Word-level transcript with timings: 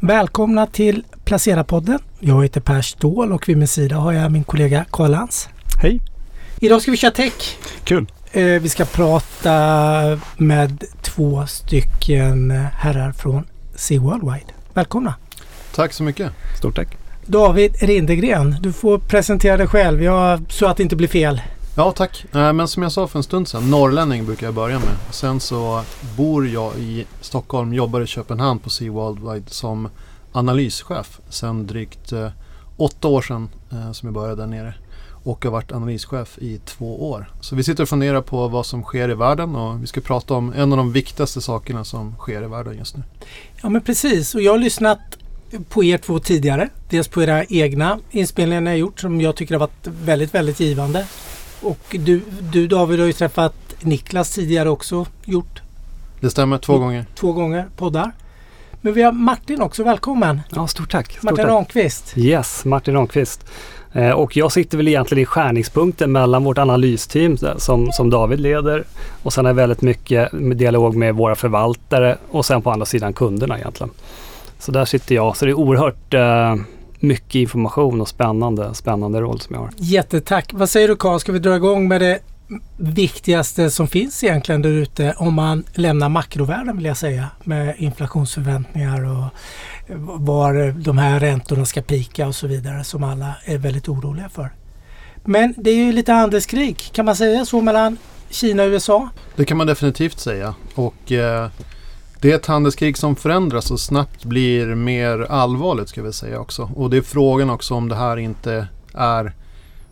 Välkomna 0.00 0.66
till 0.66 1.04
Placera-podden. 1.24 1.98
Jag 2.20 2.42
heter 2.42 2.60
Per 2.60 2.82
Ståhl 2.82 3.32
och 3.32 3.48
vid 3.48 3.56
min 3.56 3.68
sida 3.68 3.96
har 3.96 4.12
jag 4.12 4.32
min 4.32 4.44
kollega 4.44 4.84
Karl 4.90 5.10
Lantz. 5.10 5.48
Hej! 5.82 6.00
Idag 6.60 6.82
ska 6.82 6.90
vi 6.90 6.96
köra 6.96 7.10
tech. 7.10 7.56
Kul! 7.84 8.06
Eh, 8.32 8.44
vi 8.44 8.68
ska 8.68 8.84
prata 8.84 10.20
med 10.36 10.84
två 11.02 11.46
stycken 11.46 12.50
herrar 12.50 13.12
från 13.12 13.44
Sea 13.74 14.00
Worldwide. 14.00 14.52
Välkomna! 14.74 15.14
Tack 15.74 15.92
så 15.92 16.02
mycket! 16.02 16.32
Stort 16.58 16.76
tack! 16.76 16.96
David 17.26 17.76
Rindegren, 17.80 18.56
du 18.60 18.72
får 18.72 18.98
presentera 18.98 19.56
dig 19.56 19.66
själv 19.66 20.02
jag, 20.02 20.42
så 20.48 20.66
att 20.66 20.76
det 20.76 20.82
inte 20.82 20.96
blir 20.96 21.08
fel. 21.08 21.40
Ja, 21.78 21.92
tack. 21.92 22.24
Eh, 22.34 22.52
men 22.52 22.68
som 22.68 22.82
jag 22.82 22.92
sa 22.92 23.06
för 23.06 23.18
en 23.18 23.22
stund 23.22 23.48
sedan, 23.48 23.70
norrlänning 23.70 24.26
brukar 24.26 24.46
jag 24.46 24.54
börja 24.54 24.78
med. 24.78 24.94
Sen 25.10 25.40
så 25.40 25.82
bor 26.16 26.48
jag 26.48 26.74
i 26.78 27.06
Stockholm, 27.20 27.74
jobbar 27.74 28.00
i 28.00 28.06
Köpenhamn 28.06 28.60
på 28.60 28.70
Sea 28.70 28.92
Worldwide 28.92 29.50
som 29.50 29.88
analyschef 30.32 31.20
sedan 31.28 31.66
drygt 31.66 32.12
eh, 32.12 32.28
åtta 32.76 33.08
år 33.08 33.22
sedan 33.22 33.48
eh, 33.72 33.92
som 33.92 34.06
jag 34.06 34.14
började 34.14 34.42
där 34.42 34.46
nere. 34.46 34.74
Och 35.24 35.44
har 35.44 35.52
varit 35.52 35.72
analyschef 35.72 36.38
i 36.38 36.60
två 36.64 37.10
år. 37.10 37.32
Så 37.40 37.56
vi 37.56 37.64
sitter 37.64 37.82
och 37.82 37.88
funderar 37.88 38.20
på 38.20 38.48
vad 38.48 38.66
som 38.66 38.82
sker 38.82 39.10
i 39.10 39.14
världen 39.14 39.56
och 39.56 39.82
vi 39.82 39.86
ska 39.86 40.00
prata 40.00 40.34
om 40.34 40.52
en 40.52 40.72
av 40.72 40.78
de 40.78 40.92
viktigaste 40.92 41.40
sakerna 41.40 41.84
som 41.84 42.14
sker 42.18 42.42
i 42.42 42.46
världen 42.46 42.78
just 42.78 42.96
nu. 42.96 43.02
Ja 43.62 43.68
men 43.68 43.82
precis 43.82 44.34
och 44.34 44.42
jag 44.42 44.52
har 44.52 44.58
lyssnat 44.58 44.98
på 45.68 45.84
er 45.84 45.98
två 45.98 46.18
tidigare. 46.18 46.68
Dels 46.90 47.08
på 47.08 47.22
era 47.22 47.44
egna 47.44 47.98
inspelningar 48.10 48.60
ni 48.60 48.70
har 48.70 48.76
gjort 48.76 49.00
som 49.00 49.20
jag 49.20 49.36
tycker 49.36 49.54
har 49.54 49.60
varit 49.60 49.86
väldigt, 49.86 50.34
väldigt 50.34 50.60
givande. 50.60 51.06
Och 51.62 51.96
du, 51.98 52.22
du 52.52 52.66
David 52.66 53.00
har 53.00 53.06
ju 53.06 53.12
träffat 53.12 53.54
Niklas 53.80 54.34
tidigare 54.34 54.70
också 54.70 55.06
gjort. 55.24 55.62
Det 56.20 56.30
stämmer, 56.30 56.58
två 56.58 56.78
gånger. 56.78 57.04
Två 57.14 57.32
gånger 57.32 57.66
poddar. 57.76 58.12
Men 58.80 58.92
vi 58.92 59.02
har 59.02 59.12
Martin 59.12 59.60
också, 59.60 59.84
välkommen! 59.84 60.40
Ja, 60.50 60.66
stort 60.66 60.90
tack! 60.90 61.10
Stort 61.12 61.22
Martin 61.22 61.36
tack. 61.36 61.46
Ramqvist. 61.46 62.12
Yes, 62.16 62.64
Martin 62.64 62.94
Ramqvist. 62.94 63.44
Eh, 63.92 64.10
och 64.10 64.36
jag 64.36 64.52
sitter 64.52 64.76
väl 64.76 64.88
egentligen 64.88 65.22
i 65.22 65.26
skärningspunkten 65.26 66.12
mellan 66.12 66.44
vårt 66.44 66.58
analysteam 66.58 67.38
som, 67.56 67.92
som 67.92 68.10
David 68.10 68.40
leder 68.40 68.84
och 69.22 69.32
sen 69.32 69.46
är 69.46 69.52
väldigt 69.52 69.82
mycket 69.82 70.28
dialog 70.58 70.96
med 70.96 71.14
våra 71.14 71.34
förvaltare 71.34 72.18
och 72.30 72.46
sen 72.46 72.62
på 72.62 72.70
andra 72.70 72.86
sidan 72.86 73.12
kunderna 73.12 73.58
egentligen. 73.58 73.90
Så 74.58 74.72
där 74.72 74.84
sitter 74.84 75.14
jag. 75.14 75.36
Så 75.36 75.44
det 75.44 75.50
är 75.50 75.58
oerhört 75.58 76.14
eh, 76.14 76.54
mycket 77.00 77.34
information 77.34 78.00
och 78.00 78.08
spännande, 78.08 78.74
spännande 78.74 79.20
roll 79.20 79.40
som 79.40 79.54
jag 79.54 79.62
har. 79.62 79.70
Jättetack! 79.76 80.50
Vad 80.52 80.70
säger 80.70 80.88
du 80.88 80.96
Karl, 80.96 81.18
ska 81.18 81.32
vi 81.32 81.38
dra 81.38 81.56
igång 81.56 81.88
med 81.88 82.00
det 82.00 82.18
viktigaste 82.76 83.70
som 83.70 83.88
finns 83.88 84.24
egentligen 84.24 84.62
där 84.62 84.70
ute 84.70 85.14
om 85.18 85.34
man 85.34 85.64
lämnar 85.74 86.08
makrovärlden 86.08 86.76
vill 86.76 86.86
jag 86.86 86.96
säga 86.96 87.26
med 87.44 87.74
inflationsförväntningar 87.78 89.04
och 89.04 89.24
var 90.20 90.72
de 90.72 90.98
här 90.98 91.20
räntorna 91.20 91.64
ska 91.64 91.82
pika 91.82 92.26
och 92.26 92.34
så 92.34 92.46
vidare 92.46 92.84
som 92.84 93.04
alla 93.04 93.34
är 93.44 93.58
väldigt 93.58 93.88
oroliga 93.88 94.28
för. 94.28 94.50
Men 95.24 95.54
det 95.56 95.70
är 95.70 95.76
ju 95.76 95.92
lite 95.92 96.12
handelskrig, 96.12 96.78
kan 96.92 97.04
man 97.04 97.16
säga 97.16 97.44
så 97.44 97.60
mellan 97.60 97.96
Kina 98.30 98.62
och 98.62 98.68
USA? 98.68 99.08
Det 99.36 99.44
kan 99.44 99.56
man 99.56 99.66
definitivt 99.66 100.18
säga. 100.18 100.54
Och 100.74 101.12
eh, 101.12 101.50
det 102.20 102.32
är 102.32 102.36
ett 102.36 102.46
handelskrig 102.46 102.98
som 102.98 103.16
förändras 103.16 103.70
och 103.70 103.80
snabbt 103.80 104.24
blir 104.24 104.74
mer 104.74 105.18
allvarligt 105.18 105.88
ska 105.88 106.02
vi 106.02 106.12
säga 106.12 106.40
också. 106.40 106.70
Och 106.74 106.90
det 106.90 106.96
är 106.96 107.02
frågan 107.02 107.50
också 107.50 107.74
om 107.74 107.88
det 107.88 107.94
här 107.94 108.16
inte 108.16 108.68
är 108.94 109.34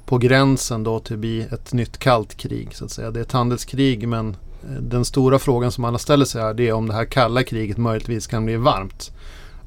på 0.07 0.19
gränsen 0.19 0.85
då 0.85 1.01
till 1.01 1.15
att 1.15 1.21
bli 1.21 1.41
ett 1.41 1.73
nytt 1.73 1.99
kallt 1.99 2.35
krig 2.35 2.69
så 2.75 2.85
att 2.85 2.91
säga. 2.91 3.11
Det 3.11 3.21
är 3.21 3.23
ett 3.23 3.33
handelskrig 3.33 4.09
men 4.09 4.29
eh, 4.63 4.81
den 4.81 5.05
stora 5.05 5.39
frågan 5.39 5.73
som 5.73 5.85
alla 5.85 5.99
ställer 5.99 6.25
sig 6.25 6.43
är 6.43 6.55
det 6.55 6.69
är 6.69 6.73
om 6.73 6.89
det 6.89 6.95
här 6.95 7.05
kalla 7.05 7.43
kriget 7.43 7.77
möjligtvis 7.77 8.27
kan 8.27 8.45
bli 8.45 8.57
varmt. 8.57 9.13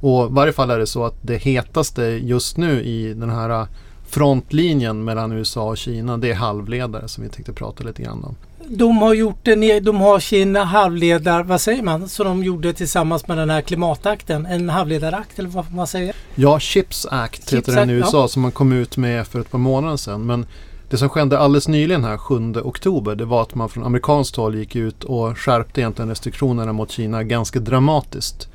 Och 0.01 0.25
i 0.25 0.33
varje 0.33 0.53
fall 0.53 0.71
är 0.71 0.79
det 0.79 0.87
så 0.87 1.05
att 1.05 1.15
det 1.21 1.37
hetaste 1.37 2.03
just 2.03 2.57
nu 2.57 2.83
i 2.83 3.13
den 3.13 3.29
här 3.29 3.67
frontlinjen 4.07 5.03
mellan 5.03 5.31
USA 5.31 5.63
och 5.63 5.77
Kina 5.77 6.17
det 6.17 6.31
är 6.31 6.35
halvledare 6.35 7.07
som 7.07 7.23
vi 7.23 7.29
tänkte 7.29 7.53
prata 7.53 7.83
lite 7.83 8.03
grann 8.03 8.23
om. 8.23 8.35
De 8.71 8.97
har 8.97 9.13
gjort 9.13 9.39
det, 9.43 9.79
de 9.79 9.95
har 9.95 10.19
sina 10.19 10.63
halvledar, 10.63 11.43
vad 11.43 11.61
säger 11.61 11.83
man, 11.83 12.09
som 12.09 12.25
de 12.25 12.43
gjorde 12.43 12.73
tillsammans 12.73 13.27
med 13.27 13.37
den 13.37 13.49
här 13.49 13.61
klimatakten, 13.61 14.45
en 14.45 14.69
halvledarakt 14.69 15.39
eller 15.39 15.49
vad 15.49 15.73
man 15.73 15.87
säger? 15.87 16.15
Ja, 16.35 16.59
Chips 16.59 17.05
Act 17.05 17.49
Chips 17.49 17.53
heter 17.53 17.79
den 17.79 17.89
i 17.89 17.93
USA 17.93 18.21
ja. 18.21 18.27
som 18.27 18.41
man 18.41 18.51
kom 18.51 18.71
ut 18.71 18.97
med 18.97 19.27
för 19.27 19.39
ett 19.39 19.51
par 19.51 19.59
månader 19.59 19.97
sedan. 19.97 20.25
Men 20.25 20.45
det 20.89 20.97
som 20.97 21.09
skedde 21.09 21.39
alldeles 21.39 21.67
nyligen 21.67 22.03
här 22.03 22.17
7 22.17 22.53
oktober 22.63 23.15
det 23.15 23.25
var 23.25 23.41
att 23.41 23.55
man 23.55 23.69
från 23.69 23.83
amerikanskt 23.83 24.35
håll 24.35 24.55
gick 24.55 24.75
ut 24.75 25.03
och 25.03 25.37
skärpte 25.37 25.81
egentligen 25.81 26.09
restriktionerna 26.09 26.73
mot 26.73 26.91
Kina 26.91 27.23
ganska 27.23 27.59
dramatiskt. 27.59 28.47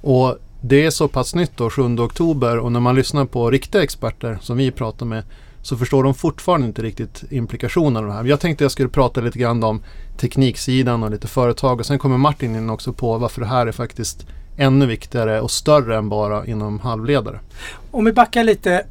Och 0.00 0.38
det 0.60 0.84
är 0.84 0.90
så 0.90 1.08
pass 1.08 1.34
nytt 1.34 1.56
då, 1.56 1.70
7 1.70 1.82
oktober 1.82 2.58
och 2.58 2.72
när 2.72 2.80
man 2.80 2.94
lyssnar 2.94 3.24
på 3.24 3.50
riktiga 3.50 3.82
experter 3.82 4.38
som 4.42 4.56
vi 4.56 4.70
pratar 4.70 5.06
med 5.06 5.22
så 5.66 5.76
förstår 5.76 6.02
de 6.04 6.14
fortfarande 6.14 6.66
inte 6.66 6.82
riktigt 6.82 7.24
implikationerna 7.30 7.98
av 7.98 8.06
det 8.06 8.12
här. 8.12 8.24
Jag 8.24 8.40
tänkte 8.40 8.64
jag 8.64 8.70
skulle 8.72 8.88
prata 8.88 9.20
lite 9.20 9.38
grann 9.38 9.64
om 9.64 9.82
tekniksidan 10.16 11.02
och 11.02 11.10
lite 11.10 11.28
företag 11.28 11.80
och 11.80 11.86
sen 11.86 11.98
kommer 11.98 12.18
Martin 12.18 12.56
in 12.56 12.70
också 12.70 12.92
på 12.92 13.18
varför 13.18 13.40
det 13.40 13.46
här 13.46 13.66
är 13.66 13.72
faktiskt 13.72 14.26
ännu 14.56 14.86
viktigare 14.86 15.40
och 15.40 15.50
större 15.50 15.96
än 15.96 16.08
bara 16.08 16.46
inom 16.46 16.80
halvledare. 16.80 17.40
Om 17.90 18.04
vi 18.04 18.12
backar 18.12 18.44
lite. 18.44 18.86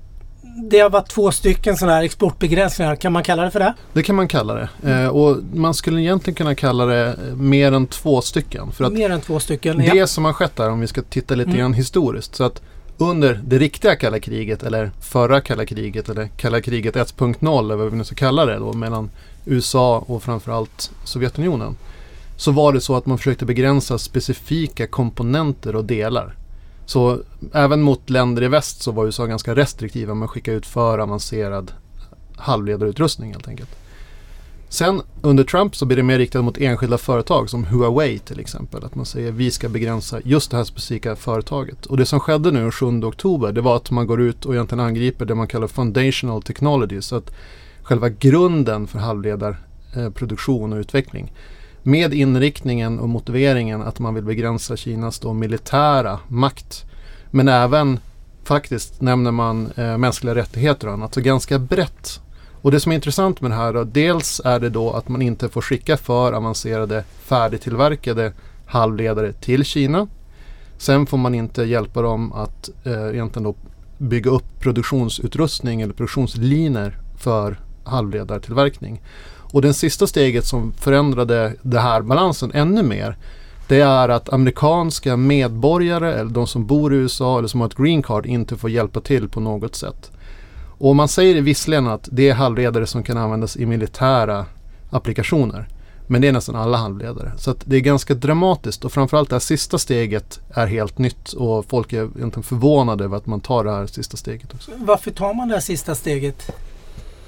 Det 0.69 0.79
har 0.79 0.89
varit 0.89 1.09
två 1.09 1.31
stycken 1.31 1.77
sådana 1.77 1.95
här 1.95 2.03
exportbegränsningar. 2.03 2.95
Kan 2.95 3.13
man 3.13 3.23
kalla 3.23 3.43
det 3.43 3.51
för 3.51 3.59
det? 3.59 3.73
Det 3.93 4.03
kan 4.03 4.15
man 4.15 4.27
kalla 4.27 4.53
det. 4.53 4.69
Eh, 4.91 5.07
och 5.07 5.37
man 5.53 5.73
skulle 5.73 6.01
egentligen 6.01 6.35
kunna 6.35 6.55
kalla 6.55 6.85
det 6.85 7.07
eh, 7.07 7.35
mer 7.35 7.71
än 7.71 7.87
två 7.87 8.21
stycken. 8.21 8.71
För 8.71 8.83
att 8.85 8.93
Mer 8.93 9.09
än 9.09 9.21
två 9.21 9.39
stycken. 9.39 9.77
det 9.77 9.83
Ja. 9.85 10.07
som 10.07 10.25
har 10.25 10.33
skett 10.33 10.55
där, 10.55 10.69
om 10.69 10.79
vi 10.79 10.87
ska 10.87 11.01
titta 11.01 11.35
lite 11.35 11.49
Mm. 11.49 11.59
grann 11.59 11.73
historiskt. 11.73 12.35
Så 12.35 12.43
att 12.43 12.61
under 12.97 13.41
det 13.43 13.59
riktiga 13.59 13.95
kalla 13.95 14.19
kriget 14.19 14.63
eller 14.63 14.91
förra 15.01 15.41
kalla 15.41 15.65
kriget 15.65 16.09
eller 16.09 16.27
kalla 16.27 16.61
kriget 16.61 16.95
1.0 16.95 17.59
eller 17.59 17.75
vad 17.75 17.91
vi 17.91 17.97
nu 17.97 18.03
ska 18.03 18.15
kalla 18.15 18.45
det 18.45 18.55
då 18.55 18.73
mellan 18.73 19.09
USA 19.45 20.03
och 20.07 20.23
framförallt 20.23 20.91
Sovjetunionen. 21.03 21.75
Så 22.37 22.51
var 22.51 22.73
det 22.73 22.81
så 22.81 22.95
att 22.95 23.05
man 23.05 23.17
försökte 23.17 23.45
begränsa 23.45 23.97
specifika 23.97 24.87
komponenter 24.87 25.75
och 25.75 25.85
delar. 25.85 26.35
Så 26.85 27.19
även 27.53 27.81
mot 27.81 28.09
länder 28.09 28.43
i 28.43 28.47
väst 28.47 28.81
så 28.81 28.91
var 28.91 29.05
USA 29.05 29.25
ganska 29.25 29.55
restriktiva 29.55 30.13
med 30.13 30.25
att 30.25 30.31
skicka 30.31 30.53
ut 30.53 30.65
för 30.65 30.99
avancerad 30.99 31.71
halvledarutrustning 32.37 33.31
helt 33.31 33.47
enkelt. 33.47 33.69
Sen 34.75 35.01
under 35.21 35.43
Trump 35.43 35.75
så 35.75 35.85
blir 35.85 35.97
det 35.97 36.03
mer 36.03 36.17
riktat 36.17 36.43
mot 36.43 36.57
enskilda 36.57 36.97
företag 36.97 37.49
som 37.49 37.65
Huawei 37.65 38.19
till 38.19 38.39
exempel. 38.39 38.83
Att 38.83 38.95
man 38.95 39.05
säger 39.05 39.31
vi 39.31 39.51
ska 39.51 39.69
begränsa 39.69 40.19
just 40.23 40.51
det 40.51 40.57
här 40.57 40.63
specifika 40.63 41.15
företaget. 41.15 41.85
Och 41.85 41.97
det 41.97 42.05
som 42.05 42.19
skedde 42.19 42.51
nu 42.51 42.61
den 42.61 42.71
7 42.71 42.85
oktober 43.03 43.51
det 43.51 43.61
var 43.61 43.75
att 43.75 43.91
man 43.91 44.07
går 44.07 44.21
ut 44.21 44.45
och 44.45 44.53
egentligen 44.53 44.85
angriper 44.85 45.25
det 45.25 45.35
man 45.35 45.47
kallar 45.47 45.67
foundational 45.67 46.41
technology. 46.41 47.01
Så 47.01 47.15
att 47.15 47.35
själva 47.83 48.09
grunden 48.09 48.87
för 48.87 48.99
halvledarproduktion 48.99 50.73
och 50.73 50.79
utveckling. 50.79 51.33
Med 51.83 52.13
inriktningen 52.13 52.99
och 52.99 53.09
motiveringen 53.09 53.81
att 53.81 53.99
man 53.99 54.13
vill 54.13 54.23
begränsa 54.23 54.77
Kinas 54.77 55.19
då 55.19 55.33
militära 55.33 56.19
makt. 56.27 56.85
Men 57.31 57.47
även 57.47 57.99
faktiskt 58.43 59.01
nämner 59.01 59.31
man 59.31 59.71
eh, 59.75 59.97
mänskliga 59.97 60.35
rättigheter 60.35 60.87
och 60.87 60.93
annat. 60.93 61.13
Så 61.13 61.21
ganska 61.21 61.59
brett 61.59 62.21
och 62.65 62.71
det 62.71 62.79
som 62.79 62.91
är 62.91 62.95
intressant 62.95 63.41
med 63.41 63.51
det 63.51 63.55
här 63.55 63.73
då, 63.73 63.83
dels 63.83 64.41
är 64.45 64.59
det 64.59 64.69
då 64.69 64.91
att 64.91 65.09
man 65.09 65.21
inte 65.21 65.49
får 65.49 65.61
skicka 65.61 65.97
för 65.97 66.33
avancerade 66.33 67.03
färdigtillverkade 67.19 68.33
halvledare 68.65 69.33
till 69.33 69.65
Kina. 69.65 70.07
Sen 70.77 71.05
får 71.05 71.17
man 71.17 71.35
inte 71.35 71.63
hjälpa 71.63 72.01
dem 72.01 72.33
att 72.33 72.69
eh, 72.83 73.09
egentligen 73.13 73.43
då 73.43 73.55
bygga 73.97 74.31
upp 74.31 74.59
produktionsutrustning 74.59 75.81
eller 75.81 75.93
produktionslinjer 75.93 76.97
för 77.17 77.59
halvledartillverkning. 77.83 79.01
Och 79.37 79.61
det 79.61 79.73
sista 79.73 80.07
steget 80.07 80.45
som 80.45 80.73
förändrade 80.73 81.53
den 81.61 81.81
här 81.81 82.01
balansen 82.01 82.51
ännu 82.53 82.83
mer 82.83 83.17
det 83.67 83.81
är 83.81 84.09
att 84.09 84.33
amerikanska 84.33 85.17
medborgare 85.17 86.13
eller 86.13 86.31
de 86.31 86.47
som 86.47 86.65
bor 86.65 86.93
i 86.93 86.97
USA 86.97 87.37
eller 87.37 87.47
som 87.47 87.61
har 87.61 87.67
ett 87.67 87.77
green 87.77 88.03
card 88.03 88.25
inte 88.25 88.57
får 88.57 88.69
hjälpa 88.69 89.01
till 89.01 89.29
på 89.29 89.39
något 89.39 89.75
sätt. 89.75 90.11
Och 90.77 90.95
man 90.95 91.07
säger 91.07 91.41
visserligen 91.41 91.87
att 91.87 92.09
det 92.11 92.29
är 92.29 92.33
halvledare 92.33 92.87
som 92.87 93.03
kan 93.03 93.17
användas 93.17 93.57
i 93.57 93.65
militära 93.65 94.45
applikationer. 94.89 95.67
Men 96.07 96.21
det 96.21 96.27
är 96.27 96.31
nästan 96.31 96.55
alla 96.55 96.77
halvledare. 96.77 97.31
Så 97.37 97.55
det 97.65 97.75
är 97.75 97.79
ganska 97.79 98.13
dramatiskt 98.13 98.85
och 98.85 98.91
framförallt 98.91 99.29
det 99.29 99.35
här 99.35 99.39
sista 99.39 99.77
steget 99.77 100.39
är 100.49 100.67
helt 100.67 100.97
nytt 100.97 101.33
och 101.33 101.65
folk 101.65 101.93
är 101.93 101.97
egentligen 101.97 102.43
förvånade 102.43 103.03
över 103.03 103.17
att 103.17 103.25
man 103.25 103.41
tar 103.41 103.63
det 103.63 103.71
här 103.71 103.85
sista 103.85 104.17
steget 104.17 104.53
också. 104.53 104.71
Varför 104.75 105.11
tar 105.11 105.33
man 105.33 105.47
det 105.47 105.53
här 105.53 105.61
sista 105.61 105.95
steget? 105.95 106.51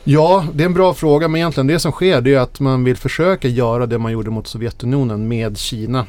Ja, 0.04 0.46
det 0.54 0.64
är 0.64 0.66
en 0.66 0.74
bra 0.74 0.94
fråga 0.94 1.28
men 1.28 1.36
egentligen 1.42 1.68
det 1.68 1.80
som 1.80 1.92
sker 1.92 2.22
det 2.22 2.34
är 2.34 2.40
att 2.40 2.60
man 2.60 2.84
vill 2.84 2.98
försöka 2.98 3.48
göra 3.48 3.86
det 3.86 3.98
man 3.98 4.12
gjorde 4.12 4.30
mot 4.30 4.48
Sovjetunionen 4.48 5.28
med 5.28 5.58
Kina. 5.58 6.06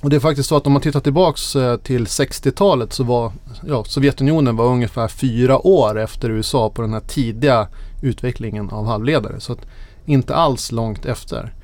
Och 0.00 0.10
det 0.10 0.16
är 0.16 0.20
faktiskt 0.20 0.48
så 0.48 0.56
att 0.56 0.66
om 0.66 0.72
man 0.72 0.82
tittar 0.82 1.00
tillbaks 1.00 1.56
eh, 1.56 1.76
till 1.76 2.04
60-talet 2.04 2.92
så 2.92 3.04
var 3.04 3.32
ja, 3.66 3.84
Sovjetunionen 3.84 4.56
var 4.56 4.66
ungefär 4.66 5.08
fyra 5.08 5.66
år 5.66 5.98
efter 5.98 6.30
USA 6.30 6.70
på 6.70 6.82
den 6.82 6.92
här 6.92 7.00
tidiga 7.00 7.68
utvecklingen 8.02 8.70
av 8.70 8.86
halvledare. 8.86 9.40
Så 9.40 9.52
att 9.52 9.66
inte 10.06 10.34
alls 10.34 10.72
långt 10.72 11.06
efter. 11.06 11.54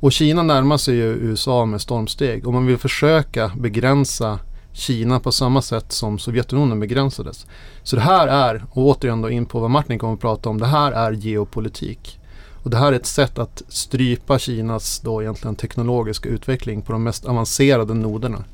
Och 0.00 0.12
Kina 0.12 0.42
närmar 0.42 0.76
sig 0.76 0.94
ju 0.94 1.04
USA 1.04 1.64
med 1.64 1.80
stormsteg 1.80 2.46
och 2.46 2.52
man 2.52 2.66
vill 2.66 2.78
försöka 2.78 3.52
begränsa 3.56 4.38
Kina 4.72 5.20
på 5.20 5.32
samma 5.32 5.62
sätt 5.62 5.92
som 5.92 6.18
Sovjetunionen 6.18 6.80
begränsades. 6.80 7.46
Så 7.82 7.96
det 7.96 8.02
här 8.02 8.28
är, 8.28 8.64
och 8.70 8.86
återigen 8.86 9.22
då 9.22 9.30
in 9.30 9.46
på 9.46 9.60
vad 9.60 9.70
Martin 9.70 9.98
kommer 9.98 10.14
att 10.14 10.20
prata 10.20 10.48
om, 10.48 10.60
det 10.60 10.66
här 10.66 10.92
är 10.92 11.12
geopolitik. 11.12 12.20
Och 12.64 12.70
det 12.70 12.76
här 12.76 12.92
är 12.92 12.96
ett 12.96 13.06
sätt 13.06 13.38
att 13.38 13.62
strypa 13.68 14.38
Kinas 14.38 15.00
då 15.00 15.22
egentligen 15.22 15.56
teknologiska 15.56 16.28
utveckling 16.28 16.82
på 16.82 16.92
de 16.92 17.02
mest 17.02 17.24
avancerade 17.24 17.94
noderna. 17.94 18.44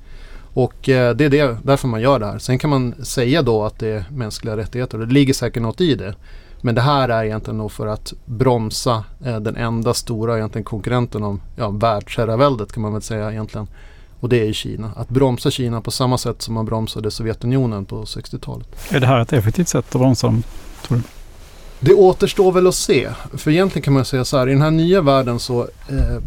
Och 0.55 0.89
eh, 0.89 1.17
det 1.17 1.25
är 1.25 1.31
det, 1.31 1.57
därför 1.62 1.89
man 1.89 2.01
gör 2.01 2.19
det 2.19 2.27
här. 2.27 2.39
Sen 2.39 2.59
kan 2.59 2.71
man 2.71 2.95
säga 3.05 3.43
då 3.43 3.65
att 3.65 3.79
det 3.79 3.89
är 3.89 4.05
mänskliga 4.11 4.57
rättigheter 4.57 5.01
och 5.01 5.07
det 5.07 5.15
ligger 5.15 5.35
säkert 5.35 5.62
något 5.62 5.81
i 5.81 5.95
det. 5.95 6.15
Men 6.61 6.75
det 6.75 6.81
här 6.81 7.09
är 7.09 7.25
egentligen 7.25 7.59
då 7.59 7.69
för 7.69 7.87
att 7.87 8.12
bromsa 8.25 9.05
eh, 9.25 9.41
den 9.41 9.57
enda 9.57 9.95
stora 9.95 10.37
egentligen 10.37 10.65
konkurrenten 10.65 11.23
om 11.23 11.41
ja, 11.57 11.71
världsherraväldet 11.71 12.73
kan 12.73 12.83
man 12.83 12.93
väl 12.93 13.03
säga 13.03 13.31
egentligen. 13.31 13.67
Och 14.21 14.29
det 14.29 14.41
är 14.41 14.47
ju 14.47 14.53
Kina. 14.53 14.93
Att 14.97 15.09
bromsa 15.09 15.51
Kina 15.51 15.81
på 15.81 15.91
samma 15.91 16.19
sätt 16.19 16.43
som 16.43 16.55
man 16.55 16.67
bromsade 16.67 17.11
Sovjetunionen 17.11 17.85
på 17.85 18.05
60-talet. 18.05 18.69
Är 18.91 19.01
det 19.01 19.07
här 19.07 19.21
ett 19.21 19.33
effektivt 19.33 19.69
sätt 19.69 19.95
att 19.95 20.01
bromsa 20.01 20.27
dem, 20.27 20.43
tror 20.83 20.99
du? 20.99 21.03
Det 21.81 21.94
återstår 21.94 22.53
väl 22.53 22.67
att 22.67 22.75
se. 22.75 23.11
För 23.32 23.50
egentligen 23.50 23.82
kan 23.82 23.94
man 23.94 24.05
säga 24.05 24.25
så 24.25 24.38
här, 24.38 24.49
i 24.49 24.53
den 24.53 24.62
här 24.62 24.71
nya 24.71 25.00
världen 25.00 25.38
så 25.38 25.61
eh, 25.88 26.23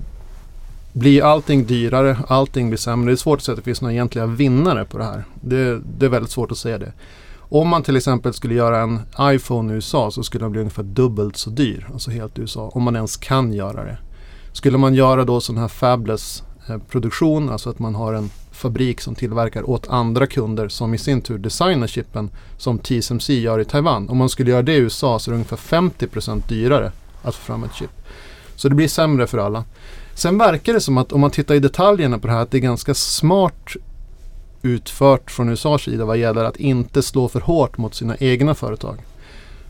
blir 0.93 1.23
allting 1.23 1.65
dyrare, 1.65 2.17
allting 2.27 2.69
blir 2.69 2.77
sämre. 2.77 3.11
Det 3.11 3.13
är 3.13 3.15
svårt 3.15 3.39
att 3.39 3.43
säga 3.43 3.53
att 3.53 3.59
det 3.59 3.63
finns 3.63 3.81
några 3.81 3.93
egentliga 3.93 4.25
vinnare 4.25 4.85
på 4.85 4.97
det 4.97 5.03
här. 5.03 5.23
Det, 5.41 5.81
det 5.97 6.05
är 6.05 6.09
väldigt 6.09 6.31
svårt 6.31 6.51
att 6.51 6.57
säga 6.57 6.77
det. 6.77 6.93
Om 7.37 7.67
man 7.67 7.83
till 7.83 7.95
exempel 7.95 8.33
skulle 8.33 8.53
göra 8.53 8.81
en 8.81 8.99
iPhone 9.21 9.73
i 9.73 9.75
USA 9.75 10.11
så 10.11 10.23
skulle 10.23 10.43
den 10.43 10.51
bli 10.51 10.61
ungefär 10.61 10.83
dubbelt 10.83 11.37
så 11.37 11.49
dyr. 11.49 11.87
Alltså 11.93 12.11
helt 12.11 12.37
i 12.37 12.41
USA. 12.41 12.69
Om 12.73 12.83
man 12.83 12.95
ens 12.95 13.17
kan 13.17 13.53
göra 13.53 13.83
det. 13.83 13.97
Skulle 14.51 14.77
man 14.77 14.93
göra 14.93 15.25
då 15.25 15.41
sån 15.41 15.57
här 15.57 15.67
fabless 15.67 16.43
eh, 16.69 16.77
produktion, 16.77 17.49
alltså 17.49 17.69
att 17.69 17.79
man 17.79 17.95
har 17.95 18.13
en 18.13 18.29
fabrik 18.53 19.01
som 19.01 19.15
tillverkar 19.15 19.69
åt 19.69 19.87
andra 19.87 20.27
kunder 20.27 20.67
som 20.67 20.93
i 20.93 20.97
sin 20.97 21.21
tur 21.21 21.37
designar 21.37 21.87
chippen 21.87 22.29
som 22.57 22.79
TSMC 22.79 23.39
gör 23.39 23.59
i 23.59 23.65
Taiwan. 23.65 24.09
Om 24.09 24.17
man 24.17 24.29
skulle 24.29 24.51
göra 24.51 24.61
det 24.61 24.73
i 24.73 24.77
USA 24.77 25.19
så 25.19 25.29
är 25.29 25.31
det 25.31 25.35
ungefär 25.35 25.57
50% 25.57 26.41
dyrare 26.47 26.91
att 27.21 27.35
få 27.35 27.41
fram 27.41 27.63
ett 27.63 27.73
chip. 27.73 27.89
Så 28.55 28.69
det 28.69 28.75
blir 28.75 28.87
sämre 28.87 29.27
för 29.27 29.37
alla. 29.37 29.63
Sen 30.15 30.37
verkar 30.37 30.73
det 30.73 30.81
som 30.81 30.97
att 30.97 31.11
om 31.11 31.21
man 31.21 31.31
tittar 31.31 31.55
i 31.55 31.59
detaljerna 31.59 32.19
på 32.19 32.27
det 32.27 32.33
här 32.33 32.41
att 32.41 32.51
det 32.51 32.57
är 32.57 32.61
ganska 32.61 32.93
smart 32.93 33.75
utfört 34.61 35.31
från 35.31 35.49
USAs 35.49 35.81
sida 35.81 36.05
vad 36.05 36.17
gäller 36.17 36.43
att 36.43 36.57
inte 36.57 37.01
slå 37.01 37.27
för 37.27 37.39
hårt 37.39 37.77
mot 37.77 37.95
sina 37.95 38.17
egna 38.17 38.55
företag. 38.55 38.97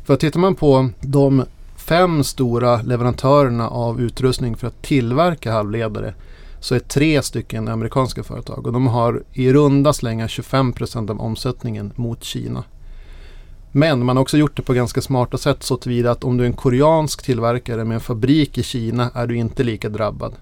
För 0.04 0.16
tittar 0.16 0.40
man 0.40 0.56
på 0.56 0.90
de 1.02 1.46
fem 1.76 2.24
stora 2.24 2.82
leverantörerna 2.82 3.70
av 3.70 4.02
utrustning 4.02 4.56
för 4.56 4.68
att 4.68 4.82
tillverka 4.82 5.52
halvledare 5.52 6.14
så 6.64 6.76
är 6.76 6.80
tre 6.80 7.22
stycken 7.22 7.68
amerikanska 7.68 8.24
företag 8.24 8.68
och 8.68 8.74
de 8.74 8.88
har 8.88 9.24
i 9.34 9.54
runda 9.54 9.94
slängar 9.94 10.28
25% 10.28 11.12
av 11.12 11.22
omsättningen 11.22 11.92
mot 11.96 12.24
Kina. 12.24 12.64
Men 13.72 14.06
man 14.06 14.18
har 14.18 14.22
också 14.22 14.38
gjort 14.38 14.58
det 14.58 14.62
på 14.62 14.74
ganska 14.74 15.02
smarta 15.02 15.38
sätt 15.38 15.64
så 15.64 15.78
tillvida 15.78 16.12
att 16.12 16.24
om 16.24 16.38
du 16.38 16.44
är 16.44 16.48
en 16.48 16.54
koreansk 16.54 17.24
tillverkare 17.24 17.86
med 17.86 17.96
en 17.96 18.02
fabrik 18.02 18.58
i 18.58 18.64
Kina 18.64 19.12
är 19.14 19.28
du 19.28 19.36
inte 19.36 19.64
lika 19.64 19.90
drabbad. 19.90 20.34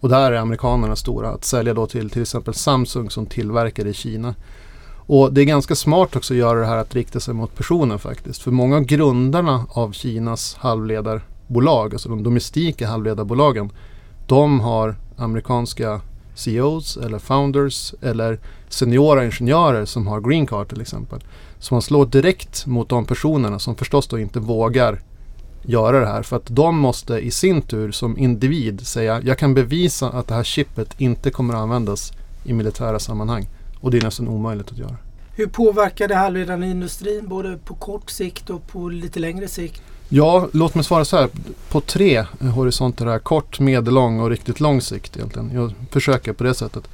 Och 0.00 0.08
där 0.08 0.32
är 0.32 0.36
amerikanerna 0.36 0.96
stora, 0.96 1.28
att 1.28 1.44
sälja 1.44 1.74
då 1.74 1.86
till 1.86 2.10
till 2.10 2.22
exempel 2.22 2.54
Samsung 2.54 3.10
som 3.10 3.26
tillverkar 3.26 3.86
i 3.86 3.92
Kina. 3.92 4.34
Och 5.06 5.32
det 5.32 5.40
är 5.40 5.44
ganska 5.44 5.74
smart 5.74 6.16
också 6.16 6.34
att 6.34 6.38
göra 6.38 6.60
det 6.60 6.66
här 6.66 6.76
att 6.76 6.94
rikta 6.94 7.20
sig 7.20 7.34
mot 7.34 7.54
personen 7.54 7.98
faktiskt. 7.98 8.42
För 8.42 8.50
många 8.50 8.76
av 8.76 8.82
grundarna 8.82 9.66
av 9.68 9.92
Kinas 9.92 10.54
halvledarbolag, 10.54 11.92
alltså 11.92 12.08
de 12.08 12.22
domestika 12.22 12.86
halvledarbolagen, 12.86 13.70
de 14.26 14.60
har 14.60 14.96
amerikanska 15.16 16.00
CEOs 16.34 16.96
eller 16.96 17.18
founders 17.18 17.94
eller 18.02 18.38
seniora 18.68 19.24
ingenjörer 19.24 19.84
som 19.84 20.06
har 20.06 20.20
green 20.20 20.46
card 20.46 20.68
till 20.68 20.80
exempel. 20.80 21.20
Så 21.58 21.74
man 21.74 21.82
slår 21.82 22.06
direkt 22.06 22.66
mot 22.66 22.88
de 22.88 23.04
personerna 23.04 23.58
som 23.58 23.74
förstås 23.74 24.08
då 24.08 24.18
inte 24.18 24.40
vågar 24.40 25.00
göra 25.62 26.00
det 26.00 26.06
här. 26.06 26.22
För 26.22 26.36
att 26.36 26.46
de 26.46 26.78
måste 26.78 27.18
i 27.18 27.30
sin 27.30 27.62
tur 27.62 27.92
som 27.92 28.18
individ 28.18 28.86
säga 28.86 29.20
jag 29.24 29.38
kan 29.38 29.54
bevisa 29.54 30.08
att 30.10 30.28
det 30.28 30.34
här 30.34 30.44
chippet 30.44 31.00
inte 31.00 31.30
kommer 31.30 31.54
att 31.54 31.60
användas 31.60 32.12
i 32.44 32.52
militära 32.52 32.98
sammanhang. 32.98 33.48
Och 33.80 33.90
det 33.90 33.98
är 33.98 34.02
nästan 34.02 34.28
omöjligt 34.28 34.70
att 34.70 34.78
göra. 34.78 34.96
Hur 35.34 35.46
påverkar 35.46 36.08
det 36.08 36.14
halvledande 36.14 36.66
industrin 36.66 37.28
både 37.28 37.58
på 37.64 37.74
kort 37.74 38.10
sikt 38.10 38.50
och 38.50 38.68
på 38.68 38.88
lite 38.88 39.20
längre 39.20 39.48
sikt? 39.48 39.82
Ja, 40.08 40.48
låt 40.52 40.74
mig 40.74 40.84
svara 40.84 41.04
så 41.04 41.16
här. 41.16 41.28
På 41.70 41.80
tre 41.80 42.24
horisonter 42.54 43.06
här. 43.06 43.18
Kort, 43.18 43.60
medellång 43.60 44.20
och 44.20 44.30
riktigt 44.30 44.60
lång 44.60 44.80
sikt 44.80 45.16
egentligen. 45.16 45.50
Jag 45.54 45.72
försöker 45.90 46.32
på 46.32 46.44
det 46.44 46.54
sättet. 46.54 46.88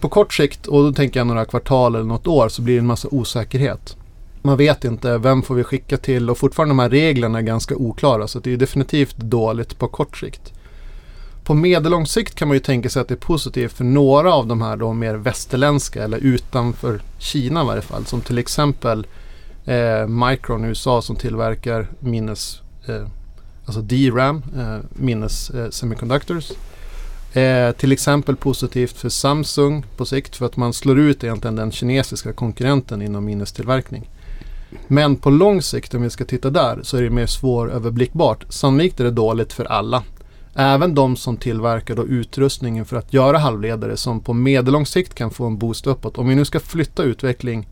På 0.00 0.08
kort 0.08 0.34
sikt, 0.34 0.66
och 0.66 0.82
då 0.82 0.92
tänker 0.92 1.20
jag 1.20 1.26
några 1.26 1.44
kvartal 1.44 1.94
eller 1.94 2.04
något 2.04 2.26
år, 2.26 2.48
så 2.48 2.62
blir 2.62 2.74
det 2.74 2.80
en 2.80 2.86
massa 2.86 3.08
osäkerhet. 3.10 3.96
Man 4.42 4.56
vet 4.56 4.84
inte 4.84 5.18
vem 5.18 5.42
får 5.42 5.54
vi 5.54 5.64
skicka 5.64 5.96
till 5.96 6.30
och 6.30 6.38
fortfarande 6.38 6.70
de 6.70 6.78
här 6.78 6.90
reglerna 6.90 7.38
är 7.38 7.42
ganska 7.42 7.76
oklara 7.76 8.28
så 8.28 8.38
det 8.38 8.52
är 8.52 8.56
definitivt 8.56 9.16
dåligt 9.16 9.78
på 9.78 9.88
kort 9.88 10.16
sikt. 10.16 10.52
På 11.44 11.54
medellång 11.54 12.06
sikt 12.06 12.34
kan 12.34 12.48
man 12.48 12.54
ju 12.54 12.60
tänka 12.60 12.88
sig 12.88 13.02
att 13.02 13.08
det 13.08 13.14
är 13.14 13.16
positivt 13.16 13.72
för 13.72 13.84
några 13.84 14.34
av 14.34 14.46
de 14.46 14.62
här 14.62 14.76
då 14.76 14.92
mer 14.92 15.14
västerländska 15.14 16.04
eller 16.04 16.18
utanför 16.18 17.00
Kina 17.18 17.62
i 17.62 17.66
varje 17.66 17.82
fall. 17.82 18.06
Som 18.06 18.20
till 18.20 18.38
exempel 18.38 19.06
eh, 19.64 20.06
Micron 20.06 20.64
i 20.64 20.68
USA 20.68 21.02
som 21.02 21.16
tillverkar 21.16 21.86
minnes, 22.00 22.62
eh, 22.86 23.06
alltså 23.64 23.80
DRAM, 23.80 24.42
eh, 24.56 24.78
minnes 24.90 25.50
eh, 25.50 25.70
semiconductors. 25.70 26.52
Eh, 27.32 27.72
till 27.72 27.92
exempel 27.92 28.36
positivt 28.36 28.96
för 28.96 29.08
Samsung 29.08 29.84
på 29.96 30.04
sikt 30.04 30.36
för 30.36 30.46
att 30.46 30.56
man 30.56 30.72
slår 30.72 30.98
ut 30.98 31.24
egentligen 31.24 31.56
den 31.56 31.72
kinesiska 31.72 32.32
konkurrenten 32.32 33.02
inom 33.02 33.24
minnestillverkning. 33.24 34.08
Men 34.86 35.16
på 35.16 35.30
lång 35.30 35.62
sikt 35.62 35.94
om 35.94 36.02
vi 36.02 36.10
ska 36.10 36.24
titta 36.24 36.50
där 36.50 36.80
så 36.82 36.96
är 36.96 37.02
det 37.02 37.10
mer 37.10 37.26
svåröverblickbart. 37.26 38.44
Sannolikt 38.48 39.00
är 39.00 39.04
det 39.04 39.10
dåligt 39.10 39.52
för 39.52 39.64
alla. 39.64 40.02
Även 40.54 40.94
de 40.94 41.16
som 41.16 41.36
tillverkar 41.36 41.96
då 41.96 42.06
utrustningen 42.06 42.84
för 42.84 42.96
att 42.96 43.12
göra 43.12 43.38
halvledare 43.38 43.96
som 43.96 44.20
på 44.20 44.32
medellång 44.32 44.86
sikt 44.86 45.14
kan 45.14 45.30
få 45.30 45.46
en 45.46 45.58
boost 45.58 45.86
uppåt. 45.86 46.18
Om 46.18 46.28
vi 46.28 46.34
nu 46.34 46.44
ska 46.44 46.60
flytta 46.60 47.02
utveckling 47.02 47.68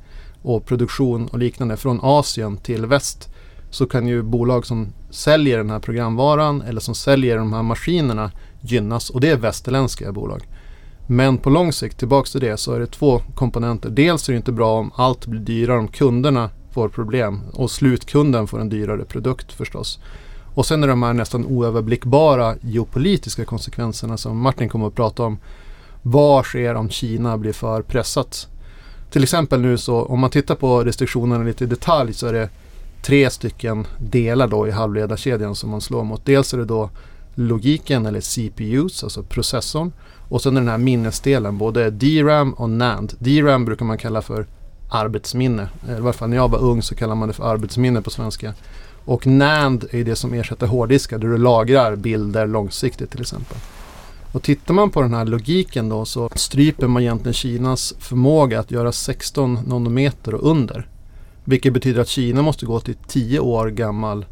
och 0.48 0.66
produktion 0.66 1.28
och 1.28 1.38
liknande 1.38 1.76
från 1.76 2.00
Asien 2.02 2.56
till 2.56 2.86
väst 2.86 3.28
så 3.70 3.86
kan 3.86 4.06
ju 4.06 4.22
bolag 4.22 4.66
som 4.66 4.92
säljer 5.10 5.58
den 5.58 5.70
här 5.70 5.78
programvaran 5.78 6.62
eller 6.62 6.80
som 6.80 6.94
säljer 6.94 7.38
de 7.38 7.52
här 7.52 7.62
maskinerna 7.62 8.30
gynnas 8.60 9.10
och 9.10 9.20
det 9.20 9.30
är 9.30 9.36
västerländska 9.36 10.12
bolag. 10.12 10.42
Men 11.06 11.38
på 11.38 11.50
lång 11.50 11.72
sikt, 11.72 11.98
tillbaks 11.98 12.32
till 12.32 12.40
det, 12.40 12.56
så 12.56 12.72
är 12.72 12.80
det 12.80 12.86
två 12.86 13.18
komponenter. 13.34 13.90
Dels 13.90 14.28
är 14.28 14.32
det 14.32 14.36
inte 14.36 14.52
bra 14.52 14.78
om 14.78 14.90
allt 14.94 15.26
blir 15.26 15.40
dyrare 15.40 15.78
om 15.78 15.88
kunderna 15.88 16.50
får 16.70 16.88
problem 16.88 17.40
och 17.52 17.70
slutkunden 17.70 18.46
får 18.46 18.60
en 18.60 18.68
dyrare 18.68 19.04
produkt 19.04 19.52
förstås. 19.52 20.00
Och 20.54 20.66
sen 20.66 20.82
är 20.82 20.88
de 20.88 21.02
här 21.02 21.12
nästan 21.12 21.46
oöverblickbara 21.46 22.54
geopolitiska 22.60 23.44
konsekvenserna 23.44 24.16
som 24.16 24.38
Martin 24.38 24.68
kommer 24.68 24.86
att 24.86 24.94
prata 24.94 25.22
om. 25.22 25.38
Vad 26.02 26.44
sker 26.44 26.74
om 26.74 26.90
Kina 26.90 27.38
blir 27.38 27.52
för 27.52 27.82
pressat? 27.82 28.48
Till 29.10 29.22
exempel 29.22 29.60
nu 29.60 29.78
så 29.78 30.02
om 30.02 30.20
man 30.20 30.30
tittar 30.30 30.54
på 30.54 30.84
restriktionerna 30.84 31.44
lite 31.44 31.64
i 31.64 31.66
detalj 31.66 32.14
så 32.14 32.26
är 32.26 32.32
det 32.32 32.48
tre 33.02 33.30
stycken 33.30 33.86
delar 33.98 34.48
då 34.48 34.68
i 34.68 34.70
halvledarkedjan 34.70 35.54
som 35.54 35.70
man 35.70 35.80
slår 35.80 36.04
mot. 36.04 36.24
Dels 36.24 36.54
är 36.54 36.58
det 36.58 36.64
då 36.64 36.90
logiken 37.34 38.06
eller 38.06 38.20
CPUs, 38.20 39.04
alltså 39.04 39.22
processorn. 39.22 39.92
Och 40.28 40.42
sen 40.42 40.56
är 40.56 40.60
den 40.60 40.68
här 40.68 40.78
minnesdelen, 40.78 41.58
både 41.58 41.90
DRAM 41.90 42.52
och 42.52 42.70
NAND. 42.70 43.12
DRAM 43.18 43.64
brukar 43.64 43.84
man 43.84 43.98
kalla 43.98 44.22
för 44.22 44.46
arbetsminne. 44.88 45.68
Eh, 45.88 45.96
I 45.96 46.00
varje 46.00 46.12
fall 46.12 46.28
när 46.28 46.36
jag 46.36 46.50
var 46.50 46.58
ung 46.58 46.82
så 46.82 46.94
kallade 46.94 47.18
man 47.18 47.28
det 47.28 47.34
för 47.34 47.44
arbetsminne 47.52 48.02
på 48.02 48.10
svenska. 48.10 48.54
Och 49.04 49.26
NAND 49.26 49.84
är 49.90 50.04
det 50.04 50.16
som 50.16 50.34
ersätter 50.34 50.66
hårddiskar 50.66 51.18
där 51.18 51.28
du 51.28 51.38
lagrar 51.38 51.96
bilder 51.96 52.46
långsiktigt 52.46 53.10
till 53.10 53.20
exempel. 53.20 53.56
Och 54.32 54.42
tittar 54.42 54.74
man 54.74 54.90
på 54.90 55.02
den 55.02 55.14
här 55.14 55.24
logiken 55.24 55.88
då 55.88 56.04
så 56.04 56.30
stryper 56.34 56.86
man 56.86 57.02
egentligen 57.02 57.34
Kinas 57.34 57.94
förmåga 57.98 58.60
att 58.60 58.70
göra 58.70 58.92
16 58.92 59.58
nanometer 59.66 60.34
och 60.34 60.50
under. 60.50 60.88
Vilket 61.44 61.72
betyder 61.72 62.00
att 62.00 62.08
Kina 62.08 62.42
måste 62.42 62.66
gå 62.66 62.80
till 62.80 62.96
10 63.06 63.40
år 63.40 63.68
gammal 63.68 64.26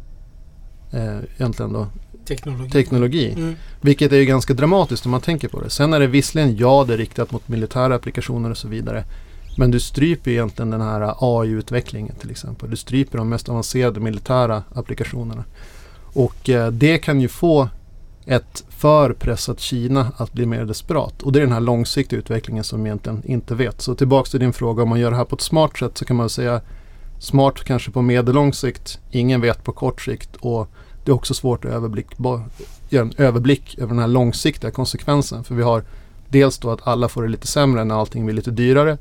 eh, 0.91 1.17
egentligen 1.37 1.73
då, 1.73 1.87
teknologi. 2.27 2.69
teknologi. 2.69 3.33
Mm. 3.37 3.55
Vilket 3.81 4.11
är 4.11 4.17
ju 4.17 4.25
ganska 4.25 4.53
dramatiskt 4.53 5.05
om 5.05 5.11
man 5.11 5.21
tänker 5.21 5.47
på 5.47 5.61
det. 5.61 5.69
Sen 5.69 5.93
är 5.93 5.99
det 5.99 6.07
visserligen 6.07 6.57
ja, 6.57 6.85
det 6.87 6.93
är 6.93 6.97
riktat 6.97 7.31
mot 7.31 7.47
militära 7.47 7.95
applikationer 7.95 8.49
och 8.49 8.57
så 8.57 8.67
vidare. 8.67 9.03
Men 9.57 9.71
du 9.71 9.79
stryper 9.79 10.31
egentligen 10.31 10.69
den 10.69 10.81
här 10.81 11.13
AI-utvecklingen 11.19 12.15
till 12.15 12.31
exempel. 12.31 12.69
Du 12.69 12.75
stryper 12.75 13.17
de 13.17 13.29
mest 13.29 13.49
avancerade 13.49 13.99
militära 13.99 14.63
applikationerna. 14.73 15.43
Och 16.13 16.49
eh, 16.49 16.71
det 16.71 16.97
kan 16.97 17.21
ju 17.21 17.27
få 17.27 17.69
ett 18.27 18.63
för 18.69 19.13
pressat 19.13 19.59
Kina 19.59 20.11
att 20.17 20.33
bli 20.33 20.45
mer 20.45 20.65
desperat. 20.65 21.21
Och 21.21 21.31
det 21.31 21.39
är 21.39 21.43
den 21.43 21.51
här 21.51 21.59
långsiktiga 21.59 22.19
utvecklingen 22.19 22.63
som 22.63 22.85
egentligen 22.85 23.21
inte 23.25 23.55
vet. 23.55 23.81
Så 23.81 23.95
tillbaks 23.95 24.31
till 24.31 24.39
din 24.39 24.53
fråga, 24.53 24.83
om 24.83 24.89
man 24.89 24.99
gör 24.99 25.11
det 25.11 25.17
här 25.17 25.25
på 25.25 25.35
ett 25.35 25.41
smart 25.41 25.77
sätt 25.77 25.97
så 25.97 26.05
kan 26.05 26.15
man 26.15 26.29
säga 26.29 26.61
smart 27.19 27.63
kanske 27.63 27.91
på 27.91 28.01
medellång 28.01 28.53
sikt, 28.53 28.99
ingen 29.11 29.41
vet 29.41 29.63
på 29.63 29.71
kort 29.71 30.01
sikt 30.01 30.35
och 30.35 30.69
det 31.05 31.11
är 31.11 31.15
också 31.15 31.33
svårt 31.33 31.65
att 31.65 31.71
överblick, 31.71 32.07
göra 32.89 33.05
en 33.05 33.13
överblick 33.17 33.77
över 33.77 33.87
den 33.87 33.99
här 33.99 34.07
långsiktiga 34.07 34.71
konsekvensen. 34.71 35.43
För 35.43 35.55
vi 35.55 35.63
har 35.63 35.83
dels 36.29 36.57
då 36.57 36.69
att 36.69 36.87
alla 36.87 37.09
får 37.09 37.23
det 37.23 37.29
lite 37.29 37.47
sämre 37.47 37.83
när 37.83 37.95
allting 37.95 38.25
blir 38.25 38.35
lite 38.35 38.51
dyrare 38.51 38.97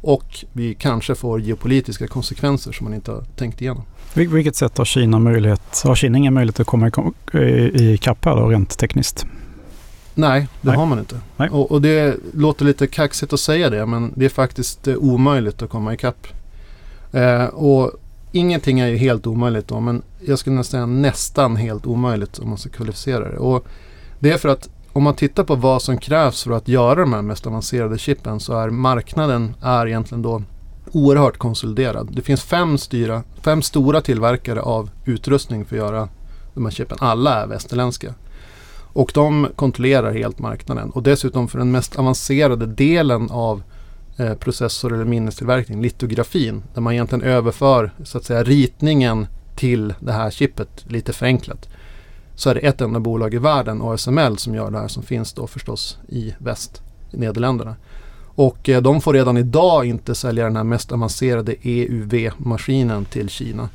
Och 0.00 0.44
vi 0.52 0.74
kanske 0.74 1.14
får 1.14 1.40
geopolitiska 1.40 2.06
konsekvenser 2.06 2.72
som 2.72 2.84
man 2.84 2.94
inte 2.94 3.10
har 3.10 3.24
tänkt 3.36 3.60
igenom. 3.60 3.82
Vil 4.14 4.28
vilket 4.28 4.56
sätt 4.56 4.78
har 4.78 4.84
Kina 4.84 5.18
möjlighet, 5.18 5.82
har 5.84 5.94
Kina 5.94 6.18
ingen 6.18 6.34
möjlighet 6.34 6.60
att 6.60 6.66
komma 6.66 6.90
i, 7.32 7.38
i, 7.38 7.92
i 7.92 7.98
kapp 7.98 8.24
här 8.24 8.36
då, 8.36 8.48
rent 8.48 8.78
tekniskt? 8.78 9.26
Nej, 10.14 10.48
det 10.60 10.68
Nej. 10.68 10.76
har 10.76 10.86
man 10.86 10.98
inte. 10.98 11.20
Och, 11.36 11.72
och 11.72 11.82
det 11.82 12.16
låter 12.34 12.64
lite 12.64 12.86
kaxigt 12.86 13.32
att 13.32 13.40
säga 13.40 13.70
det 13.70 13.86
men 13.86 14.12
det 14.16 14.24
är 14.24 14.28
faktiskt 14.28 14.88
eh, 14.88 14.94
omöjligt 14.96 15.62
att 15.62 15.70
komma 15.70 15.94
ikapp. 15.94 16.26
Eh, 17.12 17.44
och 17.44 17.92
ingenting 18.32 18.80
är 18.80 18.86
ju 18.86 18.96
helt 18.96 19.26
omöjligt 19.26 19.68
då 19.68 19.80
men 19.80 20.02
jag 20.20 20.38
skulle 20.38 20.56
nästan 20.56 20.78
säga 20.78 20.86
nästan 20.86 21.56
helt 21.56 21.86
omöjligt 21.86 22.38
om 22.38 22.48
man 22.48 22.58
ska 22.58 22.70
kvalificera 22.70 23.30
det. 23.30 23.38
Och 23.38 23.66
det 24.18 24.30
är 24.30 24.38
för 24.38 24.48
att 24.48 24.68
om 24.92 25.02
man 25.02 25.14
tittar 25.14 25.44
på 25.44 25.54
vad 25.54 25.82
som 25.82 25.98
krävs 25.98 26.44
för 26.44 26.50
att 26.50 26.68
göra 26.68 27.00
de 27.00 27.12
här 27.12 27.22
mest 27.22 27.46
avancerade 27.46 27.98
chippen 27.98 28.40
så 28.40 28.58
är 28.58 28.70
marknaden 28.70 29.54
är 29.62 29.86
egentligen 29.86 30.22
då 30.22 30.42
oerhört 30.92 31.38
konsoliderad. 31.38 32.08
Det 32.12 32.22
finns 32.22 32.42
fem, 32.42 32.78
styra, 32.78 33.22
fem 33.42 33.62
stora 33.62 34.00
tillverkare 34.00 34.60
av 34.60 34.90
utrustning 35.04 35.64
för 35.64 35.76
att 35.76 35.82
göra 35.82 36.08
de 36.54 36.64
här 36.64 36.72
chippen. 36.72 36.98
Alla 37.00 37.42
är 37.42 37.46
västerländska. 37.46 38.14
Och 38.92 39.10
de 39.14 39.48
kontrollerar 39.56 40.12
helt 40.12 40.38
marknaden. 40.38 40.90
Och 40.90 41.02
dessutom 41.02 41.48
för 41.48 41.58
den 41.58 41.70
mest 41.70 41.96
avancerade 41.96 42.66
delen 42.66 43.30
av 43.30 43.62
eh, 44.16 44.34
processor 44.34 44.92
eller 44.94 45.04
minnestillverkning, 45.04 45.82
litografin, 45.82 46.62
där 46.74 46.80
man 46.80 46.92
egentligen 46.92 47.24
överför 47.24 47.90
så 48.04 48.18
att 48.18 48.24
säga 48.24 48.42
ritningen 48.42 49.26
till 49.56 49.94
det 50.00 50.12
här 50.12 50.30
chippet 50.30 50.84
lite 50.88 51.12
förenklat. 51.12 51.68
Så 52.34 52.50
är 52.50 52.54
det 52.54 52.60
ett 52.60 52.80
enda 52.80 53.00
bolag 53.00 53.34
i 53.34 53.38
världen, 53.38 53.82
ASML, 53.82 54.38
som 54.38 54.54
gör 54.54 54.70
det 54.70 54.78
här 54.78 54.88
som 54.88 55.02
finns 55.02 55.32
då 55.32 55.46
förstås 55.46 55.98
i 56.08 56.34
väst, 56.38 56.82
i 57.12 57.16
Nederländerna. 57.16 57.76
Och 58.34 58.68
eh, 58.68 58.82
de 58.82 59.00
får 59.00 59.12
redan 59.12 59.36
idag 59.36 59.84
inte 59.84 60.14
sälja 60.14 60.44
den 60.44 60.56
här 60.56 60.64
mest 60.64 60.92
avancerade 60.92 61.54
EUV-maskinen 61.62 63.04
till 63.04 63.28
Kina. 63.28 63.68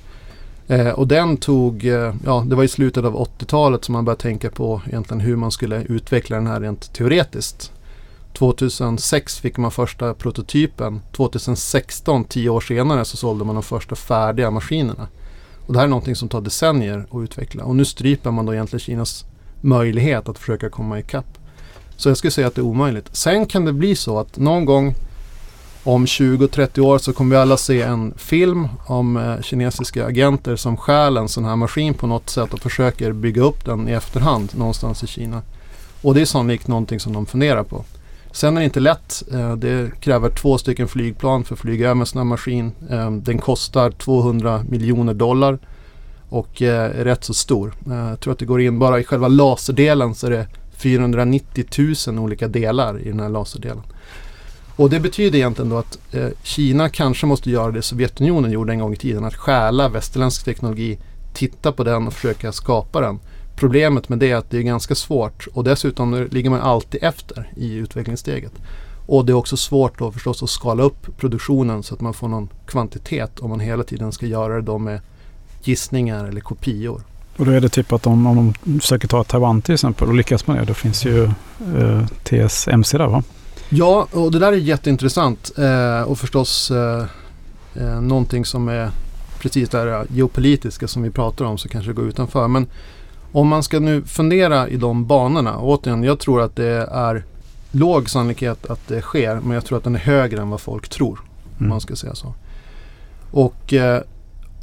Eh, 0.67 0.89
och 0.89 1.07
den 1.07 1.37
tog, 1.37 1.85
eh, 1.85 2.13
ja 2.25 2.43
det 2.47 2.55
var 2.55 2.63
i 2.63 2.67
slutet 2.67 3.05
av 3.05 3.15
80-talet 3.15 3.85
som 3.85 3.93
man 3.93 4.05
började 4.05 4.21
tänka 4.21 4.49
på 4.49 4.81
egentligen 4.87 5.21
hur 5.21 5.35
man 5.35 5.51
skulle 5.51 5.83
utveckla 5.83 6.35
den 6.35 6.47
här 6.47 6.59
rent 6.61 6.93
teoretiskt. 6.93 7.71
2006 8.33 9.39
fick 9.39 9.57
man 9.57 9.71
första 9.71 10.13
prototypen. 10.13 11.01
2016, 11.11 12.23
tio 12.23 12.49
år 12.49 12.61
senare, 12.61 13.05
så 13.05 13.17
sålde 13.17 13.45
man 13.45 13.55
de 13.55 13.63
första 13.63 13.95
färdiga 13.95 14.51
maskinerna. 14.51 15.07
Och 15.67 15.73
det 15.73 15.79
här 15.79 15.85
är 15.85 15.89
någonting 15.89 16.15
som 16.15 16.29
tar 16.29 16.41
decennier 16.41 17.05
att 17.11 17.23
utveckla. 17.23 17.63
Och 17.63 17.75
nu 17.75 17.85
stryper 17.85 18.31
man 18.31 18.45
då 18.45 18.53
egentligen 18.53 18.79
Kinas 18.79 19.25
möjlighet 19.61 20.29
att 20.29 20.37
försöka 20.37 20.69
komma 20.69 20.99
ikapp. 20.99 21.37
Så 21.97 22.09
jag 22.09 22.17
skulle 22.17 22.31
säga 22.31 22.47
att 22.47 22.55
det 22.55 22.61
är 22.61 22.65
omöjligt. 22.65 23.09
Sen 23.11 23.45
kan 23.45 23.65
det 23.65 23.73
bli 23.73 23.95
så 23.95 24.19
att 24.19 24.37
någon 24.37 24.65
gång 24.65 24.95
om 25.83 26.05
20-30 26.05 26.79
år 26.79 26.97
så 26.97 27.13
kommer 27.13 27.35
vi 27.35 27.41
alla 27.41 27.57
se 27.57 27.81
en 27.81 28.13
film 28.17 28.67
om 28.85 29.17
eh, 29.17 29.41
kinesiska 29.41 30.05
agenter 30.05 30.55
som 30.55 30.77
stjäl 30.77 31.17
en 31.17 31.29
sån 31.29 31.45
här 31.45 31.55
maskin 31.55 31.93
på 31.93 32.07
något 32.07 32.29
sätt 32.29 32.53
och 32.53 32.59
försöker 32.59 33.11
bygga 33.11 33.41
upp 33.41 33.65
den 33.65 33.89
i 33.89 33.91
efterhand 33.91 34.51
någonstans 34.57 35.03
i 35.03 35.07
Kina. 35.07 35.41
Och 36.01 36.13
det 36.13 36.21
är 36.21 36.25
sannolikt 36.25 36.67
någonting 36.67 36.99
som 36.99 37.13
de 37.13 37.25
funderar 37.25 37.63
på. 37.63 37.83
Sen 38.31 38.57
är 38.57 38.61
det 38.61 38.65
inte 38.65 38.79
lätt. 38.79 39.23
Eh, 39.31 39.55
det 39.55 40.01
kräver 40.01 40.29
två 40.29 40.57
stycken 40.57 40.87
flygplan 40.87 41.43
för 41.43 41.53
att 41.53 41.59
flyga 41.59 41.89
över 41.89 41.99
en 41.99 42.05
sån 42.05 42.19
här 42.19 42.25
maskin. 42.25 42.71
Eh, 42.89 43.11
den 43.11 43.37
kostar 43.37 43.91
200 43.91 44.63
miljoner 44.69 45.13
dollar 45.13 45.59
och 46.29 46.61
eh, 46.61 46.99
är 46.99 47.03
rätt 47.03 47.23
så 47.23 47.33
stor. 47.33 47.73
Eh, 47.87 47.95
jag 47.95 48.19
tror 48.19 48.33
att 48.33 48.39
det 48.39 48.45
går 48.45 48.61
in 48.61 48.79
bara 48.79 48.99
i 48.99 49.03
själva 49.03 49.27
laserdelen 49.27 50.15
så 50.15 50.27
är 50.27 50.31
det 50.31 50.47
490 50.77 51.65
000 52.07 52.19
olika 52.19 52.47
delar 52.47 52.99
i 52.99 53.09
den 53.09 53.19
här 53.19 53.29
laserdelen. 53.29 53.83
Och 54.75 54.89
det 54.89 54.99
betyder 54.99 55.37
egentligen 55.37 55.69
då 55.69 55.77
att 55.77 55.99
eh, 56.11 56.27
Kina 56.43 56.89
kanske 56.89 57.25
måste 57.25 57.49
göra 57.49 57.71
det 57.71 57.81
Sovjetunionen 57.81 58.51
gjorde 58.51 58.73
en 58.73 58.79
gång 58.79 58.93
i 58.93 58.97
tiden. 58.97 59.25
Att 59.25 59.35
stjäla 59.35 59.89
västerländsk 59.89 60.45
teknologi, 60.45 60.97
titta 61.33 61.71
på 61.71 61.83
den 61.83 62.07
och 62.07 62.13
försöka 62.13 62.51
skapa 62.51 63.01
den. 63.01 63.19
Problemet 63.55 64.09
med 64.09 64.19
det 64.19 64.31
är 64.31 64.35
att 64.35 64.49
det 64.49 64.57
är 64.57 64.61
ganska 64.61 64.95
svårt 64.95 65.47
och 65.53 65.63
dessutom 65.63 66.27
ligger 66.31 66.49
man 66.49 66.61
alltid 66.61 67.03
efter 67.03 67.51
i 67.55 67.73
utvecklingssteget. 67.73 68.53
Och 69.07 69.25
det 69.25 69.31
är 69.31 69.35
också 69.35 69.57
svårt 69.57 69.99
då 69.99 70.11
förstås 70.11 70.43
att 70.43 70.49
skala 70.49 70.83
upp 70.83 71.17
produktionen 71.17 71.83
så 71.83 71.93
att 71.93 72.01
man 72.01 72.13
får 72.13 72.27
någon 72.27 72.49
kvantitet 72.65 73.39
om 73.39 73.49
man 73.49 73.59
hela 73.59 73.83
tiden 73.83 74.11
ska 74.11 74.25
göra 74.25 74.55
det 74.55 74.61
då 74.61 74.77
med 74.77 75.01
gissningar 75.63 76.25
eller 76.25 76.41
kopior. 76.41 77.01
Och 77.37 77.45
då 77.45 77.51
är 77.51 77.61
det 77.61 77.69
typ 77.69 77.93
att 77.93 78.07
om, 78.07 78.27
om 78.27 78.53
de 78.63 78.79
försöker 78.79 79.07
ta 79.07 79.23
Taiwan 79.23 79.61
till 79.61 79.73
exempel 79.73 80.07
och 80.07 80.13
lyckas 80.13 80.47
med 80.47 80.57
det, 80.57 80.65
då 80.65 80.73
finns 80.73 81.05
ju 81.05 81.23
eh, 81.77 82.05
TSMC 82.23 82.97
där 82.97 83.07
va? 83.07 83.23
Ja, 83.69 84.07
och 84.11 84.31
det 84.31 84.39
där 84.39 84.51
är 84.51 84.57
jätteintressant 84.57 85.51
eh, 85.57 86.01
och 86.01 86.17
förstås 86.19 86.71
eh, 86.71 87.05
eh, 87.75 88.01
någonting 88.01 88.45
som 88.45 88.67
är 88.67 88.89
precis 89.39 89.69
det 89.69 89.77
här 89.77 90.05
geopolitiska 90.09 90.87
som 90.87 91.01
vi 91.03 91.09
pratar 91.09 91.45
om 91.45 91.57
så 91.57 91.69
kanske 91.69 91.89
det 91.91 91.95
går 91.95 92.05
utanför. 92.07 92.47
Men 92.47 92.67
om 93.31 93.47
man 93.47 93.63
ska 93.63 93.79
nu 93.79 94.01
fundera 94.01 94.67
i 94.69 94.77
de 94.77 95.05
banorna, 95.05 95.57
återigen, 95.59 96.03
jag 96.03 96.19
tror 96.19 96.41
att 96.41 96.55
det 96.55 96.87
är 96.91 97.23
låg 97.71 98.09
sannolikhet 98.09 98.65
att 98.65 98.87
det 98.87 99.01
sker, 99.01 99.35
men 99.43 99.51
jag 99.51 99.65
tror 99.65 99.77
att 99.77 99.83
den 99.83 99.95
är 99.95 99.99
högre 99.99 100.41
än 100.41 100.49
vad 100.49 100.61
folk 100.61 100.89
tror. 100.89 101.19
Om 101.19 101.59
Mm. 101.59 101.69
man 101.69 101.81
ska 101.81 101.95
säga 101.95 102.15
så. 102.15 102.33
Och 103.31 103.73
eh, 103.73 104.01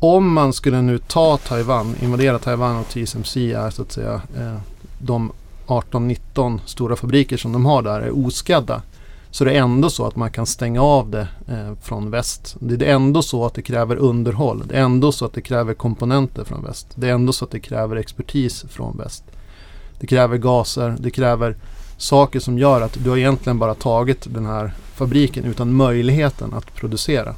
om 0.02 0.32
man 0.32 0.52
skulle 0.52 0.82
nu 0.82 0.98
ta 0.98 1.36
Taiwan, 1.36 1.94
invadera 2.00 2.38
Taiwan 2.38 2.76
och 2.76 2.88
TSMC 2.88 3.52
är 3.52 3.70
så 3.70 3.82
att 3.82 3.92
säga 3.92 4.22
eh, 4.36 4.56
de 4.98 5.32
18-19 5.66 6.60
stora 6.66 6.96
fabriker 6.96 7.36
som 7.36 7.52
de 7.52 7.66
har 7.66 7.82
där 7.82 8.00
är 8.00 8.26
oskadda. 8.26 8.82
Så 9.30 9.44
det 9.44 9.52
är 9.52 9.62
ändå 9.62 9.90
så 9.90 10.06
att 10.06 10.16
man 10.16 10.30
kan 10.30 10.46
stänga 10.46 10.82
av 10.82 11.10
det 11.10 11.28
eh, 11.48 11.74
från 11.82 12.10
väst. 12.10 12.56
Det 12.60 12.86
är 12.86 12.94
ändå 12.94 13.22
så 13.22 13.46
att 13.46 13.54
det 13.54 13.62
kräver 13.62 13.96
underhåll. 13.96 14.62
Det 14.66 14.76
är 14.76 14.82
ändå 14.82 15.12
så 15.12 15.24
att 15.24 15.32
det 15.32 15.40
kräver 15.40 15.74
komponenter 15.74 16.44
från 16.44 16.64
väst. 16.64 16.86
Det 16.94 17.08
är 17.08 17.12
ändå 17.12 17.32
så 17.32 17.44
att 17.44 17.50
det 17.50 17.60
kräver 17.60 17.96
expertis 17.96 18.64
från 18.68 18.96
väst. 18.98 19.24
Det 20.00 20.06
kräver 20.06 20.36
gaser. 20.36 20.96
Det 20.98 21.10
kräver 21.10 21.56
saker 21.96 22.40
som 22.40 22.58
gör 22.58 22.80
att 22.80 23.04
du 23.04 23.10
har 23.10 23.16
egentligen 23.16 23.58
bara 23.58 23.74
tagit 23.74 24.34
den 24.34 24.46
här 24.46 24.72
fabriken 24.94 25.44
utan 25.44 25.72
möjligheten 25.72 26.54
att 26.54 26.74
producera. 26.74 27.34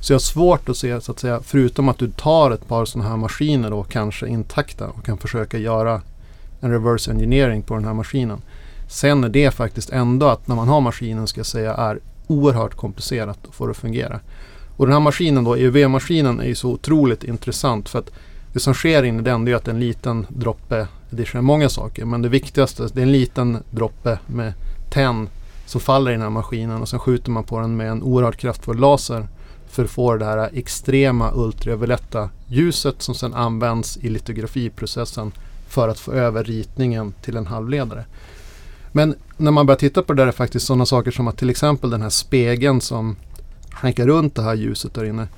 Så 0.00 0.12
jag 0.12 0.14
har 0.14 0.20
svårt 0.20 0.68
att 0.68 0.76
se, 0.76 1.00
så 1.00 1.12
att 1.12 1.18
säga, 1.18 1.40
förutom 1.44 1.88
att 1.88 1.98
du 1.98 2.10
tar 2.10 2.50
ett 2.50 2.68
par 2.68 2.84
sådana 2.84 3.10
här 3.10 3.16
maskiner 3.16 3.70
då 3.70 3.82
kanske 3.82 4.28
intakta 4.28 4.88
och 4.88 5.04
kan 5.04 5.18
försöka 5.18 5.58
göra 5.58 6.02
en 6.60 6.70
reverse 6.70 7.10
engineering 7.10 7.62
på 7.62 7.74
den 7.74 7.84
här 7.84 7.94
maskinen. 7.94 8.42
Sen 8.88 9.24
är 9.24 9.28
det 9.28 9.50
faktiskt 9.50 9.90
ändå 9.90 10.26
att 10.26 10.48
när 10.48 10.56
man 10.56 10.68
har 10.68 10.80
maskinen 10.80 11.26
ska 11.26 11.38
jag 11.38 11.46
säga 11.46 11.74
är 11.74 11.98
oerhört 12.26 12.74
komplicerat 12.74 13.38
att 13.48 13.54
få 13.54 13.66
det 13.66 13.70
att 13.70 13.76
fungera. 13.76 14.20
Och 14.76 14.86
den 14.86 14.92
här 14.92 15.00
maskinen 15.00 15.44
då, 15.44 15.54
EUV-maskinen 15.56 16.40
är 16.40 16.44
ju 16.44 16.54
så 16.54 16.70
otroligt 16.70 17.24
intressant 17.24 17.88
för 17.88 17.98
att 17.98 18.10
det 18.52 18.60
som 18.60 18.74
sker 18.74 19.02
in 19.02 19.20
i 19.20 19.22
den 19.22 19.44
det 19.44 19.52
är 19.52 19.56
att 19.56 19.68
en 19.68 19.80
liten 19.80 20.26
droppe, 20.28 20.86
det 21.10 21.24
sker 21.24 21.40
många 21.40 21.68
saker 21.68 22.04
men 22.04 22.22
det 22.22 22.28
viktigaste 22.28 22.88
det 22.92 23.00
är 23.00 23.02
en 23.02 23.12
liten 23.12 23.58
droppe 23.70 24.18
med 24.26 24.52
tenn 24.90 25.28
som 25.66 25.80
faller 25.80 26.10
i 26.10 26.14
den 26.14 26.22
här 26.22 26.30
maskinen 26.30 26.82
och 26.82 26.88
sen 26.88 26.98
skjuter 26.98 27.30
man 27.30 27.44
på 27.44 27.60
den 27.60 27.76
med 27.76 27.90
en 27.90 28.02
oerhört 28.02 28.36
kraftfull 28.36 28.78
laser 28.78 29.26
för 29.70 29.84
att 29.84 29.90
få 29.90 30.16
det 30.16 30.24
här 30.24 30.50
extrema 30.52 31.32
ultravioletta 31.34 32.30
ljuset 32.46 33.02
som 33.02 33.14
sedan 33.14 33.34
används 33.34 33.96
i 33.96 34.08
litografiprocessen 34.08 35.32
för 35.68 35.88
att 35.88 35.98
få 35.98 36.12
över 36.12 36.44
ritningen 36.44 37.14
till 37.22 37.36
en 37.36 37.46
halvledare. 37.46 38.04
Men 38.92 39.14
när 39.36 39.50
man 39.50 39.66
börjar 39.66 39.78
titta 39.78 40.02
på 40.02 40.12
det 40.12 40.22
där 40.22 40.28
är 40.28 40.32
faktiskt 40.32 40.66
sådana 40.66 40.86
saker 40.86 41.10
som 41.10 41.28
att 41.28 41.38
till 41.38 41.50
exempel 41.50 41.90
den 41.90 42.02
här 42.02 42.10
spegeln 42.10 42.80
som 42.80 43.16
hankar 43.70 44.06
runt 44.06 44.34
det 44.34 44.42
här 44.42 44.54
ljuset 44.54 44.94
där 44.94 45.04
inne. 45.04 45.28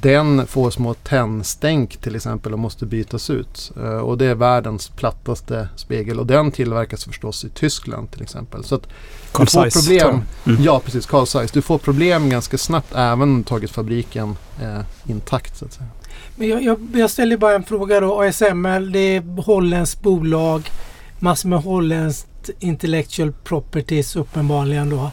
Den 0.00 0.46
får 0.46 0.70
små 0.70 0.94
tändstänk 0.94 1.96
till 1.96 2.16
exempel 2.16 2.52
och 2.52 2.58
måste 2.58 2.86
bytas 2.86 3.30
ut. 3.30 3.72
Eh, 3.76 3.98
och 3.98 4.18
det 4.18 4.26
är 4.26 4.34
världens 4.34 4.88
plattaste 4.88 5.68
spegel 5.76 6.20
och 6.20 6.26
den 6.26 6.52
tillverkas 6.52 7.04
förstås 7.04 7.44
i 7.44 7.48
Tyskland 7.48 8.10
till 8.10 8.22
exempel. 8.22 8.64
Så 8.64 8.74
att 8.74 8.88
Carl 9.32 9.46
du 9.46 9.50
får 9.50 9.60
Zeiss, 9.60 9.74
problem. 9.74 10.22
Mm. 10.46 10.62
Ja, 10.62 10.80
precis. 10.84 11.06
Carl 11.06 11.26
Zeiss. 11.26 11.50
Du 11.50 11.62
får 11.62 11.78
problem 11.78 12.30
ganska 12.30 12.58
snabbt 12.58 12.94
även 12.94 13.22
om 13.22 13.38
du 13.38 13.44
tagit 13.44 13.70
fabriken 13.70 14.36
eh, 14.62 14.80
intakt. 15.10 15.58
Så 15.58 15.64
att 15.64 15.72
säga. 15.72 15.88
Men 16.36 16.48
jag, 16.48 16.62
jag, 16.62 16.78
jag 16.94 17.10
ställer 17.10 17.36
bara 17.36 17.54
en 17.54 17.62
fråga 17.62 18.00
då. 18.00 18.22
ASML 18.22 18.92
det 18.92 19.16
är 19.16 19.42
holländskt 19.42 20.02
bolag. 20.02 20.70
Massor 21.18 21.48
med 21.48 21.62
holländskt 21.62 22.50
intellectual 22.58 23.32
properties 23.32 24.16
uppenbarligen 24.16 24.90
då. 24.90 25.10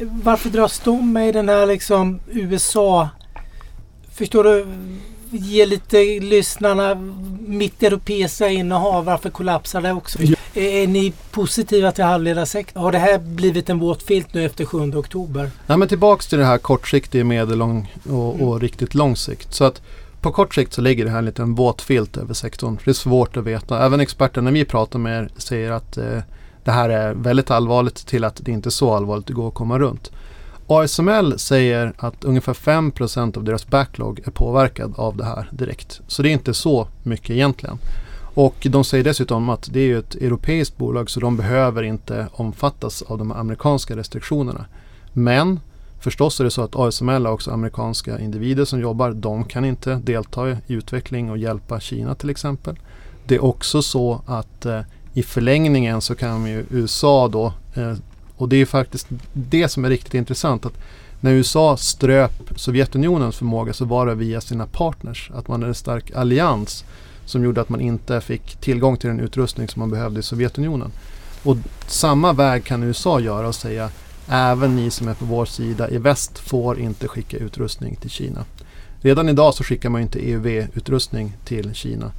Varför 0.00 0.50
dras 0.50 0.80
de 0.84 1.12
med 1.12 1.28
i 1.28 1.32
den 1.32 1.48
här 1.48 1.66
liksom 1.66 2.20
USA... 2.32 3.08
Förstår 4.14 4.44
du? 4.44 4.66
Ge 5.30 5.66
lite 5.66 6.20
lyssnarna 6.20 6.94
mitt 7.46 7.82
europeiska 7.82 8.48
innehav. 8.48 9.04
Varför 9.04 9.30
kollapsar 9.30 9.80
det 9.80 9.92
också? 9.92 10.22
Ja. 10.22 10.36
Är, 10.54 10.86
ni 10.86 11.12
positiva 11.30 11.92
till 11.92 12.04
halvledarsektorn? 12.04 12.82
Har 12.82 12.92
det 12.92 12.98
här 12.98 13.18
blivit 13.18 13.70
en 13.70 13.78
våt 13.78 14.02
filt 14.02 14.34
nu 14.34 14.44
efter 14.44 14.64
7 14.64 14.96
oktober? 14.96 15.50
Nej, 15.66 15.78
men 15.78 15.88
tillbaks 15.88 16.26
till 16.26 16.38
det 16.38 16.44
här 16.44 16.58
kortsiktiga, 16.58 17.24
medellång 17.24 17.94
och, 18.10 18.40
och 18.40 18.60
riktigt 18.60 18.94
lång 18.94 19.16
sikt. 19.16 19.54
Så 19.54 19.64
att 19.64 19.82
på 20.20 20.32
kort 20.32 20.54
sikt 20.54 20.72
så 20.72 20.80
ligger 20.80 21.04
det 21.04 21.10
här 21.10 21.18
en 21.18 21.24
liten 21.24 21.54
våt 21.54 21.82
filt 21.82 22.16
över 22.16 22.34
sektorn. 22.34 22.78
Det 22.84 22.90
är 22.90 22.94
svårt 22.94 23.36
att 23.36 23.44
veta. 23.44 23.84
Även 23.84 24.00
experterna 24.00 24.50
vi 24.50 24.64
pratar 24.64 24.98
med 24.98 25.30
säger 25.36 25.70
att 25.70 25.96
eh, 25.96 26.18
det 26.64 26.70
här 26.70 26.88
är 26.88 27.14
väldigt 27.14 27.50
allvarligt 27.50 28.06
till 28.06 28.24
att 28.24 28.40
det 28.44 28.52
inte 28.52 28.68
är 28.68 28.70
så 28.70 28.94
allvarligt 28.94 29.26
det 29.26 29.32
går 29.32 29.48
att 29.48 29.54
komma 29.54 29.78
runt. 29.78 30.10
ASML 30.70 31.38
säger 31.38 31.92
att 31.96 32.24
ungefär 32.24 32.54
5% 32.54 33.36
av 33.36 33.44
deras 33.44 33.66
backlog 33.66 34.20
är 34.24 34.30
påverkad 34.30 34.94
av 34.96 35.16
det 35.16 35.24
här 35.24 35.48
direkt. 35.52 36.00
Så 36.06 36.22
det 36.22 36.28
är 36.28 36.32
inte 36.32 36.54
så 36.54 36.88
mycket 37.02 37.30
egentligen. 37.30 37.78
Och 38.34 38.66
de 38.70 38.84
säger 38.84 39.04
dessutom 39.04 39.48
att 39.48 39.68
det 39.72 39.80
är 39.80 39.98
ett 39.98 40.14
europeiskt 40.14 40.76
bolag 40.76 41.10
så 41.10 41.20
de 41.20 41.36
behöver 41.36 41.82
inte 41.82 42.26
omfattas 42.32 43.02
av 43.02 43.18
de 43.18 43.32
amerikanska 43.32 43.96
restriktionerna. 43.96 44.66
Men 45.12 45.60
förstås 46.00 46.40
är 46.40 46.44
det 46.44 46.50
så 46.50 46.62
att 46.62 46.76
ASML 46.76 47.26
har 47.26 47.32
också 47.32 47.50
amerikanska 47.50 48.18
individer 48.18 48.64
som 48.64 48.80
jobbar. 48.80 49.10
De 49.10 49.44
kan 49.44 49.64
inte 49.64 49.94
delta 49.94 50.50
i 50.50 50.56
utveckling 50.66 51.30
och 51.30 51.38
hjälpa 51.38 51.80
Kina 51.80 52.14
till 52.14 52.30
exempel. 52.30 52.78
Det 53.26 53.34
är 53.34 53.44
också 53.44 53.82
så 53.82 54.22
att 54.26 54.66
eh, 54.66 54.80
i 55.14 55.22
förlängningen 55.22 56.00
så 56.00 56.14
kan 56.14 56.46
ju 56.46 56.64
USA 56.70 57.28
då, 57.28 57.52
eh, 57.74 57.94
och 58.40 58.48
det 58.48 58.56
är 58.56 58.66
faktiskt 58.66 59.06
det 59.32 59.68
som 59.68 59.84
är 59.84 59.88
riktigt 59.88 60.14
intressant, 60.14 60.66
att 60.66 60.78
när 61.20 61.30
USA 61.30 61.76
ströp 61.76 62.32
Sovjetunionens 62.56 63.36
förmåga 63.36 63.72
så 63.72 63.84
var 63.84 64.06
det 64.06 64.14
via 64.14 64.40
sina 64.40 64.66
partners. 64.66 65.30
Att 65.34 65.48
man 65.48 65.62
är 65.62 65.66
en 65.66 65.74
stark 65.74 66.10
allians 66.10 66.84
som 67.24 67.44
gjorde 67.44 67.60
att 67.60 67.68
man 67.68 67.80
inte 67.80 68.20
fick 68.20 68.56
tillgång 68.56 68.96
till 68.96 69.08
den 69.08 69.20
utrustning 69.20 69.68
som 69.68 69.80
man 69.80 69.90
behövde 69.90 70.20
i 70.20 70.22
Sovjetunionen. 70.22 70.92
Och 71.42 71.56
samma 71.86 72.32
väg 72.32 72.64
kan 72.64 72.82
USA 72.82 73.20
göra 73.20 73.48
och 73.48 73.54
säga 73.54 73.90
även 74.28 74.76
ni 74.76 74.90
som 74.90 75.08
är 75.08 75.14
på 75.14 75.24
vår 75.24 75.44
sida 75.44 75.90
i 75.90 75.98
väst 75.98 76.38
får 76.38 76.78
inte 76.78 77.08
skicka 77.08 77.36
utrustning 77.36 77.96
till 77.96 78.10
Kina. 78.10 78.44
Redan 79.00 79.28
idag 79.28 79.54
så 79.54 79.64
skickar 79.64 79.88
man 79.88 80.00
inte 80.00 80.18
EUV-utrustning 80.18 81.32
till 81.44 81.74
Kina. 81.74 82.12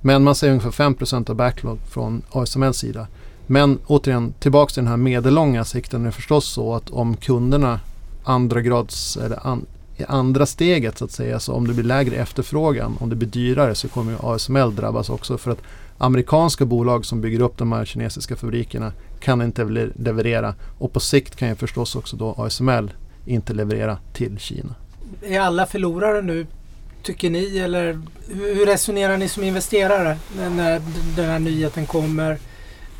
Men 0.00 0.24
man 0.24 0.34
säger 0.34 0.52
ungefär 0.52 0.84
5% 0.90 1.30
av 1.30 1.36
backlog 1.36 1.78
från 1.90 2.22
ASMLs 2.30 2.76
sida. 2.76 3.06
Men 3.46 3.78
återigen, 3.86 4.34
tillbaka 4.38 4.70
till 4.74 4.82
den 4.82 4.90
här 4.90 4.96
medellånga 4.96 5.64
sikten 5.64 6.00
är 6.00 6.06
det 6.06 6.12
förstås 6.12 6.48
så 6.48 6.74
att 6.74 6.90
om 6.90 7.16
kunderna 7.16 7.80
andra 8.24 8.60
grads, 8.60 9.16
eller 9.16 9.46
an, 9.46 9.66
i 9.96 10.04
andra 10.08 10.46
steget 10.46 10.98
så 10.98 11.04
att 11.04 11.10
säga, 11.10 11.40
så 11.40 11.52
om 11.52 11.66
det 11.66 11.74
blir 11.74 11.84
lägre 11.84 12.16
efterfrågan, 12.16 12.96
om 13.00 13.10
det 13.10 13.16
blir 13.16 13.28
dyrare 13.28 13.74
så 13.74 13.88
kommer 13.88 14.12
ju 14.12 14.18
ASML 14.22 14.76
drabbas 14.76 15.10
också 15.10 15.38
för 15.38 15.50
att 15.50 15.62
amerikanska 15.98 16.64
bolag 16.64 17.06
som 17.06 17.20
bygger 17.20 17.40
upp 17.40 17.58
de 17.58 17.72
här 17.72 17.84
kinesiska 17.84 18.36
fabrikerna 18.36 18.92
kan 19.20 19.42
inte 19.42 19.64
leverera 19.94 20.54
och 20.78 20.92
på 20.92 21.00
sikt 21.00 21.36
kan 21.36 21.48
ju 21.48 21.54
förstås 21.54 21.96
också 21.96 22.16
då 22.16 22.34
ASML 22.38 22.92
inte 23.26 23.54
leverera 23.54 23.98
till 24.12 24.38
Kina. 24.38 24.74
Är 25.22 25.40
alla 25.40 25.66
förlorare 25.66 26.22
nu 26.22 26.46
tycker 27.02 27.30
ni 27.30 27.58
eller 27.58 28.00
hur 28.28 28.66
resonerar 28.66 29.16
ni 29.16 29.28
som 29.28 29.42
investerare 29.42 30.18
när 30.36 30.82
den 31.16 31.30
här 31.30 31.38
nyheten 31.38 31.86
kommer? 31.86 32.38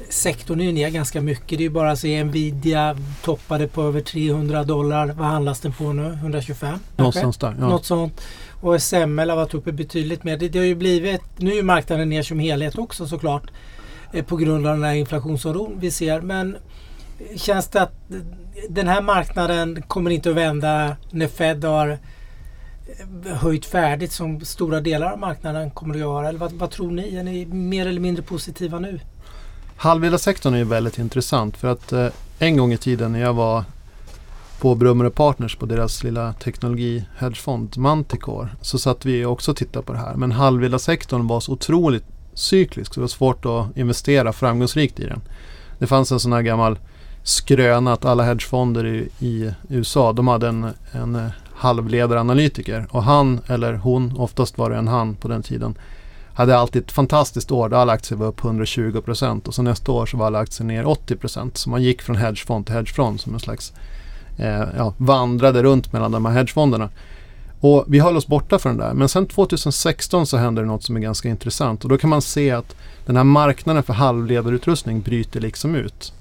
Sektorn 0.09 0.61
är 0.61 0.65
ju 0.65 0.73
ner 0.73 0.91
ganska 0.91 1.21
mycket. 1.21 1.59
Det 1.59 1.65
är 1.65 1.71
bara 1.71 1.91
att 1.91 1.99
se 1.99 2.25
Nvidia 2.25 2.97
toppade 3.23 3.69
på 3.69 3.83
över 3.83 4.01
300 4.01 4.65
dollar. 4.65 5.07
Vad 5.07 5.27
handlas 5.27 5.61
den 5.61 5.73
på 5.73 5.93
nu? 5.93 6.13
125? 6.13 6.79
Någonstans 6.97 7.37
där. 7.37 7.57
Ja. 7.61 7.69
Något 7.69 7.85
sånt. 7.85 8.21
Och 8.61 8.83
SML 8.83 9.31
har 9.31 9.37
varit 9.37 9.55
uppe 9.55 9.73
betydligt 9.73 10.25
mer. 10.25 10.37
Det, 10.37 10.49
det 10.49 10.59
har 10.59 10.67
ju 10.67 10.75
blivit, 10.75 11.23
nu 11.37 11.53
är 11.53 11.63
marknaden 11.63 12.09
ner 12.09 12.23
som 12.23 12.39
helhet 12.39 12.79
också 12.79 13.07
såklart. 13.07 13.51
Eh, 14.13 14.25
på 14.25 14.37
grund 14.37 14.67
av 14.67 14.75
den 14.75 14.85
här 14.85 14.95
inflationsoron 14.95 15.77
vi 15.81 15.91
ser. 15.91 16.21
Men 16.21 16.57
känns 17.37 17.69
det 17.69 17.83
att 17.83 17.95
den 18.69 18.89
här 18.89 19.03
marknaden 19.03 19.83
kommer 19.83 20.11
inte 20.11 20.31
att 20.31 20.37
vända 20.37 20.97
när 21.11 21.29
Fed 21.29 21.65
har 21.65 21.99
höjt 23.25 23.67
färdigt 23.67 24.13
som 24.13 24.41
stora 24.41 24.81
delar 24.81 25.13
av 25.13 25.19
marknaden 25.19 25.71
kommer 25.71 25.95
att 25.95 26.01
göra? 26.01 26.29
Eller 26.29 26.39
vad, 26.39 26.53
vad 26.53 26.71
tror 26.71 26.91
ni? 26.91 27.17
Är 27.17 27.23
ni 27.23 27.47
mer 27.47 27.87
eller 27.87 28.01
mindre 28.01 28.23
positiva 28.23 28.79
nu? 28.79 29.01
Halvledarsektorn 29.77 30.55
är 30.55 30.59
ju 30.59 30.65
väldigt 30.65 30.99
intressant 30.99 31.57
för 31.57 31.69
att 31.69 31.93
eh, 31.93 32.09
en 32.39 32.57
gång 32.57 32.73
i 32.73 32.77
tiden 32.77 33.13
när 33.13 33.21
jag 33.21 33.35
var 33.35 33.65
på 34.61 34.75
Brummer 34.75 35.11
Partners 35.11 35.57
på 35.57 35.67
deras 35.67 36.05
lilla 36.05 36.33
teknologi-hedgefond 36.33 37.77
Manticore 37.79 38.49
så 38.61 38.79
satt 38.79 39.05
vi 39.05 39.25
också 39.25 39.51
och 39.51 39.57
tittade 39.57 39.87
på 39.87 39.93
det 39.93 39.99
här. 39.99 40.15
Men 40.15 40.33
halvledarsektorn 40.33 41.27
var 41.27 41.41
så 41.41 41.53
otroligt 41.53 42.05
cyklisk 42.35 42.95
så 42.95 43.01
det 43.01 43.03
var 43.03 43.09
svårt 43.09 43.45
att 43.47 43.77
investera 43.77 44.33
framgångsrikt 44.33 45.01
i 45.01 45.07
den. 45.07 45.21
Det 45.79 45.87
fanns 45.87 46.13
en 46.13 46.21
sån 46.21 46.33
här 46.33 46.43
gammal 46.43 46.79
skröna 47.23 47.93
att 47.93 48.05
alla 48.05 48.23
hedgefonder 48.23 48.87
i, 48.87 49.09
i 49.19 49.53
USA 49.69 50.13
de 50.13 50.29
hade 50.29 50.49
en, 50.49 50.67
en 50.93 51.15
eh, 51.15 51.29
halvledaranalytiker 51.55 52.87
och 52.91 53.03
han 53.03 53.41
eller 53.47 53.75
hon, 53.75 54.17
oftast 54.17 54.59
var 54.59 54.71
det 54.71 54.77
en 54.77 54.89
han 54.89 55.15
på 55.15 55.29
den 55.29 55.43
tiden, 55.43 55.75
hade 56.37 56.59
alltid 56.59 56.83
ett 56.83 56.93
fantastiskt 56.93 57.51
år 57.51 57.69
där 57.69 57.77
alla 57.77 57.93
aktier 57.93 58.19
var 58.19 58.27
upp 58.27 58.45
120 58.45 59.01
procent 59.01 59.49
och 59.49 59.55
så 59.55 59.63
nästa 59.63 59.93
år 59.93 60.07
så 60.07 60.17
var 60.17 60.27
alla 60.27 60.39
aktier 60.39 60.67
ner 60.67 60.87
80 60.87 61.17
procent. 61.17 61.57
Så 61.57 61.71
man 61.71 61.83
gick 61.83 62.03
från 62.03 62.17
hedgefond 62.17 62.67
till 62.67 62.75
hedgefond 62.75 63.21
som 63.21 63.35
en 63.35 63.41
slags 63.41 63.73
eh, 64.39 64.63
ja, 64.77 64.95
vandrade 64.97 65.63
runt 65.63 65.93
mellan 65.93 66.13
de 66.13 66.25
här 66.25 66.33
hedgefonderna. 66.33 66.91
Och 67.61 67.85
vi 67.89 67.99
höll 67.99 68.17
oss 68.17 68.27
borta 68.27 68.59
från 68.59 68.77
det 68.77 68.85
där. 68.85 68.95
Men 68.95 69.09
sen 69.09 69.27
2016 69.27 70.27
så 70.27 70.37
hände 70.37 70.61
det 70.61 70.67
något 70.67 70.83
som 70.83 70.97
är 70.97 71.01
ganska 71.01 71.29
intressant 71.29 71.85
och 71.85 71.91
då 71.91 71.99
kan 71.99 72.11
man 72.11 72.23
se 72.23 72.51
att 72.51 72.77
den 73.07 73.17
här 73.17 73.25
marknaden 73.25 73.83
för 73.83 73.93
halvledarutrustning 73.93 75.01
bryter 75.01 75.41
liksom 75.41 75.75
ut 75.75 76.13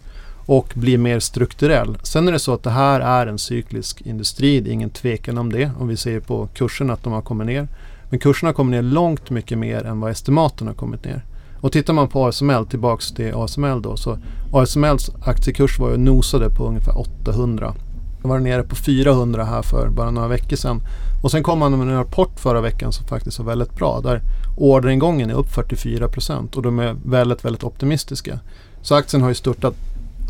och 0.46 0.74
blir 0.76 0.98
mer 0.98 1.20
strukturell. 1.20 1.98
Sen 2.04 2.28
är 2.28 2.32
det 2.32 2.40
så 2.40 2.54
att 2.54 2.64
det 2.64 2.70
här 2.70 3.00
är 3.00 3.28
en 3.28 3.40
cyklisk 3.40 4.02
industri, 4.02 4.60
det 4.60 4.70
är 4.70 4.74
ingen 4.74 4.90
tvekan 4.90 5.38
om 5.38 5.52
det. 5.52 5.72
Om 5.80 5.88
vi 5.88 5.98
ser 5.98 6.20
på 6.20 6.48
kursen 6.54 6.90
att 6.90 7.04
de 7.04 7.14
har 7.14 7.22
kommit 7.22 7.48
ner. 7.48 7.68
Men 8.10 8.20
kurserna 8.20 8.54
kommer 8.54 8.72
ner 8.72 8.82
långt 8.82 9.30
mycket 9.30 9.58
mer 9.58 9.86
än 9.86 10.00
vad 10.00 10.12
estimaten 10.12 10.68
har 10.68 10.74
kommit 10.74 11.06
ner. 11.06 11.26
Och 11.62 11.72
tittar 11.72 11.94
man 11.94 12.08
på 12.08 12.26
ASML, 12.26 12.66
tillbaks 12.66 13.12
till 13.12 13.34
ASML 13.36 13.82
då, 13.82 13.98
så 13.98 14.18
ASMLs 14.54 15.12
aktiekurs 15.26 15.80
var 15.80 15.92
ju 15.92 15.98
nosade 15.98 16.50
på 16.50 16.68
ungefär 16.68 16.98
800. 16.98 17.74
Den 18.22 18.30
var 18.30 18.40
nere 18.40 18.64
på 18.64 18.76
400 18.76 19.44
här 19.44 19.62
för 19.62 19.90
bara 19.90 20.12
några 20.12 20.28
veckor 20.28 20.56
sedan. 20.56 20.82
Och 21.24 21.32
sen 21.32 21.44
kom 21.44 21.60
man 21.60 21.72
med 21.72 21.88
en 21.88 21.94
rapport 21.94 22.40
förra 22.40 22.62
veckan 22.62 22.92
som 22.92 23.08
faktiskt 23.08 23.40
var 23.40 23.46
väldigt 23.46 23.76
bra. 23.76 24.02
Där 24.02 24.22
orderingången 24.58 25.30
är 25.30 25.34
upp 25.34 25.52
44 25.52 26.08
procent 26.08 26.56
och 26.56 26.62
de 26.62 26.80
är 26.80 26.96
väldigt, 27.06 27.46
väldigt 27.46 27.64
optimistiska. 27.64 28.40
Så 28.82 28.96
aktien 28.96 29.22
har 29.22 29.30
ju 29.30 29.36
störtat 29.36 29.76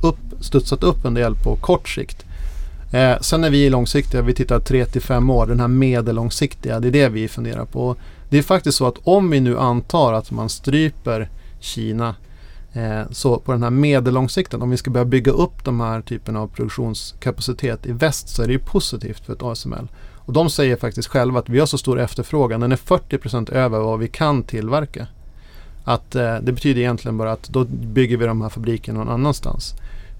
upp, 0.03 0.17
studsat 0.39 0.83
upp 0.83 1.05
en 1.05 1.13
del 1.13 1.35
på 1.35 1.55
kort 1.55 1.89
sikt. 1.89 2.25
Eh, 2.95 3.19
sen 3.19 3.43
är 3.43 3.49
vi 3.49 3.69
långsiktiga, 3.69 4.21
vi 4.21 4.33
tittar 4.33 4.59
3 4.59 4.85
till 4.85 5.01
5 5.01 5.29
år, 5.29 5.45
den 5.45 5.59
här 5.59 5.67
medellångsiktiga, 5.67 6.79
det 6.79 6.87
är 6.87 6.91
det 6.91 7.09
vi 7.09 7.27
funderar 7.27 7.65
på. 7.65 7.95
Det 8.29 8.37
är 8.37 8.41
faktiskt 8.41 8.77
så 8.77 8.87
att 8.87 8.97
om 9.03 9.29
vi 9.29 9.39
nu 9.39 9.59
antar 9.59 10.13
att 10.13 10.31
man 10.31 10.49
stryper 10.49 11.29
Kina 11.59 12.15
eh, 12.73 13.01
så 13.11 13.39
på 13.39 13.51
den 13.51 13.63
här 13.63 13.69
medellångsikten, 13.69 14.61
om 14.61 14.69
vi 14.69 14.77
ska 14.77 14.91
börja 14.91 15.05
bygga 15.05 15.31
upp 15.31 15.63
de 15.63 15.79
här 15.79 16.01
typen 16.01 16.35
av 16.35 16.47
produktionskapacitet 16.47 17.85
i 17.85 17.91
väst 17.91 18.29
så 18.29 18.43
är 18.43 18.47
det 18.47 18.53
ju 18.53 18.59
positivt 18.59 19.25
för 19.25 19.33
ett 19.33 19.43
ASML. 19.43 19.87
Och 20.13 20.33
de 20.33 20.49
säger 20.49 20.75
faktiskt 20.75 21.07
själva 21.07 21.39
att 21.39 21.49
vi 21.49 21.59
har 21.59 21.65
så 21.65 21.77
stor 21.77 21.99
efterfrågan, 21.99 22.59
den 22.59 22.71
är 22.71 22.77
40% 22.77 23.51
över 23.51 23.79
vad 23.79 23.99
vi 23.99 24.07
kan 24.07 24.43
tillverka. 24.43 25.07
Att 25.83 26.15
eh, 26.15 26.35
det 26.41 26.51
betyder 26.51 26.81
egentligen 26.81 27.17
bara 27.17 27.31
att 27.31 27.49
då 27.49 27.63
bygger 27.63 28.17
vi 28.17 28.25
de 28.25 28.41
här 28.41 28.49
fabrikerna 28.49 28.99
någon 28.99 29.13
annanstans. 29.13 29.75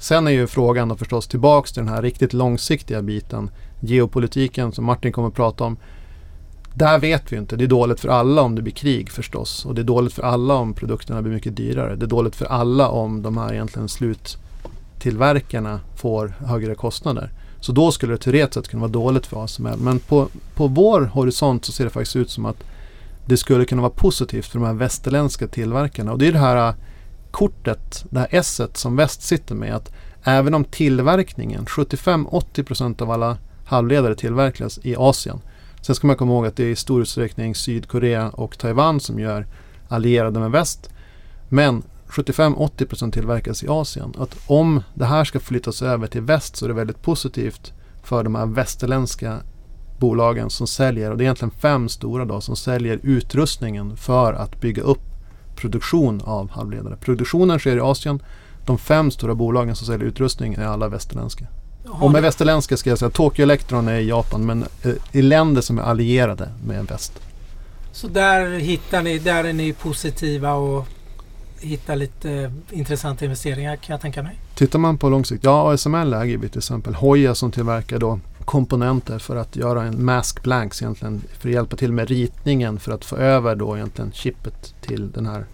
Sen 0.06 0.28
är 0.28 0.32
ju 0.32 0.48
frågan 0.48 0.88
då 0.88 0.96
förstås 0.96 1.28
tillbaks 1.28 1.72
till 1.72 1.84
den 1.84 1.94
här 1.94 2.02
riktigt 2.02 2.34
långsiktiga 2.34 3.02
biten. 3.02 3.50
Geopolitiken 3.80 4.72
som 4.72 4.86
Martin 4.86 5.12
kommer 5.12 5.28
att 5.28 5.34
prata 5.34 5.64
om. 5.64 5.78
Där 6.74 7.00
vet 7.00 7.32
vi 7.32 7.38
inte. 7.38 7.56
Det 7.56 7.64
är 7.64 7.68
dåligt 7.68 8.00
för 8.00 8.10
alla 8.10 8.42
om 8.42 8.56
det 8.56 8.62
blir 8.62 8.74
krig 8.74 9.12
förstås. 9.12 9.66
Och 9.66 9.76
det 9.76 9.82
är 9.82 9.84
dåligt 9.84 10.14
för 10.14 10.24
alla 10.24 10.54
om 10.54 10.74
produkterna 10.74 11.22
blir 11.22 11.34
mycket 11.34 11.56
dyrare. 11.56 11.96
Det 11.96 12.06
är 12.06 12.08
dåligt 12.08 12.36
för 12.36 12.46
alla 12.46 12.90
om 12.90 13.22
de 13.22 13.38
här 13.38 13.54
egentligen 13.54 13.90
sluttillverkarna 13.90 15.80
får 15.96 16.28
högre 16.28 16.76
kostnader. 16.76 17.32
Så 17.60 17.72
då 17.72 17.92
skulle 17.92 18.14
det 18.14 18.18
teoretiskt 18.18 18.54
sett 18.54 18.68
kunna 18.68 18.82
vara 18.82 18.92
dåligt 18.92 19.26
för 19.26 19.44
ASML. 19.44 19.80
Men 19.80 20.00
på, 20.00 20.28
på 20.56 20.68
vår 20.68 21.02
horisont 21.02 21.66
så 21.66 21.72
ser 21.72 21.84
det 21.84 21.90
faktiskt 21.90 22.16
ut 22.16 22.30
som 22.30 22.46
att 22.46 22.64
det 23.26 23.38
skulle 23.38 23.66
kunna 23.66 23.82
vara 23.82 23.94
positivt 23.96 24.46
för 24.46 24.60
de 24.60 24.66
här 24.66 24.74
västerländska 24.74 25.48
tillverkarna. 25.48 26.12
Och 26.12 26.20
det 26.20 26.28
är 26.28 26.32
det 26.32 26.40
här 26.40 26.74
kortet, 27.36 28.06
det 28.10 28.20
här 28.20 28.28
S 28.32 28.62
som 28.74 28.96
väst 28.96 29.22
sitter 29.22 29.56
med. 29.56 29.76
att 29.76 29.92
Även 30.24 30.54
om 30.54 30.64
tillverkningen, 30.64 31.66
75-80% 31.66 33.02
av 33.02 33.12
alla 33.12 33.38
halvledare 33.66 34.16
tillverkas 34.16 34.80
i 34.84 34.96
Asien. 34.96 35.40
Sen 35.82 35.96
ska 35.96 36.08
man 36.08 36.16
komma 36.16 36.34
ihåg 36.34 36.46
att 36.46 36.56
det 36.56 36.64
är 36.64 36.70
i 36.70 36.76
stor 36.76 37.02
utsträckning 37.02 37.56
Sydkorea 37.56 38.30
och 38.30 38.58
Taiwan 38.58 39.00
som 39.00 39.20
gör 39.20 39.48
allierade 39.88 40.40
med 40.40 40.52
väst. 40.52 40.90
Men 41.50 41.84
75-80% 42.08 43.12
tillverkas 43.12 43.64
i 43.64 43.68
Asien. 43.68 44.14
Att 44.18 44.38
om 44.48 44.84
det 44.94 45.06
här 45.06 45.24
ska 45.24 45.40
flyttas 45.40 45.82
över 45.82 46.08
till 46.08 46.22
väst 46.22 46.56
så 46.56 46.66
är 46.66 46.70
det 46.70 46.76
väldigt 46.76 47.02
positivt 47.02 47.74
för 48.04 48.24
de 48.24 48.36
här 48.36 48.46
västerländska 48.46 49.38
bolagen 50.00 50.50
som 50.50 50.68
säljer, 50.68 51.12
och 51.12 51.18
det 51.18 51.22
är 51.22 51.26
egentligen 51.26 51.52
fem 51.52 51.90
stora 51.90 52.26
då, 52.26 52.42
som 52.42 52.56
säljer 52.56 53.00
utrustningen 53.04 53.98
för 53.98 54.34
att 54.34 54.62
bygga 54.62 54.84
upp 54.84 55.15
produktion 55.56 56.22
av 56.26 56.52
halvledare. 56.52 56.96
Produktionen 56.96 57.60
sker 57.60 57.78
i 57.78 57.80
Asien. 57.80 58.20
De 58.66 58.78
fem 58.78 59.12
stora 59.12 59.36
bolagen 59.36 59.76
som 59.76 59.88
säljer 59.88 60.08
utrustning 60.08 60.54
är 60.54 60.66
alla 60.66 60.88
västerländska. 60.88 61.46
Och 61.88 62.12
med 62.12 62.22
västerländska 62.22 62.78
ska 62.78 62.90
jag 62.90 63.00
säga 63.00 63.10
Tokyo 63.10 63.44
Electron 63.44 63.88
är 63.88 64.00
i 64.00 64.08
Japan 64.10 64.46
men 64.46 64.66
eh, 64.84 64.92
i 65.12 65.22
länder 65.22 65.62
som 65.62 65.80
är 65.80 65.84
allierade 65.84 66.50
med 66.68 66.86
väst. 66.86 67.14
Så 67.92 68.08
där 68.08 68.60
hittar 68.60 69.02
ni, 69.02 69.20
där 69.20 69.44
är 69.44 69.54
ni 69.54 69.74
positiva 69.74 70.54
och 70.54 70.88
hitta 71.60 71.96
lite 71.96 72.52
intressanta 72.72 73.26
investeringar 73.26 73.76
kan 73.76 73.94
jag 73.94 74.02
tänka 74.02 74.24
mig. 74.24 74.40
Tittar 74.56 74.80
man 74.80 74.98
på 74.98 75.10
lång 75.10 75.26
sikt, 75.26 75.44
ja 75.44 75.74
ASML 75.74 76.14
äger 76.14 76.38
vi 76.38 76.50
till 76.50 76.58
exempel 76.58 76.96
Hoya 76.96 77.36
som 77.36 77.52
tillverkar 77.52 78.00
då 78.00 78.20
komponenter 78.46 79.20
för 79.20 79.36
att 79.36 79.56
göra 79.56 79.84
en 79.84 80.06
mask 80.06 80.44
blanks 80.44 80.82
egentligen 80.82 81.22
för 81.40 81.50
att 81.50 81.54
hjälpa 81.54 81.76
till 81.76 81.92
med 81.92 82.10
ritningen 82.10 82.80
för 82.80 82.92
att 82.92 83.06
få 83.06 83.16
över 83.16 83.56
då 83.56 83.78
egentligen 83.78 84.12
chippet 84.12 84.76
till 84.82 85.12
den 85.12 85.26
här 85.26 85.46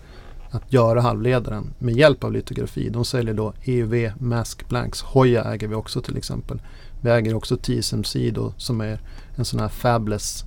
att 0.52 0.74
göra 0.74 1.02
halvledaren 1.02 1.74
med 1.80 1.96
hjälp 1.96 2.24
av 2.24 2.32
litografi. 2.32 2.90
De 2.90 3.06
säljer 3.06 3.34
då 3.34 3.54
EUV 3.64 4.12
Mask 4.20 4.70
Blanks. 4.70 5.02
Hoya 5.02 5.44
äger 5.54 5.68
vi 5.68 5.76
också 5.76 6.02
till 6.02 6.18
exempel. 6.18 6.62
Vi 7.02 7.10
äger 7.10 7.36
också 7.36 7.58
TSMC 7.58 8.32
då 8.32 8.54
som 8.58 8.82
är 8.82 9.00
en 9.36 9.46
sån 9.46 9.60
här 9.60 9.70
fabless 9.70 10.46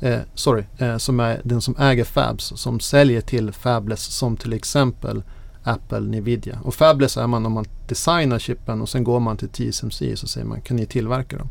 eh, 0.00 0.18
sorry, 0.34 0.64
eh, 0.78 0.96
som 0.96 1.20
är 1.20 1.40
den 1.44 1.60
som 1.60 1.76
äger 1.78 2.04
Fabs 2.04 2.52
som 2.56 2.80
säljer 2.80 3.20
till 3.20 3.52
Fabless 3.52 4.02
som 4.02 4.36
till 4.36 4.52
exempel 4.52 5.22
Apple, 5.62 6.00
Nvidia. 6.00 6.58
Och 6.62 6.74
Fabless 6.74 7.16
är 7.16 7.26
man 7.26 7.46
om 7.46 7.52
man 7.52 7.64
designar 7.88 8.38
chippen 8.38 8.82
och 8.82 8.88
sen 8.88 9.04
går 9.04 9.20
man 9.20 9.36
till 9.36 9.48
TSMC 9.48 10.16
så 10.16 10.26
säger 10.26 10.46
man 10.46 10.60
kan 10.60 10.76
ni 10.76 10.86
tillverka 10.86 11.36
dem? 11.36 11.48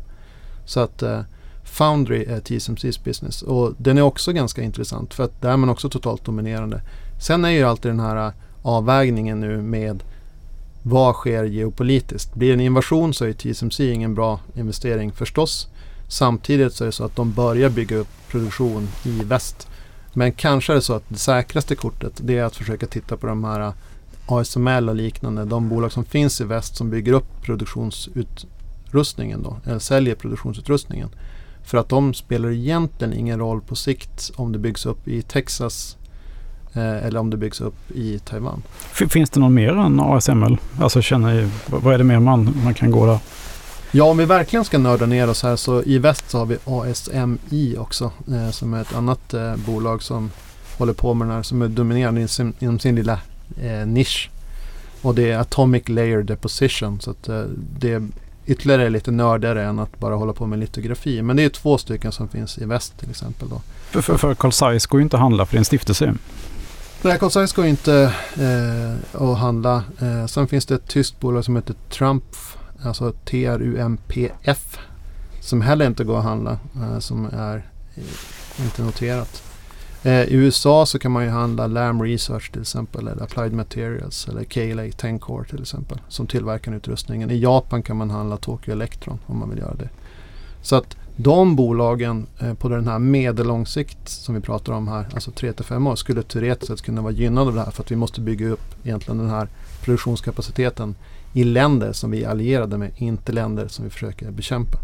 Så 0.68 0.80
att 0.80 1.02
eh, 1.02 1.20
Foundry 1.64 2.24
är 2.24 2.40
TSMCs 2.40 3.04
business 3.04 3.42
och 3.42 3.74
den 3.78 3.98
är 3.98 4.02
också 4.02 4.32
ganska 4.32 4.62
intressant 4.62 5.14
för 5.14 5.24
att 5.24 5.40
där 5.40 5.50
är 5.50 5.56
man 5.56 5.68
också 5.68 5.88
totalt 5.88 6.24
dominerande. 6.24 6.80
Sen 7.20 7.44
är 7.44 7.50
ju 7.50 7.64
alltid 7.64 7.90
den 7.90 8.00
här 8.00 8.26
eh, 8.26 8.32
avvägningen 8.62 9.40
nu 9.40 9.62
med 9.62 10.02
vad 10.82 11.14
sker 11.14 11.44
geopolitiskt? 11.44 12.34
Blir 12.34 12.48
det 12.48 12.54
en 12.54 12.60
invasion 12.60 13.14
så 13.14 13.24
är 13.24 13.32
TSMC 13.32 13.92
ingen 13.92 14.14
bra 14.14 14.40
investering 14.54 15.12
förstås. 15.12 15.68
Samtidigt 16.08 16.74
så 16.74 16.84
är 16.84 16.86
det 16.86 16.92
så 16.92 17.04
att 17.04 17.16
de 17.16 17.32
börjar 17.32 17.70
bygga 17.70 17.96
upp 17.96 18.08
produktion 18.28 18.88
i 19.04 19.24
väst. 19.24 19.68
Men 20.12 20.32
kanske 20.32 20.72
är 20.72 20.74
det 20.74 20.82
så 20.82 20.94
att 20.94 21.08
det 21.08 21.18
säkraste 21.18 21.74
kortet 21.74 22.12
det 22.16 22.38
är 22.38 22.44
att 22.44 22.56
försöka 22.56 22.86
titta 22.86 23.16
på 23.16 23.26
de 23.26 23.44
här 23.44 23.60
eh, 23.60 23.72
ASML 24.26 24.88
och 24.88 24.96
liknande. 24.96 25.44
De 25.44 25.68
bolag 25.68 25.92
som 25.92 26.04
finns 26.04 26.40
i 26.40 26.44
väst 26.44 26.76
som 26.76 26.90
bygger 26.90 27.12
upp 27.12 27.44
produktionsutrustningen 28.90 29.42
då, 29.42 29.56
eller 29.64 29.78
säljer 29.78 30.14
produktionsutrustningen. 30.14 31.08
För 31.64 31.78
att 31.78 31.88
de 31.88 32.14
spelar 32.14 32.50
egentligen 32.50 33.14
ingen 33.14 33.38
roll 33.38 33.60
på 33.60 33.76
sikt 33.76 34.30
om 34.36 34.52
det 34.52 34.58
byggs 34.58 34.86
upp 34.86 35.08
i 35.08 35.22
Texas 35.22 35.96
eh, 36.74 37.06
eller 37.06 37.20
om 37.20 37.30
det 37.30 37.36
byggs 37.36 37.60
upp 37.60 37.90
i 37.94 38.18
Taiwan. 38.18 38.62
Finns 38.92 39.30
det 39.30 39.40
någon 39.40 39.54
mer 39.54 39.72
än 39.72 40.00
ASML? 40.00 40.56
Alltså 40.80 41.02
känner, 41.02 41.48
vad 41.66 41.94
är 41.94 41.98
det 41.98 42.04
mer 42.04 42.20
man, 42.20 42.56
man 42.64 42.74
kan 42.74 42.90
gå 42.90 43.06
där? 43.06 43.18
Ja, 43.92 44.04
om 44.04 44.18
vi 44.18 44.24
verkligen 44.24 44.64
ska 44.64 44.78
nörda 44.78 45.06
ner 45.06 45.30
oss 45.30 45.42
här 45.42 45.56
så 45.56 45.82
i 45.82 45.98
väst 45.98 46.30
så 46.30 46.38
har 46.38 46.46
vi 46.46 46.56
ASMI 46.64 47.76
också 47.78 48.12
eh, 48.28 48.50
som 48.50 48.74
är 48.74 48.80
ett 48.80 48.94
annat 48.94 49.34
eh, 49.34 49.56
bolag 49.56 50.02
som 50.02 50.30
håller 50.78 50.92
på 50.92 51.14
med 51.14 51.28
den 51.28 51.36
här 51.36 51.42
som 51.42 51.62
är 51.62 51.68
dominerande 51.68 52.20
inom 52.20 52.28
sin, 52.28 52.52
inom 52.58 52.78
sin 52.78 52.94
lilla 52.94 53.20
eh, 53.62 53.86
nisch. 53.86 54.30
Och 55.02 55.14
det 55.14 55.30
är 55.30 55.38
Atomic 55.38 55.88
Layer 55.88 56.22
Deposition 56.22 57.00
så 57.00 57.10
att 57.10 57.28
eh, 57.28 57.42
det 57.78 58.02
ytterligare 58.48 58.90
lite 58.90 59.10
nördigare 59.10 59.64
än 59.64 59.78
att 59.78 59.98
bara 59.98 60.14
hålla 60.14 60.32
på 60.32 60.46
med 60.46 60.58
litografi. 60.58 61.22
Men 61.22 61.36
det 61.36 61.42
är 61.42 61.48
två 61.48 61.78
stycken 61.78 62.12
som 62.12 62.28
finns 62.28 62.58
i 62.58 62.64
väst 62.64 62.98
till 62.98 63.10
exempel. 63.10 63.48
Då. 63.48 63.60
För, 63.90 64.00
för, 64.00 64.16
för 64.16 64.34
Carl 64.34 64.52
Zeiss 64.52 64.86
går 64.86 65.00
ju 65.00 65.02
inte 65.02 65.16
att 65.16 65.20
handla 65.20 65.46
för 65.46 65.52
det 65.52 65.56
är 65.56 65.58
en 65.58 65.64
stiftelse. 65.64 66.14
Nej, 67.02 67.18
Carl 67.18 67.30
Zeiss 67.30 67.52
går 67.52 67.66
inte 67.66 68.14
eh, 68.40 69.22
att 69.22 69.38
handla. 69.38 69.84
Eh, 70.00 70.26
sen 70.26 70.48
finns 70.48 70.66
det 70.66 70.74
ett 70.74 70.88
tyskt 70.88 71.20
bolag 71.20 71.44
som 71.44 71.56
heter 71.56 71.74
Trump 71.88 72.24
alltså 72.82 73.12
TRUMPF 73.12 74.78
som 75.40 75.60
heller 75.60 75.86
inte 75.86 76.04
går 76.04 76.18
att 76.18 76.24
handla, 76.24 76.58
eh, 76.76 76.98
som 76.98 77.24
är 77.24 77.66
eh, 77.94 78.64
inte 78.64 78.82
noterat. 78.82 79.42
Eh, 80.08 80.22
I 80.22 80.34
USA 80.34 80.86
så 80.86 80.98
kan 80.98 81.12
man 81.12 81.24
ju 81.24 81.30
handla 81.30 81.66
Lam 81.66 82.02
Research 82.02 82.52
till 82.52 82.60
exempel 82.60 83.08
eller 83.08 83.22
Applied 83.22 83.52
Materials 83.52 84.28
eller 84.28 84.44
KLA 84.44 84.92
Tencore 84.96 85.44
till 85.44 85.62
exempel 85.62 86.00
som 86.08 86.26
tillverkar 86.26 86.72
utrustningen. 86.72 87.30
I 87.30 87.38
Japan 87.38 87.82
kan 87.82 87.96
man 87.96 88.10
handla 88.10 88.36
Tokyo 88.36 88.72
Electron 88.72 89.18
om 89.26 89.38
man 89.38 89.50
vill 89.50 89.58
göra 89.58 89.74
det. 89.74 89.88
Så 90.62 90.76
att 90.76 90.96
de 91.16 91.56
bolagen 91.56 92.26
eh, 92.40 92.54
på 92.54 92.68
den 92.68 92.88
här 92.88 92.98
medellång 92.98 93.66
sikt 93.66 94.08
som 94.08 94.34
vi 94.34 94.40
pratar 94.40 94.72
om 94.72 94.88
här, 94.88 95.06
alltså 95.14 95.30
3-5 95.30 95.90
år, 95.90 95.96
skulle 95.96 96.22
teoretiskt 96.22 96.66
sett 96.66 96.82
kunna 96.82 97.02
vara 97.02 97.12
gynnade 97.12 97.48
av 97.48 97.54
det 97.54 97.60
här 97.60 97.70
för 97.70 97.82
att 97.82 97.90
vi 97.90 97.96
måste 97.96 98.20
bygga 98.20 98.48
upp 98.48 98.86
egentligen 98.86 99.18
den 99.18 99.30
här 99.30 99.48
produktionskapaciteten 99.84 100.94
i 101.32 101.44
länder 101.44 101.92
som 101.92 102.10
vi 102.10 102.24
är 102.24 102.28
allierade 102.28 102.78
med, 102.78 102.90
inte 102.96 103.32
länder 103.32 103.68
som 103.68 103.84
vi 103.84 103.90
försöker 103.90 104.30
bekämpa. 104.30 104.78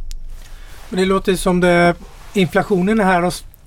Men 0.89 0.99
det 0.99 1.05
låter 1.05 1.35
som 1.35 1.61
det 1.61 1.95
inflationen 2.35 3.01
är 3.01 3.05
här 3.05 3.23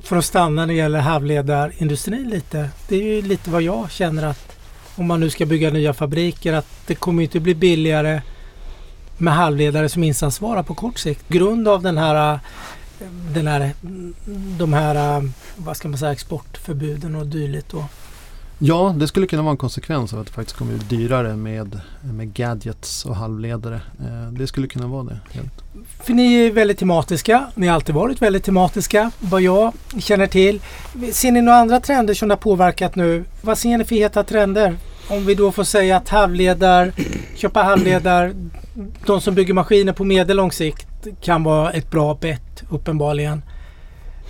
för 0.07 0.15
att 0.15 0.25
stanna 0.25 0.61
när 0.61 0.67
det 0.67 0.73
gäller 0.73 0.99
halvledarindustrin 0.99 2.29
lite. 2.29 2.69
Det 2.87 2.95
är 2.95 3.03
ju 3.03 3.21
lite 3.21 3.49
vad 3.49 3.61
jag 3.61 3.91
känner 3.91 4.23
att 4.23 4.57
om 4.95 5.07
man 5.07 5.19
nu 5.19 5.29
ska 5.29 5.45
bygga 5.45 5.69
nya 5.69 5.93
fabriker 5.93 6.53
att 6.53 6.67
det 6.87 6.95
kommer 6.95 7.23
inte 7.23 7.39
bli 7.39 7.55
billigare 7.55 8.21
med 9.17 9.33
halvledare 9.33 9.89
som 9.89 10.03
insatsvara 10.03 10.63
på 10.63 10.75
kort 10.75 10.99
sikt. 10.99 11.27
Grund 11.27 11.67
av 11.67 11.81
den 11.81 11.97
här, 11.97 12.39
den 13.33 13.47
här, 13.47 13.71
de 14.57 14.73
här 14.73 15.29
vad 15.55 15.77
ska 15.77 15.87
man 15.87 15.97
säga, 15.97 16.11
exportförbuden 16.11 17.15
och 17.15 17.27
dylikt. 17.27 17.73
Och 17.73 17.83
Ja, 18.59 18.95
det 18.97 19.07
skulle 19.07 19.27
kunna 19.27 19.41
vara 19.41 19.51
en 19.51 19.57
konsekvens 19.57 20.13
av 20.13 20.19
att 20.19 20.27
det 20.27 20.33
faktiskt 20.33 20.57
kommer 20.57 20.73
bli 20.73 20.97
dyrare 20.97 21.35
med, 21.35 21.81
med 22.01 22.33
gadgets 22.33 23.05
och 23.05 23.15
halvledare. 23.15 23.81
Eh, 23.99 24.31
det 24.31 24.47
skulle 24.47 24.67
kunna 24.67 24.87
vara 24.87 25.03
det. 25.03 25.19
Helt. 25.31 25.63
För 26.03 26.13
ni 26.13 26.33
är 26.33 26.51
väldigt 26.51 26.77
tematiska. 26.77 27.47
Ni 27.55 27.67
har 27.67 27.75
alltid 27.75 27.95
varit 27.95 28.21
väldigt 28.21 28.43
tematiska 28.43 29.11
vad 29.19 29.41
jag 29.41 29.73
känner 29.99 30.27
till. 30.27 30.61
Ser 31.11 31.31
ni 31.31 31.41
några 31.41 31.57
andra 31.57 31.79
trender 31.79 32.13
som 32.13 32.29
har 32.29 32.37
påverkat 32.37 32.95
nu? 32.95 33.25
Vad 33.41 33.57
ser 33.57 33.77
ni 33.77 33.83
för 33.83 33.95
heta 33.95 34.23
trender? 34.23 34.77
Om 35.09 35.25
vi 35.25 35.35
då 35.35 35.51
får 35.51 35.63
säga 35.63 35.97
att 35.97 36.09
halvledar, 36.09 36.91
köpa 37.35 37.63
halvledar, 37.63 38.33
de 39.05 39.21
som 39.21 39.35
bygger 39.35 39.53
maskiner 39.53 39.93
på 39.93 40.03
medellång 40.03 40.51
sikt 40.51 40.87
kan 41.21 41.43
vara 41.43 41.71
ett 41.71 41.91
bra 41.91 42.17
bett 42.21 42.63
uppenbarligen. 42.69 43.41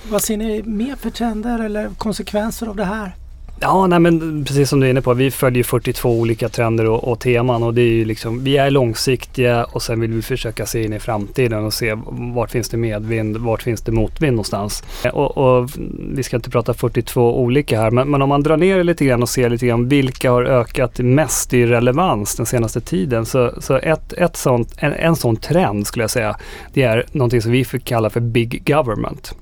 Vad 0.10 0.22
ser 0.22 0.38
ni 0.38 0.64
mer 0.64 0.96
för 0.96 1.10
trender 1.10 1.60
eller 1.60 1.90
konsekvenser 1.98 2.68
av 2.68 2.76
det 2.76 2.86
här? 2.86 3.16
Ja, 3.60 3.88
nej 3.88 4.00
men 4.00 4.46
precis 4.46 4.70
som 4.70 4.80
du 4.80 4.86
är 4.86 4.90
inne 4.90 5.02
på, 5.02 5.14
vi 5.14 5.32
följer 5.32 5.64
42 5.64 6.20
olika 6.20 6.50
trender 6.50 6.86
och, 6.86 7.12
och, 7.12 7.20
teman 7.20 7.64
och 7.64 7.74
det 7.74 7.82
är 7.82 7.92
ju 7.92 8.06
liksom, 8.06 8.44
vi 8.44 8.58
är 8.58 8.70
långsiktiga 8.70 9.64
och 9.64 9.82
sen 9.82 10.00
vill 10.00 10.14
vi 10.14 10.22
försöka 10.22 10.66
se 10.66 10.84
in 10.84 10.94
i 10.94 11.00
framtiden 11.00 11.66
och 11.66 11.74
se 11.74 11.98
vart 12.36 12.52
finns 12.52 12.70
det 12.70 12.78
medvind, 12.78 13.38
vart 13.38 13.62
finns 13.62 13.82
det 13.82 13.92
motvind 13.92 14.34
någonstans. 14.34 14.84
Och, 15.14 15.38
och 15.38 15.70
vi 16.12 16.24
ska 16.24 16.36
inte 16.36 16.50
prata 16.50 16.74
42 16.74 17.40
olika 17.42 17.82
här, 17.82 17.92
men, 17.92 18.10
men, 18.10 18.22
om 18.22 18.30
man 18.30 18.44
drar 18.44 18.58
ner 18.58 18.78
det 18.78 18.84
lite 18.84 19.06
grann 19.06 19.22
och 19.22 19.30
ser 19.30 19.50
lite 19.50 19.68
grann 19.68 19.88
vilka 19.88 20.32
har 20.32 20.44
ökat 20.44 21.00
mest 21.00 21.54
i 21.54 21.66
relevans 21.66 22.36
den 22.36 22.46
senaste 22.46 22.82
tiden. 22.82 23.26
Så, 23.26 23.54
så 23.58 23.76
ett, 23.76 24.14
ett 24.14 24.36
sånt, 24.38 24.74
en, 24.78 24.94
en 24.94 25.16
sån 25.16 25.36
trend 25.36 25.88
skulle 25.88 26.04
jag 26.04 26.12
säga, 26.12 26.36
det 26.74 26.84
är 26.84 27.06
någonting 27.12 27.42
som 27.42 27.52
vi 27.52 27.64
kallar 27.64 28.10
för 28.10 28.20
Big 28.20 28.64
Government 28.66 29.36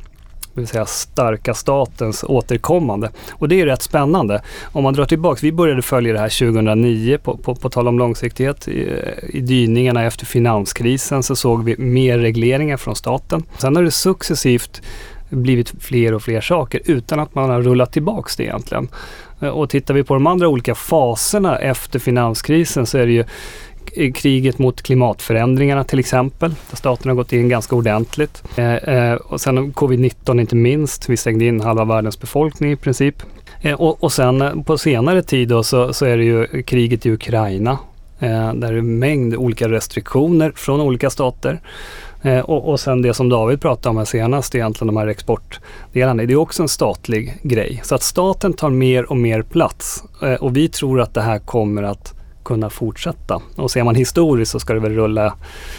det 0.55 0.61
vill 0.61 0.67
säga 0.67 0.85
starka 0.85 1.53
statens 1.53 2.23
återkommande. 2.23 3.09
Och 3.31 3.49
det 3.49 3.61
är 3.61 3.65
rätt 3.65 3.81
spännande. 3.81 4.41
Om 4.71 4.83
man 4.83 4.93
drar 4.93 5.05
tillbaks, 5.05 5.43
vi 5.43 5.51
började 5.51 5.81
följa 5.81 6.13
det 6.13 6.19
här 6.19 6.39
2009 6.39 7.17
på, 7.17 7.37
på, 7.37 7.55
på 7.55 7.69
tal 7.69 7.87
om 7.87 7.99
långsiktighet. 7.99 8.67
I, 8.67 8.89
I 9.27 9.41
dyningarna 9.41 10.03
efter 10.03 10.25
finanskrisen 10.25 11.23
så 11.23 11.35
såg 11.35 11.63
vi 11.63 11.77
mer 11.77 12.19
regleringar 12.19 12.77
från 12.77 12.95
staten. 12.95 13.43
Sen 13.57 13.75
har 13.75 13.83
det 13.83 13.91
successivt 13.91 14.81
blivit 15.29 15.73
fler 15.83 16.13
och 16.13 16.21
fler 16.21 16.41
saker 16.41 16.81
utan 16.85 17.19
att 17.19 17.35
man 17.35 17.49
har 17.49 17.61
rullat 17.61 17.91
tillbaks 17.91 18.35
det 18.35 18.43
egentligen. 18.43 18.87
Och 19.53 19.69
tittar 19.69 19.93
vi 19.93 20.03
på 20.03 20.13
de 20.13 20.27
andra 20.27 20.47
olika 20.47 20.75
faserna 20.75 21.57
efter 21.57 21.99
finanskrisen 21.99 22.85
så 22.85 22.97
är 22.97 23.05
det 23.05 23.11
ju 23.11 23.23
kriget 24.15 24.59
mot 24.59 24.81
klimatförändringarna 24.81 25.83
till 25.83 25.99
exempel, 25.99 26.55
där 26.69 26.77
staten 26.77 27.09
har 27.09 27.15
gått 27.15 27.33
in 27.33 27.49
ganska 27.49 27.75
ordentligt. 27.75 28.43
Eh, 28.55 28.75
eh, 28.75 29.15
och 29.15 29.41
sen 29.41 29.73
covid-19 29.73 30.41
inte 30.41 30.55
minst, 30.55 31.09
vi 31.09 31.17
stängde 31.17 31.45
in 31.45 31.61
halva 31.61 31.85
världens 31.85 32.19
befolkning 32.19 32.71
i 32.71 32.75
princip. 32.75 33.15
Eh, 33.61 33.73
och, 33.73 34.03
och, 34.03 34.11
sen 34.11 34.63
på 34.63 34.77
senare 34.77 35.23
tid 35.23 35.47
då 35.47 35.63
så, 35.63 35.93
så 35.93 36.05
är 36.05 36.17
det 36.17 36.23
ju 36.23 36.63
kriget 36.63 37.05
i 37.05 37.11
Ukraina, 37.11 37.77
där 38.19 38.53
det 38.53 38.67
är 38.67 38.73
en 38.73 38.99
mängd 38.99 39.35
olika 39.35 39.69
restriktioner 39.69 40.51
från 40.55 40.81
olika 40.81 41.09
stater. 41.09 41.59
Och, 42.43 42.69
och 42.69 42.79
sen 42.79 43.01
det 43.01 43.13
som 43.13 43.29
David 43.29 43.61
pratade 43.61 43.89
om 43.89 43.97
här 43.97 44.05
senast, 44.05 44.55
egentligen 44.55 44.87
de 44.87 44.97
här 44.97 45.07
exportdelarna, 45.07 46.23
det 46.23 46.33
är 46.33 46.37
också 46.37 46.63
en 46.63 46.69
statlig 46.69 47.37
grej. 47.43 47.81
Så 47.83 47.95
att 47.95 48.03
staten 48.03 48.53
tar 48.53 48.69
mer 48.69 49.11
och 49.11 49.17
mer 49.17 49.41
plats 49.41 50.03
och 50.39 50.57
vi 50.57 50.69
tror 50.69 51.01
att 51.01 51.13
det 51.13 51.21
här 51.21 51.39
kommer 51.39 51.83
att 51.83 52.13
kunna 52.45 52.69
fortsätta. 52.69 53.41
Och 53.55 53.71
ser 53.71 53.83
man 53.83 53.95
historiskt 53.95 54.51
så 54.51 54.59
ska 54.59 54.73
det 54.73 54.79
väl 54.79 54.95
rulla, 54.95 55.33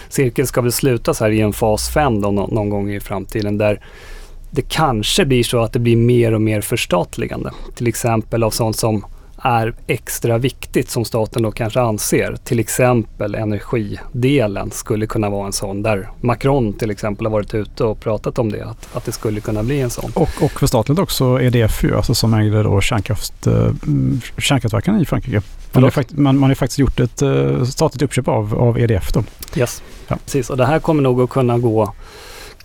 cirkeln 0.09 0.47
ska 0.47 0.61
väl 0.61 0.73
sluta 0.73 1.15
så 1.15 1.25
här 1.25 1.31
i 1.31 1.41
en 1.41 1.53
fas 1.53 1.89
5 1.89 2.21
då 2.21 2.31
någon, 2.31 2.55
någon 2.55 2.71
gång 2.71 2.91
i 2.91 3.01
framtiden 3.01 3.59
där 3.59 3.81
det 4.51 4.63
kanske 4.63 5.25
blir 5.25 5.43
så 5.43 5.61
att 5.61 5.73
det 5.73 5.79
blir 5.79 5.97
mer 5.97 6.35
och 6.35 6.41
mer 6.41 6.61
förstatligande. 6.61 7.51
Till 7.75 7.87
exempel 7.87 8.43
av 8.43 8.51
sånt 8.51 8.77
som 8.77 9.07
är 9.43 9.75
extra 9.87 10.39
viktigt 10.39 10.91
som 10.91 11.05
staten 11.05 11.43
då 11.43 11.53
kanske 11.53 11.81
anser. 11.81 12.37
Till 12.45 12.59
exempel 12.59 13.35
energidelen 13.35 14.71
skulle 14.71 15.07
kunna 15.07 15.31
vara 15.31 15.47
en 15.47 15.53
sån 15.53 15.83
där 15.83 16.09
Macron 16.21 16.73
till 16.73 16.91
exempel 16.91 17.27
har 17.27 17.33
varit 17.33 17.55
ute 17.55 17.85
och 17.85 18.01
pratat 18.01 18.39
om 18.39 18.53
det, 18.53 18.65
att, 18.65 18.97
att 18.97 19.05
det 19.05 19.13
skulle 19.13 19.41
kunna 19.41 19.63
bli 19.63 19.81
en 19.81 19.91
sån. 19.91 20.11
Och, 20.15 20.31
och 20.41 20.51
förstatligat 20.51 20.99
också 20.99 21.41
EDF 21.41 21.85
ju, 21.85 21.97
alltså 21.97 22.15
som 22.15 22.35
ägde 22.35 22.63
då 22.63 22.81
kärnkraft, 22.81 23.47
eh, 23.47 23.71
kärnkraftverken 24.39 25.01
i 25.01 25.05
Frankrike. 25.05 25.43
Man 25.73 25.83
har, 25.83 25.91
fakt, 25.91 26.13
man, 26.13 26.39
man 26.39 26.51
har 26.51 26.55
faktiskt 26.55 26.79
gjort 26.79 27.01
ett 27.01 27.23
uh, 27.23 27.65
statligt 27.65 28.03
uppköp 28.03 28.29
av, 28.29 28.55
av 28.55 28.79
EDF 28.79 29.13
då. 29.13 29.25
Yes, 29.57 29.83
ja. 30.09 30.19
precis. 30.25 30.51
Och 30.51 30.57
det 30.57 30.67
här 30.67 30.79
kommer 30.79 31.03
nog 31.03 31.21
att 31.21 31.31
kunna 31.31 31.59
gå 31.59 31.93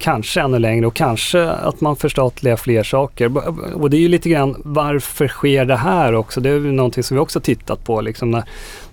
kanske 0.01 0.41
ännu 0.41 0.59
längre 0.59 0.87
och 0.87 0.93
kanske 0.93 1.49
att 1.49 1.81
man 1.81 1.95
förstatligar 1.95 2.55
fler 2.55 2.83
saker. 2.83 3.37
Och 3.73 3.89
det 3.89 3.97
är 3.97 4.01
ju 4.01 4.07
lite 4.07 4.29
grann 4.29 4.55
varför 4.65 5.27
sker 5.27 5.65
det 5.65 5.75
här 5.75 6.15
också? 6.15 6.41
Det 6.41 6.49
är 6.49 6.53
ju 6.53 6.71
någonting 6.71 7.03
som 7.03 7.15
vi 7.15 7.21
också 7.21 7.39
tittat 7.39 7.83
på. 7.83 8.01
Liksom 8.01 8.31
när, 8.31 8.43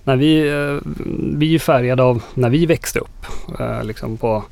när 0.03 0.15
vi, 0.15 0.49
eh, 0.49 0.91
vi 1.37 1.55
är 1.55 1.59
färgade 1.59 2.03
av 2.03 2.23
när 2.33 2.49
vi 2.49 2.65
växte 2.65 2.99
upp. 2.99 3.25
Eh, 3.59 3.83
liksom 3.83 4.17
på, 4.17 4.43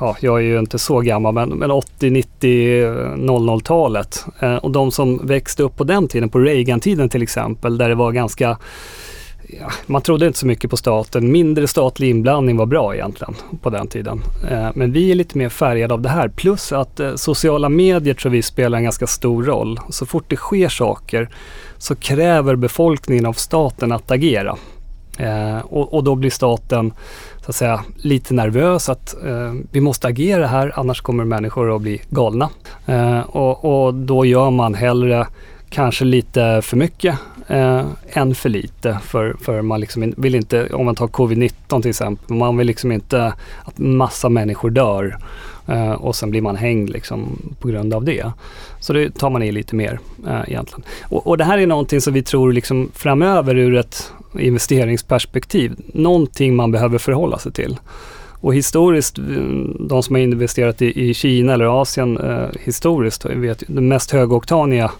ja, 0.00 0.16
jag 0.20 0.38
är 0.38 0.42
ju 0.42 0.58
inte 0.58 0.78
så 0.78 1.00
gammal 1.00 1.34
men, 1.34 1.48
men 1.48 1.70
80, 1.70 2.10
90, 2.10 2.86
00-talet. 3.16 4.24
Och 4.62 4.70
de 4.70 4.90
som 4.90 5.26
växte 5.26 5.62
upp 5.62 5.76
på 5.76 5.84
den 5.84 6.08
tiden, 6.08 6.28
på 6.28 6.38
Reagan-tiden 6.38 7.08
till 7.08 7.22
exempel, 7.22 7.78
där 7.78 7.88
det 7.88 7.94
var 7.94 8.12
ganska 8.12 8.58
ja, 9.48 9.70
man 9.86 10.02
trodde 10.02 10.26
inte 10.26 10.38
så 10.38 10.46
mycket 10.46 10.70
på 10.70 10.76
staten. 10.76 11.32
Mindre 11.32 11.68
statlig 11.68 12.10
inblandning 12.10 12.56
var 12.56 12.66
bra 12.66 12.94
egentligen 12.94 13.34
på 13.62 13.70
den 13.70 13.86
tiden. 13.86 14.22
Eh, 14.50 14.68
men 14.74 14.92
vi 14.92 15.10
är 15.10 15.14
lite 15.14 15.38
mer 15.38 15.48
färgade 15.48 15.94
av 15.94 16.02
det 16.02 16.08
här. 16.08 16.28
Plus 16.28 16.72
att 16.72 17.00
eh, 17.00 17.14
sociala 17.14 17.68
medier 17.68 18.14
tror 18.14 18.32
vi 18.32 18.42
spelar 18.42 18.78
en 18.78 18.84
ganska 18.84 19.06
stor 19.06 19.44
roll. 19.44 19.80
Så 19.90 20.06
fort 20.06 20.24
det 20.28 20.36
sker 20.36 20.68
saker 20.68 21.28
så 21.78 21.94
kräver 21.94 22.56
befolkningen 22.56 23.26
av 23.26 23.32
staten 23.32 23.92
att 23.92 24.10
agera. 24.10 24.56
Eh, 25.18 25.58
och, 25.58 25.94
och, 25.94 26.04
då 26.04 26.14
blir 26.14 26.30
staten 26.30 26.92
så 27.44 27.50
att 27.50 27.56
säga 27.56 27.84
lite 27.96 28.34
nervös 28.34 28.88
att 28.88 29.24
eh, 29.24 29.52
vi 29.70 29.80
måste 29.80 30.08
agera 30.08 30.46
här 30.46 30.72
annars 30.76 31.00
kommer 31.00 31.24
människor 31.24 31.76
att 31.76 31.82
bli 31.82 32.02
galna. 32.10 32.48
Eh, 32.86 33.20
och, 33.20 33.86
och 33.86 33.94
då 33.94 34.24
gör 34.24 34.50
man 34.50 34.74
hellre 34.74 35.26
kanske 35.70 36.04
lite 36.04 36.62
för 36.62 36.76
mycket 36.76 37.18
eh, 37.46 37.86
än 38.08 38.34
för 38.34 38.48
lite. 38.48 38.98
För, 39.02 39.36
för 39.40 39.62
man 39.62 39.80
liksom 39.80 40.14
vill 40.16 40.34
inte, 40.34 40.66
om 40.66 40.86
man 40.86 40.94
tar 40.94 41.06
covid-19 41.06 41.82
till 41.82 41.90
exempel, 41.90 42.36
man 42.36 42.56
vill 42.56 42.66
liksom 42.66 42.92
inte 42.92 43.32
att 43.64 43.78
massa 43.78 44.28
människor 44.28 44.70
dör 44.70 45.18
eh, 45.66 45.92
och 45.92 46.16
sen 46.16 46.30
blir 46.30 46.42
man 46.42 46.56
hängd 46.56 46.90
liksom 46.90 47.38
på 47.60 47.68
grund 47.68 47.94
av 47.94 48.04
det. 48.04 48.32
Så 48.80 48.92
det 48.92 49.10
tar 49.10 49.30
man 49.30 49.42
i 49.42 49.52
lite 49.52 49.74
mer 49.74 50.00
eh, 50.26 50.40
egentligen. 50.46 50.84
Och, 51.02 51.26
och, 51.26 51.38
det 51.38 51.44
här 51.44 51.58
är 51.58 51.66
någonting 51.66 52.00
som 52.00 52.14
vi 52.14 52.22
tror 52.22 52.52
liksom 52.52 52.90
framöver 52.94 53.56
ur 53.56 53.76
ett 53.76 54.12
investeringsperspektiv, 54.38 55.76
någonting 55.94 56.56
man 56.56 56.72
behöver 56.72 56.98
förhålla 56.98 57.38
sig 57.38 57.52
till. 57.52 57.78
Och 58.40 58.54
historiskt, 58.54 59.18
mm, 59.18 59.76
de 59.88 60.02
som 60.02 60.14
har 60.14 60.20
investerat 60.20 60.82
i, 60.82 61.08
i 61.10 61.14
Kina 61.14 61.52
eller 61.52 61.80
Asien 61.80 62.18
eh, 62.18 62.48
historiskt 62.60 63.24
vet 63.24 63.62
den 63.66 63.88
mest 63.88 64.10
högoktaniga 64.10 64.90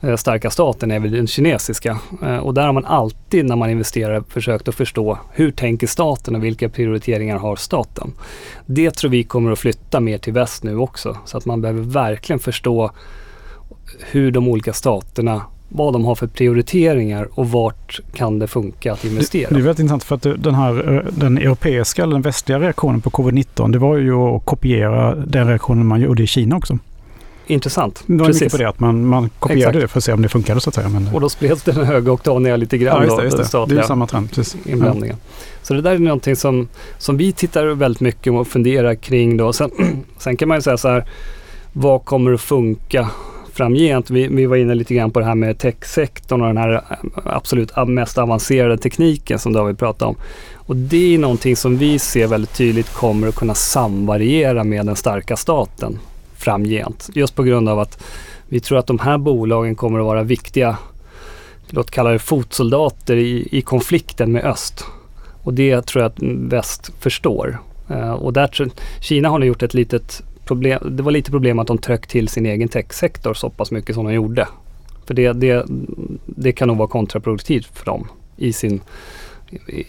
eh, 0.00 0.16
starka 0.16 0.50
staten 0.50 0.90
är 0.90 1.00
väl 1.00 1.10
den 1.10 1.26
kinesiska. 1.26 1.98
Eh, 2.22 2.36
och 2.36 2.54
där 2.54 2.66
har 2.66 2.72
man 2.72 2.84
alltid 2.84 3.44
när 3.44 3.56
man 3.56 3.70
investerar 3.70 4.24
försökt 4.28 4.68
att 4.68 4.74
förstå 4.74 5.18
hur 5.32 5.50
tänker 5.50 5.86
staten 5.86 6.36
och 6.36 6.44
vilka 6.44 6.68
prioriteringar 6.68 7.38
har 7.38 7.56
staten. 7.56 8.12
Det 8.66 8.90
tror 8.90 9.10
vi 9.10 9.22
kommer 9.24 9.52
att 9.52 9.58
flytta 9.58 10.00
mer 10.00 10.18
till 10.18 10.32
väst 10.32 10.62
nu 10.62 10.76
också. 10.76 11.16
Så 11.24 11.38
att 11.38 11.44
man 11.44 11.60
behöver 11.60 11.82
verkligen 11.82 12.40
förstå 12.40 12.90
hur 14.00 14.30
de 14.30 14.48
olika 14.48 14.72
staterna 14.72 15.42
vad 15.72 15.92
de 15.92 16.04
har 16.04 16.14
för 16.14 16.26
prioriteringar 16.26 17.28
och 17.34 17.50
vart 17.50 18.00
kan 18.14 18.38
det 18.38 18.46
funka 18.46 18.92
att 18.92 19.04
investera. 19.04 19.48
Det, 19.48 19.54
det 19.54 19.60
är 19.60 19.64
väldigt 19.64 19.78
intressant 19.78 20.04
för 20.04 20.14
att 20.14 20.42
den 20.42 20.54
här 20.54 20.94
eh, 20.94 21.12
den 21.12 21.38
europeiska 21.38 22.02
eller 22.02 22.12
den 22.12 22.22
västliga 22.22 22.60
reaktionen 22.60 23.00
på 23.00 23.10
covid-19 23.10 23.72
det 23.72 23.78
var 23.78 23.96
ju 23.96 24.14
att 24.14 24.44
kopiera 24.44 25.14
den 25.14 25.48
reaktionen 25.48 25.86
man 25.86 26.00
gjorde 26.00 26.22
i 26.22 26.26
Kina 26.26 26.56
också. 26.56 26.78
Intressant. 27.46 28.02
Det 28.06 28.16
var 28.16 28.26
Precis. 28.26 28.42
mycket 28.42 28.52
på 28.52 28.58
det 28.58 28.68
att 28.68 28.80
man, 28.80 29.06
man 29.06 29.30
kopierade 29.38 29.78
Exakt. 29.78 29.82
det 29.82 29.88
för 29.88 29.98
att 29.98 30.04
se 30.04 30.12
om 30.12 30.22
det 30.22 30.28
funkade 30.28 30.60
så 30.60 30.70
att 30.70 30.74
säga. 30.74 30.88
Men, 30.88 31.08
och 31.14 31.20
då 31.20 31.28
spreds 31.28 31.62
den 31.62 31.86
högoktaniga 31.86 32.56
lite 32.56 32.78
grann. 32.78 32.96
Ja, 32.96 33.04
just 33.04 33.16
det. 33.16 33.42
Just 33.42 33.52
det. 33.52 33.66
det 33.74 33.80
är 33.80 33.82
samma 33.82 34.06
trend. 34.06 34.32
Precis. 34.32 34.66
Inblandningen. 34.66 35.16
Ja. 35.20 35.34
Så 35.62 35.74
det 35.74 35.82
där 35.82 35.90
är 35.90 35.98
någonting 35.98 36.36
som, 36.36 36.68
som 36.98 37.16
vi 37.16 37.32
tittar 37.32 37.66
väldigt 37.66 38.00
mycket 38.00 38.32
och 38.32 38.48
funderar 38.48 38.94
kring 38.94 39.36
då. 39.36 39.52
Sen, 39.52 39.70
sen 40.18 40.36
kan 40.36 40.48
man 40.48 40.58
ju 40.58 40.62
säga 40.62 40.76
så 40.76 40.88
här, 40.88 41.04
vad 41.72 42.04
kommer 42.04 42.32
att 42.32 42.40
funka 42.40 43.10
framgent. 43.60 44.10
Vi, 44.10 44.28
vi 44.28 44.46
var 44.46 44.56
inne 44.56 44.74
lite 44.74 44.94
grann 44.94 45.10
på 45.10 45.20
det 45.20 45.26
här 45.26 45.34
med 45.34 45.58
techsektorn 45.58 46.40
och 46.40 46.46
den 46.46 46.56
här 46.56 46.72
eh, 46.72 46.80
absolut 47.24 47.76
eh, 47.76 47.86
mest 47.86 48.18
avancerade 48.18 48.78
tekniken 48.78 49.38
som 49.38 49.52
David 49.52 49.78
pratade 49.78 50.08
om. 50.08 50.16
Och 50.54 50.76
det 50.76 51.14
är 51.14 51.18
någonting 51.18 51.56
som 51.56 51.76
vi 51.76 51.98
ser 51.98 52.26
väldigt 52.26 52.54
tydligt 52.54 52.92
kommer 52.94 53.28
att 53.28 53.34
kunna 53.34 53.54
samvariera 53.54 54.64
med 54.64 54.86
den 54.86 54.96
starka 54.96 55.36
staten 55.36 55.98
framgent. 56.36 57.10
Just 57.14 57.34
på 57.34 57.42
grund 57.42 57.68
av 57.68 57.78
att 57.78 58.02
vi 58.48 58.60
tror 58.60 58.78
att 58.78 58.86
de 58.86 58.98
här 58.98 59.18
bolagen 59.18 59.74
kommer 59.74 59.98
att 59.98 60.06
vara 60.06 60.22
viktiga, 60.22 60.76
låt 61.70 61.90
kalla 61.90 62.10
det 62.10 62.18
fotsoldater 62.18 63.16
i, 63.16 63.48
i 63.50 63.62
konflikten 63.62 64.32
med 64.32 64.44
öst. 64.44 64.84
Och 65.42 65.54
det 65.54 65.82
tror 65.86 66.02
jag 66.02 66.08
att 66.12 66.22
väst 66.52 66.92
förstår. 67.00 67.58
Eh, 67.90 68.12
och 68.12 68.32
där, 68.32 68.70
Kina 69.00 69.28
har 69.28 69.38
nu 69.38 69.46
gjort 69.46 69.62
ett 69.62 69.74
litet 69.74 70.22
problem, 70.50 70.96
det 70.96 71.02
var 71.02 71.12
lite 71.12 71.30
problem 71.30 71.58
att 71.58 71.66
de 71.66 71.78
tryckte 71.78 72.08
till 72.08 72.28
sin 72.28 72.46
egen 72.46 72.68
techsektor 72.68 73.34
så 73.34 73.50
pass 73.50 73.70
mycket 73.70 73.94
som 73.94 74.04
de 74.04 74.12
gjorde. 74.12 74.48
För 75.06 75.14
det, 75.14 75.32
det, 75.32 75.66
det 76.26 76.52
kan 76.52 76.68
nog 76.68 76.76
vara 76.76 76.88
kontraproduktivt 76.88 77.66
för 77.66 77.84
dem 77.84 78.08
i, 78.36 78.52
sin, 78.52 78.80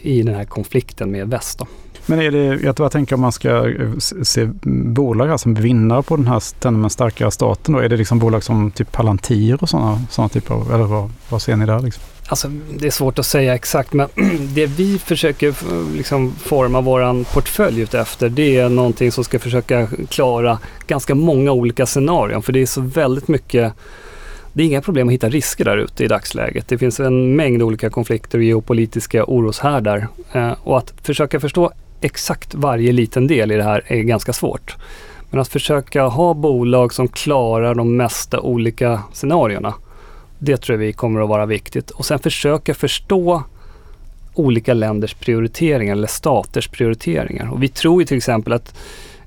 i 0.02 0.22
den 0.22 0.34
här 0.34 0.44
konflikten 0.44 1.10
med 1.10 1.28
väst. 1.28 1.58
Då. 1.58 1.66
Men 2.06 2.20
är 2.20 2.30
det, 2.30 2.60
jag 2.62 2.74
bara 2.74 2.90
tänker 2.90 3.14
om 3.14 3.20
man 3.20 3.32
ska 3.32 3.68
eh, 3.68 3.98
se 4.22 4.48
bolag 4.62 5.40
som 5.40 5.54
vinnare 5.54 6.02
på 6.02 6.16
den 6.16 6.26
här 6.26 6.42
den 6.58 6.90
starkare 6.90 7.30
staten 7.30 7.74
då, 7.74 7.80
är 7.80 7.88
det 7.88 7.96
liksom 7.96 8.18
bolag 8.18 8.44
som 8.44 8.70
typ 8.70 8.92
Palantir 8.92 9.62
och 9.62 9.68
sådana 9.68 10.02
såna 10.10 10.28
typer 10.28 10.54
av, 10.54 10.74
eller 10.74 10.84
vad, 10.84 11.10
vad 11.28 11.42
ser 11.42 11.56
ni 11.56 11.66
där 11.66 11.80
liksom? 11.80 12.02
Alltså, 12.26 12.48
det 12.78 12.86
är 12.86 12.90
svårt 12.90 13.18
att 13.18 13.26
säga 13.26 13.54
exakt 13.54 13.92
men 13.92 14.08
det 14.54 14.66
vi 14.66 14.98
försöker 14.98 15.54
liksom 15.96 16.32
forma 16.32 16.80
vår 16.80 17.24
portfölj 17.34 17.82
efter 17.82 18.28
det 18.28 18.56
är 18.56 18.68
någonting 18.68 19.12
som 19.12 19.24
ska 19.24 19.38
försöka 19.38 19.88
klara 20.08 20.58
ganska 20.86 21.14
många 21.14 21.52
olika 21.52 21.86
scenarion 21.86 22.42
för 22.42 22.52
det 22.52 22.62
är 22.62 22.66
så 22.66 22.80
väldigt 22.80 23.28
mycket 23.28 23.72
det 24.52 24.62
är 24.62 24.66
inga 24.66 24.82
problem 24.82 25.08
att 25.08 25.14
hitta 25.14 25.28
risker 25.28 25.64
där 25.64 25.76
ute 25.76 26.04
i 26.04 26.08
dagsläget. 26.08 26.68
Det 26.68 26.78
finns 26.78 27.00
en 27.00 27.36
mängd 27.36 27.62
olika 27.62 27.90
konflikter 27.90 28.38
och 28.38 28.44
geopolitiska 28.44 29.24
oroshärdar. 29.24 30.08
Eh, 30.32 30.52
och 30.62 30.78
att 30.78 30.94
försöka 31.02 31.40
förstå 31.40 31.72
exakt 32.02 32.54
varje 32.54 32.92
liten 32.92 33.26
del 33.26 33.52
i 33.52 33.56
det 33.56 33.64
här 33.64 33.82
är 33.86 34.02
ganska 34.02 34.32
svårt. 34.32 34.76
Men 35.30 35.40
att 35.40 35.48
försöka 35.48 36.02
ha 36.02 36.34
bolag 36.34 36.94
som 36.94 37.08
klarar 37.08 37.74
de 37.74 37.96
mesta 37.96 38.40
olika 38.40 39.02
scenarierna 39.12 39.74
det 40.44 40.56
tror 40.56 40.74
jag 40.74 40.86
vi 40.86 40.92
kommer 40.92 41.20
att 41.20 41.28
vara 41.28 41.46
viktigt. 41.46 41.90
Och 41.90 42.06
sen 42.06 42.18
försöka 42.18 42.74
förstå 42.74 43.42
olika 44.34 44.74
länders 44.74 45.14
prioriteringar 45.14 45.92
eller 45.92 46.06
staters 46.06 46.68
prioriteringar. 46.68 47.52
Och 47.52 47.62
vi 47.62 47.68
tror 47.68 48.02
ju 48.02 48.06
till 48.06 48.16
exempel 48.16 48.52
att 48.52 48.74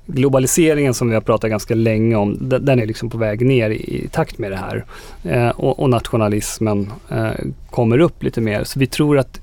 globaliseringen 0.06 0.94
som 0.94 1.08
vi 1.08 1.14
har 1.14 1.20
pratat 1.20 1.50
ganska 1.50 1.74
länge 1.74 2.16
om, 2.16 2.38
den 2.40 2.80
är 2.80 2.86
liksom 2.86 3.10
på 3.10 3.18
väg 3.18 3.46
ner 3.46 3.70
i, 3.70 4.04
i 4.04 4.08
takt 4.08 4.38
med 4.38 4.50
det 4.50 4.56
här. 4.56 4.84
Eh, 5.24 5.48
och, 5.48 5.80
och, 5.80 5.90
nationalismen 5.90 6.92
eh, 7.10 7.30
kommer 7.70 7.98
upp 7.98 8.22
lite 8.22 8.40
mer. 8.40 8.64
Så 8.64 8.78
vi 8.78 8.86
tror 8.86 9.18
att 9.18 9.40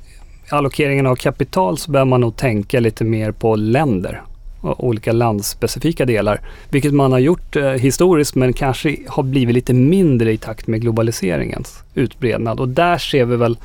allokeringen 0.49 1.07
av 1.07 1.15
kapital 1.15 1.77
så 1.77 1.91
behöver 1.91 2.09
man 2.09 2.21
nog 2.21 2.35
tänka 2.35 2.79
lite 2.79 3.03
mer 3.03 3.31
på 3.31 3.55
länder 3.55 4.21
och 4.61 4.87
olika 4.87 5.11
landspecifika 5.11 6.05
delar. 6.05 6.41
Vilket 6.69 6.93
man 6.93 7.11
har 7.11 7.19
gjort 7.19 7.55
eh, 7.55 7.69
historiskt 7.69 8.35
men 8.35 8.53
kanske 8.53 8.97
har 9.07 9.23
blivit 9.23 9.55
lite 9.55 9.73
mindre 9.73 10.31
i 10.31 10.37
takt 10.37 10.67
med 10.67 10.81
globaliseringens 10.81 11.83
utbrednad. 11.93 12.59
Och 12.59 12.69
där 12.69 12.97
ser 12.97 13.25
vi 13.25 13.35
väl 13.35 13.57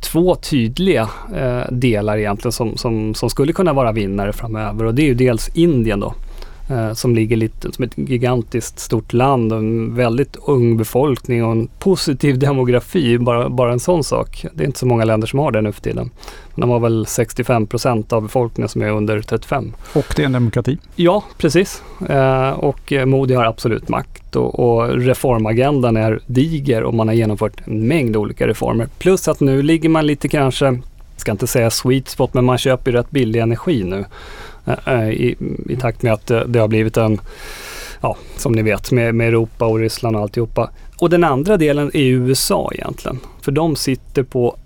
två 0.00 0.34
tydliga 0.34 1.08
eh, 1.36 1.62
delar 1.70 2.18
egentligen 2.18 2.52
som, 2.52 2.76
som, 2.76 3.14
som 3.14 3.30
skulle 3.30 3.52
kunna 3.52 3.72
vara 3.72 3.92
vinnare 3.92 4.32
framöver. 4.32 4.84
Och 4.84 4.94
det 4.94 5.02
är 5.02 5.06
ju 5.06 5.14
dels 5.14 5.48
Indien 5.54 6.00
då 6.00 6.14
eh, 6.68 6.92
som 6.92 7.14
ligger 7.14 7.36
lite 7.36 7.72
som 7.72 7.84
ett 7.84 7.98
gigantiskt 7.98 8.78
stort 8.78 9.12
land 9.12 9.52
och 9.52 9.58
en 9.58 9.94
väldigt 9.94 10.36
ung 10.46 10.76
befolkning 10.76 11.44
och 11.44 11.52
en 11.52 11.68
positiv 11.78 12.38
demografi. 12.38 13.18
Bara, 13.18 13.48
bara 13.48 13.72
en 13.72 13.80
sån 13.80 14.04
sak. 14.04 14.46
Det 14.54 14.64
är 14.64 14.66
inte 14.66 14.78
så 14.78 14.86
många 14.86 15.04
länder 15.04 15.26
som 15.26 15.38
har 15.38 15.50
det 15.50 15.60
nu 15.60 15.72
för 15.72 15.80
tiden. 15.80 16.10
De 16.54 16.70
har 16.70 16.80
väl 16.80 17.06
65 17.06 17.66
procent 17.66 18.12
av 18.12 18.22
befolkningen 18.22 18.68
som 18.68 18.82
är 18.82 18.90
under 18.90 19.20
35. 19.20 19.72
Och 19.92 20.06
det 20.16 20.22
är 20.22 20.26
en 20.26 20.32
demokrati? 20.32 20.78
Ja, 20.96 21.24
precis. 21.38 21.82
Eh, 22.08 22.50
och 22.50 22.92
Modi 23.06 23.34
har 23.34 23.44
absolut 23.44 23.88
makt 23.88 24.36
och, 24.36 24.60
och 24.60 24.88
reformagendan 24.98 25.96
är 25.96 26.20
diger 26.26 26.82
och 26.82 26.94
man 26.94 27.08
har 27.08 27.14
genomfört 27.14 27.60
en 27.64 27.88
mängd 27.88 28.16
olika 28.16 28.48
reformer. 28.48 28.88
Plus 28.98 29.28
att 29.28 29.40
nu 29.40 29.62
ligger 29.62 29.88
man 29.88 30.06
lite 30.06 30.28
kanske, 30.28 30.78
ska 31.16 31.32
inte 31.32 31.46
säga 31.46 31.70
sweet 31.70 32.08
spot, 32.08 32.34
men 32.34 32.44
man 32.44 32.58
köper 32.58 32.92
rätt 32.92 33.10
billig 33.10 33.40
energi 33.40 33.84
nu. 33.84 34.04
Eh, 34.66 34.74
eh, 34.86 35.08
I, 35.10 35.36
i 35.68 35.76
takt 35.76 36.02
med 36.02 36.12
att 36.12 36.26
det, 36.26 36.44
det 36.46 36.58
har 36.58 36.68
blivit 36.68 36.96
en 36.96 37.20
ja, 38.00 38.16
som 38.36 38.52
ni 38.52 38.62
vet 38.62 38.92
med, 38.92 39.14
med 39.14 39.28
Europa 39.28 39.66
och 39.66 39.78
Ryssland 39.78 40.16
och 40.16 40.22
alltihopa. 40.22 40.70
Och 40.98 41.10
den 41.10 41.24
andra 41.24 41.56
delen 41.56 41.90
är 41.94 42.04
USA 42.04 42.70
egentligen. 42.74 43.20
För 43.40 43.52
de 43.52 43.76
sitter 43.76 44.22
på 44.22 44.56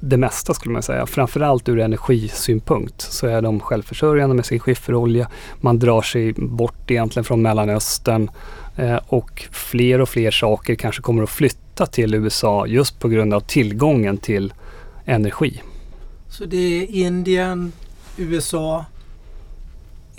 det 0.00 0.16
mesta 0.16 0.54
skulle 0.54 0.72
man 0.72 0.82
säga. 0.82 1.06
Framförallt 1.06 1.68
ur 1.68 1.78
energisynpunkt 1.78 3.00
så 3.00 3.26
är 3.26 3.42
de 3.42 3.60
självförsörjande 3.60 4.34
med 4.34 4.46
sin 4.46 4.60
skifferolja. 4.60 5.28
Man 5.60 5.78
drar 5.78 6.02
sig 6.02 6.32
bort 6.32 6.90
egentligen 6.90 7.24
från 7.24 7.42
Mellanöstern 7.42 8.30
eh, 8.76 8.98
och 9.06 9.48
fler 9.50 10.00
och 10.00 10.08
fler 10.08 10.30
saker 10.30 10.74
kanske 10.74 11.02
kommer 11.02 11.22
att 11.22 11.30
flytta 11.30 11.86
till 11.86 12.14
USA 12.14 12.66
just 12.66 12.98
på 12.98 13.08
grund 13.08 13.34
av 13.34 13.40
tillgången 13.40 14.18
till 14.18 14.52
energi. 15.04 15.62
Så 16.28 16.44
det 16.44 16.82
är 16.82 16.90
Indien, 16.90 17.72
USA, 18.16 18.84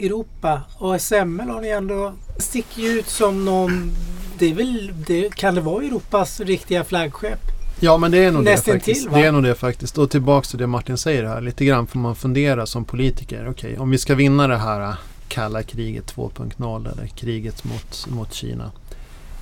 Europa. 0.05 0.61
ASML 0.79 1.49
har 1.49 1.61
ni 1.61 1.69
ändå 1.69 2.13
sticker 2.37 2.81
ut 2.81 3.07
som 3.07 3.45
någon... 3.45 3.91
Det 4.39 4.49
är 4.49 4.53
väl, 4.53 4.93
det, 5.07 5.35
kan 5.35 5.55
det 5.55 5.61
vara 5.61 5.83
Europas 5.83 6.39
riktiga 6.39 6.83
flaggskepp? 6.83 7.39
Ja 7.79 7.97
men 7.97 8.11
det 8.11 8.17
är 8.17 8.31
nog 8.31 8.43
Nästan 8.43 8.73
det 8.73 8.79
faktiskt. 8.79 9.03
till, 9.03 9.13
det 9.13 9.25
är 9.25 9.31
nog 9.31 9.43
det 9.43 9.55
faktiskt. 9.55 9.97
Och 9.97 10.09
tillbaks 10.09 10.49
till 10.49 10.59
det 10.59 10.67
Martin 10.67 10.97
säger 10.97 11.25
här. 11.25 11.41
Lite 11.41 11.65
grann 11.65 11.87
får 11.87 11.99
man 11.99 12.15
fundera 12.15 12.65
som 12.65 12.85
politiker. 12.85 13.47
Okej, 13.49 13.77
om 13.77 13.89
vi 13.89 13.97
ska 13.97 14.15
vinna 14.15 14.47
det 14.47 14.57
här 14.57 14.81
äh, 14.81 14.95
kalla 15.27 15.63
kriget 15.63 16.15
2.0 16.15 16.91
eller 16.91 17.07
kriget 17.07 17.63
mot, 17.63 18.07
mot 18.09 18.33
Kina. 18.33 18.71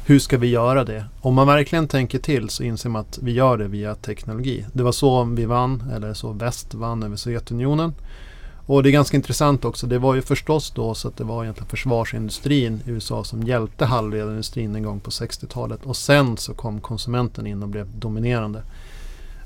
Hur 0.05 0.19
ska 0.19 0.37
vi 0.37 0.47
göra 0.47 0.83
det? 0.83 1.05
Om 1.21 1.35
man 1.35 1.47
verkligen 1.47 1.87
tänker 1.87 2.19
till 2.19 2.49
så 2.49 2.63
inser 2.63 2.89
man 2.89 3.01
att 3.01 3.19
vi 3.21 3.31
gör 3.31 3.57
det 3.57 3.67
via 3.67 3.95
teknologi. 3.95 4.65
Det 4.73 4.83
var 4.83 4.91
så 4.91 5.23
vi 5.23 5.45
vann, 5.45 5.83
eller 5.95 6.13
så 6.13 6.31
väst 6.31 6.73
vann 6.73 7.03
över 7.03 7.15
Sovjetunionen. 7.15 7.93
Och 8.69 8.83
det 8.83 8.89
är 8.89 8.91
ganska 8.91 9.17
intressant 9.17 9.65
också. 9.65 9.87
Det 9.87 9.99
var 9.99 10.15
ju 10.15 10.21
förstås 10.21 10.71
då 10.71 10.93
så 10.93 11.07
att 11.07 11.17
det 11.17 11.23
var 11.23 11.43
egentligen 11.43 11.69
försvarsindustrin 11.69 12.81
i 12.85 12.89
USA 12.89 13.23
som 13.23 13.43
hjälpte 13.43 13.85
halvledarindustrin 13.85 14.75
en 14.75 14.83
gång 14.83 14.99
på 14.99 15.09
60-talet. 15.09 15.85
Och 15.85 15.97
sen 15.97 16.37
så 16.37 16.53
kom 16.53 16.81
konsumenten 16.81 17.47
in 17.47 17.63
och 17.63 17.69
blev 17.69 17.99
dominerande. 17.99 18.63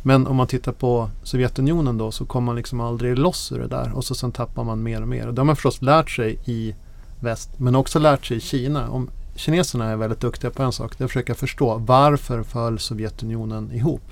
Men 0.02 0.28
om 0.28 0.36
man 0.36 0.48
tittar 0.48 0.72
på 0.72 1.10
Sovjetunionen 1.24 1.98
då 1.98 2.12
så 2.12 2.26
kom 2.26 2.44
man 2.44 2.56
liksom 2.56 2.82
aldrig 2.82 3.18
loss 3.18 3.52
ur 3.52 3.60
det 3.60 3.68
där. 3.68 3.94
Och 3.96 4.06
så 4.06 4.16
sen 4.16 4.32
tappar 4.32 4.64
man 4.64 4.84
mer 4.84 5.02
och 5.02 5.08
mer. 5.08 5.28
Och 5.28 5.34
det 5.34 5.42
har 5.42 5.46
man 5.46 5.56
förstås 5.56 5.82
lärt 5.82 6.10
sig 6.10 6.40
i 6.46 6.76
väst. 7.20 7.50
Men 7.58 7.76
också 7.76 8.00
lärt 8.00 8.26
sig 8.26 8.38
i 8.38 8.40
Kina. 8.40 8.90
Om 8.90 9.10
kineserna 9.36 9.86
är 9.90 9.96
väldigt 9.96 10.20
duktiga 10.20 10.52
på 10.52 10.64
en 10.64 10.72
sak. 10.72 10.98
Det 10.98 11.02
är 11.02 11.06
att 11.06 11.12
försöka 11.12 11.36
förstå 11.36 11.78
varför 11.78 12.44
föll 12.44 12.80
Sovjetunionen 12.80 13.72
ihop. 13.72 14.12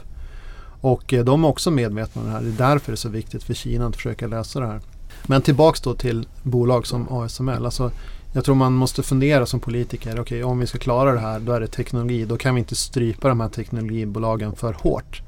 Och 0.82 1.14
eh, 1.14 1.26
de 1.26 1.44
är 1.44 1.48
också 1.48 1.72
medvetna 1.72 2.22
om 2.22 2.28
det 2.28 2.34
här. 2.34 2.42
Det 2.42 2.50
är 2.64 2.70
därför 2.70 2.92
det 2.92 2.96
är 2.96 2.98
så 2.98 3.10
viktigt 3.10 3.44
för 3.44 3.54
Kina 3.54 3.88
att 3.88 3.96
försöka 3.96 4.28
lösa 4.28 4.60
det 4.60 4.68
här. 4.68 4.82
Men 5.24 5.42
tillbaks 5.42 5.82
då 5.82 5.94
till 5.94 6.28
bolag 6.44 6.88
som 6.88 7.08
ASML. 7.12 7.66
Alltså, 7.66 7.92
jag 8.34 8.46
tror 8.46 8.56
man 8.56 8.74
måste 8.74 9.04
fundera 9.04 9.46
som 9.46 9.60
politiker. 9.60 10.20
Okej, 10.20 10.44
om 10.44 10.60
vi 10.60 10.68
ska 10.68 10.78
klara 10.78 11.14
det 11.14 11.20
här, 11.20 11.40
då 11.40 11.52
är 11.52 11.60
det 11.60 11.68
teknologi. 11.68 12.26
Då 12.26 12.38
kan 12.38 12.56
vi 12.56 12.60
inte 12.60 12.76
strypa 12.76 13.28
de 13.28 13.40
här 13.40 13.50
teknologibolagen 13.50 14.56
för 14.56 14.74
hårt. 14.74 15.22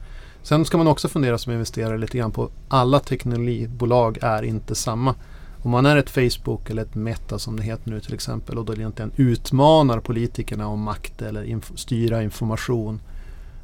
Sen 0.44 0.66
ska 0.66 0.78
man 0.78 0.88
också 0.88 1.08
fundera 1.08 1.38
som 1.38 1.54
investerare 1.54 1.98
lite 1.98 2.18
grann 2.18 2.32
på 2.32 2.50
alla 2.68 3.00
teknologibolag 3.00 4.18
är 4.22 4.44
inte 4.44 4.76
samma. 4.76 5.16
Om 5.64 5.72
man 5.72 5.86
är 5.86 5.98
ett 5.98 6.10
Facebook 6.10 6.70
eller 6.70 6.82
ett 6.82 6.96
Meta 6.96 7.40
som 7.40 7.58
det 7.58 7.64
heter 7.64 7.90
nu 7.90 8.00
till 8.00 8.14
exempel 8.14 8.58
och 8.58 8.66
då 8.66 8.74
egentligen 8.74 9.12
utmanar 9.16 10.00
politikerna 10.00 10.68
om 10.68 10.82
makt 10.82 11.22
eller 11.22 11.44
inf- 11.44 11.76
styra 11.76 12.24
information 12.24 13.00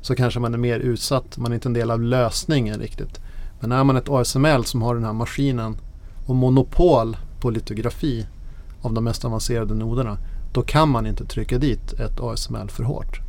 så 0.02 0.16
kanske 0.16 0.40
man 0.40 0.54
är 0.54 0.58
mer 0.58 0.80
utsatt. 0.80 1.38
Man 1.38 1.52
är 1.52 1.56
inte 1.56 1.70
en 1.70 1.74
del 1.74 1.92
av 1.92 2.02
lösningen 2.02 2.80
riktigt. 2.80 3.20
Men 3.60 3.72
är 3.72 3.84
man 3.84 3.98
ett 3.98 4.10
ASML 4.10 4.66
som 4.66 4.82
har 4.82 4.96
den 4.96 5.04
här 5.04 5.14
maskinen 5.14 5.78
och 6.30 6.36
monopol 6.36 7.18
på 7.40 7.50
litografi 7.50 8.28
av 8.82 8.94
de 8.94 9.04
mest 9.04 9.26
avancerade 9.26 9.74
noderna 9.74 10.18
då 10.54 10.62
kan 10.62 10.90
man 10.90 11.06
inte 11.06 11.26
trycka 11.26 11.58
dit 11.58 11.94
ett 11.94 12.20
ASML 12.20 12.70
för 12.70 12.84
hårt. 12.84 13.20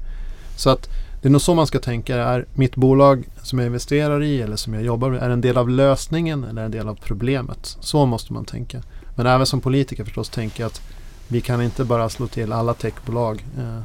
Så 0.57 0.71
att 0.71 0.89
det 1.23 1.29
är 1.29 1.33
nog 1.33 1.41
så 1.41 1.55
man 1.55 1.67
ska 1.67 1.79
tänka. 1.79 2.17
Är 2.17 2.47
mitt 2.55 2.77
bolag 2.77 3.29
som 3.43 3.59
jag 3.59 3.67
investerar 3.67 4.23
i 4.23 4.43
eller 4.43 4.57
som 4.57 4.75
jag 4.75 4.83
jobbar 4.83 5.11
med, 5.11 5.23
är 5.23 5.31
en 5.31 5.41
del 5.41 5.57
av 5.57 5.69
lösningen 5.69 6.45
eller 6.45 6.65
en 6.65 6.71
del 6.71 6.89
av 6.89 6.95
problemet? 6.95 7.77
Så 7.81 8.07
måste 8.07 8.33
man 8.33 8.45
tänka. 8.45 8.83
Men 9.17 9.27
även 9.27 9.47
som 9.47 9.61
politiker 9.61 10.05
förstås 10.05 10.29
tänka 10.29 10.67
att 10.67 10.83
vi 11.29 11.41
kan 11.41 11.63
inte 11.63 11.85
bara 11.85 12.09
slå 12.09 12.27
till 12.27 12.53
alla 12.53 12.75
techbolag 12.75 13.47
eh, 13.59 13.81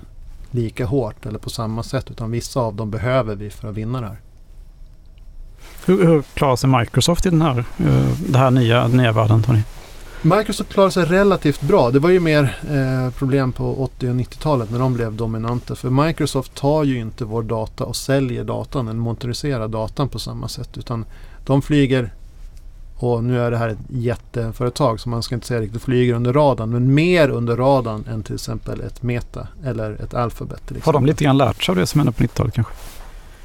lika 0.52 0.86
hårt 0.86 1.26
eller 1.26 1.40
på 1.40 1.50
samma 1.50 1.84
sätt 1.84 2.12
utan 2.12 2.32
vissa 2.32 2.60
av 2.60 2.76
dem 2.76 2.92
behöver 2.92 3.36
vi 3.36 3.50
för 3.50 3.68
att 3.68 3.76
vinna 3.76 4.02
det 4.02 4.08
här. 4.08 4.20
Hur, 5.86 6.06
hur 6.06 6.22
klarar 6.22 6.56
sig 6.56 6.70
Microsoft 6.70 7.26
i 7.26 7.30
den 7.30 7.42
här, 7.42 7.58
uh, 7.58 8.12
det 8.28 8.38
här 8.38 8.52
nya, 8.52 8.88
nya 8.88 9.12
världen, 9.12 9.44
Tony? 9.44 9.62
Microsoft 10.26 10.74
klarade 10.74 10.92
sig 10.92 11.06
relativt 11.06 11.62
bra. 11.62 11.92
Det 11.92 12.00
var 12.00 12.10
ju 12.10 12.20
mer 12.20 12.58
eh, 12.72 13.14
problem 13.14 13.52
på 13.52 13.84
80 13.84 14.10
och 14.10 14.16
90-talet 14.16 14.72
när 14.72 14.80
de 14.80 14.94
blev 14.94 15.14
dominanta. 15.14 15.76
För 15.76 15.90
Microsoft 15.90 16.56
tar 16.56 16.84
ju 16.84 17.00
inte 17.00 17.26
vår 17.26 17.44
data 17.44 17.84
och 17.84 17.96
säljer 17.96 18.44
datan 18.44 18.88
eller 18.88 19.00
motoriserar 19.00 19.68
datan 19.68 20.10
på 20.10 20.20
samma 20.20 20.48
sätt. 20.48 20.78
Utan 20.78 21.06
de 21.46 21.62
flyger, 21.62 22.14
och 22.96 23.24
nu 23.24 23.40
är 23.40 23.52
det 23.52 23.58
här 23.58 23.70
ett 23.70 23.78
jätteföretag 23.90 25.00
så 25.00 25.10
man 25.10 25.24
ska 25.24 25.36
inte 25.36 25.48
säga 25.48 25.62
riktigt 25.62 25.82
flyger 25.82 26.14
under 26.14 26.34
radarn. 26.34 26.70
Men 26.70 26.94
mer 26.94 27.30
under 27.30 27.58
radarn 27.58 28.06
än 28.12 28.24
till 28.24 28.36
exempel 28.36 28.82
ett 28.82 29.04
Meta 29.04 29.48
eller 29.66 29.92
ett 30.04 30.14
Alphabet. 30.14 30.72
Har 30.84 30.94
de 30.94 31.06
lite 31.06 31.24
grann 31.24 31.38
lärt 31.38 31.64
sig 31.64 31.72
av 31.74 31.76
det 31.76 31.88
som 31.88 32.00
hände 32.00 32.12
på 32.12 32.24
90-talet 32.24 32.54
kanske? 32.54 32.74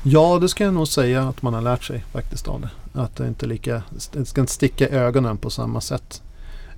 Ja, 0.02 0.38
det 0.38 0.48
ska 0.48 0.64
jag 0.64 0.74
nog 0.74 0.88
säga 0.88 1.22
att 1.22 1.42
man 1.42 1.54
har 1.54 1.60
lärt 1.60 1.84
sig 1.84 2.04
faktiskt 2.12 2.48
av 2.48 2.60
det. 2.60 2.70
Att 3.00 3.16
det 3.16 3.28
inte 3.28 3.46
lika, 3.46 3.82
det 4.12 4.24
ska 4.24 4.40
inte 4.40 4.52
sticka 4.52 4.88
i 4.88 4.92
ögonen 4.92 5.36
på 5.36 5.50
samma 5.50 5.80
sätt. 5.80 6.22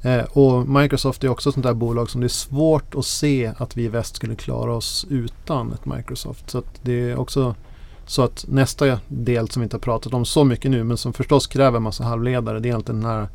Eh, 0.03 0.25
och 0.25 0.69
Microsoft 0.69 1.25
är 1.25 1.29
också 1.29 1.49
ett 1.49 1.55
sånt 1.55 1.67
där 1.67 1.75
bolag 1.75 2.11
som 2.11 2.21
det 2.21 2.27
är 2.27 2.29
svårt 2.29 2.95
att 2.95 3.07
se 3.07 3.53
att 3.57 3.77
vi 3.77 3.85
i 3.85 3.89
väst 3.89 4.17
skulle 4.17 4.35
klara 4.35 4.75
oss 4.75 5.07
utan 5.11 5.73
ett 5.73 5.87
Microsoft. 5.87 6.51
Så 6.51 6.59
att 6.59 6.81
det 6.83 7.11
är 7.11 7.17
också 7.17 7.55
så 8.07 8.23
att 8.23 8.45
nästa 8.49 8.99
del 9.09 9.49
som 9.49 9.61
vi 9.61 9.65
inte 9.65 9.77
har 9.77 9.81
pratat 9.81 10.15
om 10.15 10.25
så 10.25 10.45
mycket 10.45 10.71
nu 10.71 10.85
men 10.85 10.97
som 10.97 11.13
förstås 11.13 11.47
kräver 11.47 11.77
en 11.77 11.83
massa 11.83 12.05
halvledare 12.05 12.61
det 12.61 12.69
är 12.69 12.71
egentligen 12.71 13.01
den 13.01 13.11
här 13.11 13.29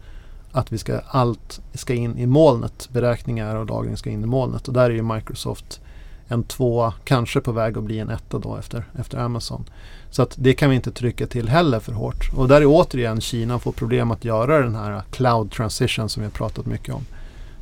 att 0.51 0.71
vi 0.71 0.77
ska 0.77 0.99
allt 1.07 1.61
ska 1.73 1.93
in 1.93 2.17
i 2.17 2.25
molnet. 2.25 2.89
Beräkningar 2.91 3.55
och 3.55 3.65
lagring 3.65 3.97
ska 3.97 4.09
in 4.09 4.23
i 4.23 4.27
molnet 4.27 4.67
och 4.67 4.73
där 4.73 4.83
är 4.83 4.89
ju 4.89 5.01
Microsoft 5.01 5.81
en 6.27 6.43
tvåa, 6.43 6.93
kanske 7.03 7.41
på 7.41 7.51
väg 7.51 7.77
att 7.77 7.83
bli 7.83 7.99
en 7.99 8.09
etta 8.09 8.39
då 8.39 8.55
efter, 8.55 8.85
efter 8.99 9.17
Amazon. 9.17 9.65
Så 10.09 10.21
att 10.21 10.35
det 10.37 10.53
kan 10.53 10.69
vi 10.69 10.75
inte 10.75 10.91
trycka 10.91 11.27
till 11.27 11.49
heller 11.49 11.79
för 11.79 11.91
hårt. 11.91 12.29
Och 12.35 12.47
där 12.47 12.61
är 12.61 12.65
återigen 12.65 13.21
Kina 13.21 13.59
får 13.59 13.71
problem 13.71 14.11
att 14.11 14.25
göra 14.25 14.59
den 14.59 14.75
här 14.75 15.01
cloud 15.11 15.51
transition 15.51 16.09
som 16.09 16.21
vi 16.21 16.27
har 16.27 16.31
pratat 16.31 16.65
mycket 16.65 16.95
om. 16.95 17.05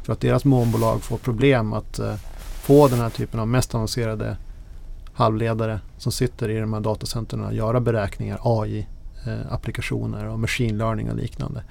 För 0.04 0.14
att 0.14 0.20
deras 0.20 0.46
molnbolag 0.46 1.02
får 1.02 1.18
problem 1.18 1.74
att 1.74 2.00
eh, 2.00 2.16
få 2.62 2.88
den 2.88 3.00
här 3.00 3.10
typen 3.10 3.40
av 3.40 3.48
mest 3.48 3.76
avancerade 3.76 4.38
halvledare 5.14 5.80
som 5.98 6.12
sitter 6.12 6.50
i 6.50 6.60
de 6.60 6.74
här 6.74 6.80
datacentren 6.80 7.56
göra 7.56 7.80
beräkningar, 7.80 8.40
AI-applikationer 8.44 10.26
eh, 10.26 10.34
och 10.34 10.40
machine 10.40 10.78
learning 10.78 11.10
och 11.10 11.18
liknande. 11.18 11.64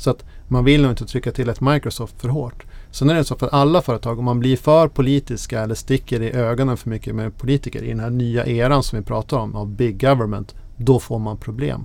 Så 0.00 0.10
att 0.10 0.24
man 0.48 0.64
vill 0.64 0.82
nog 0.82 0.92
inte 0.92 1.06
trycka 1.06 1.32
till 1.32 1.48
ett 1.48 1.60
Microsoft 1.60 2.20
för 2.20 2.28
hårt. 2.28 2.64
Sen 2.90 3.10
är 3.10 3.14
det 3.14 3.24
så 3.24 3.36
för 3.36 3.48
alla 3.48 3.82
företag, 3.82 4.18
om 4.18 4.24
man 4.24 4.40
blir 4.40 4.56
för 4.56 4.88
politiska 4.88 5.60
eller 5.60 5.74
sticker 5.74 6.22
i 6.22 6.32
ögonen 6.32 6.76
för 6.76 6.90
mycket 6.90 7.14
med 7.14 7.38
politiker 7.38 7.82
i 7.82 7.88
den 7.88 8.00
här 8.00 8.10
nya 8.10 8.46
eran 8.46 8.82
som 8.82 8.98
vi 8.98 9.04
pratar 9.04 9.38
om, 9.38 9.56
av 9.56 9.68
big 9.68 10.00
government, 10.00 10.54
då 10.76 11.00
får 11.00 11.18
man 11.18 11.36
problem. 11.36 11.84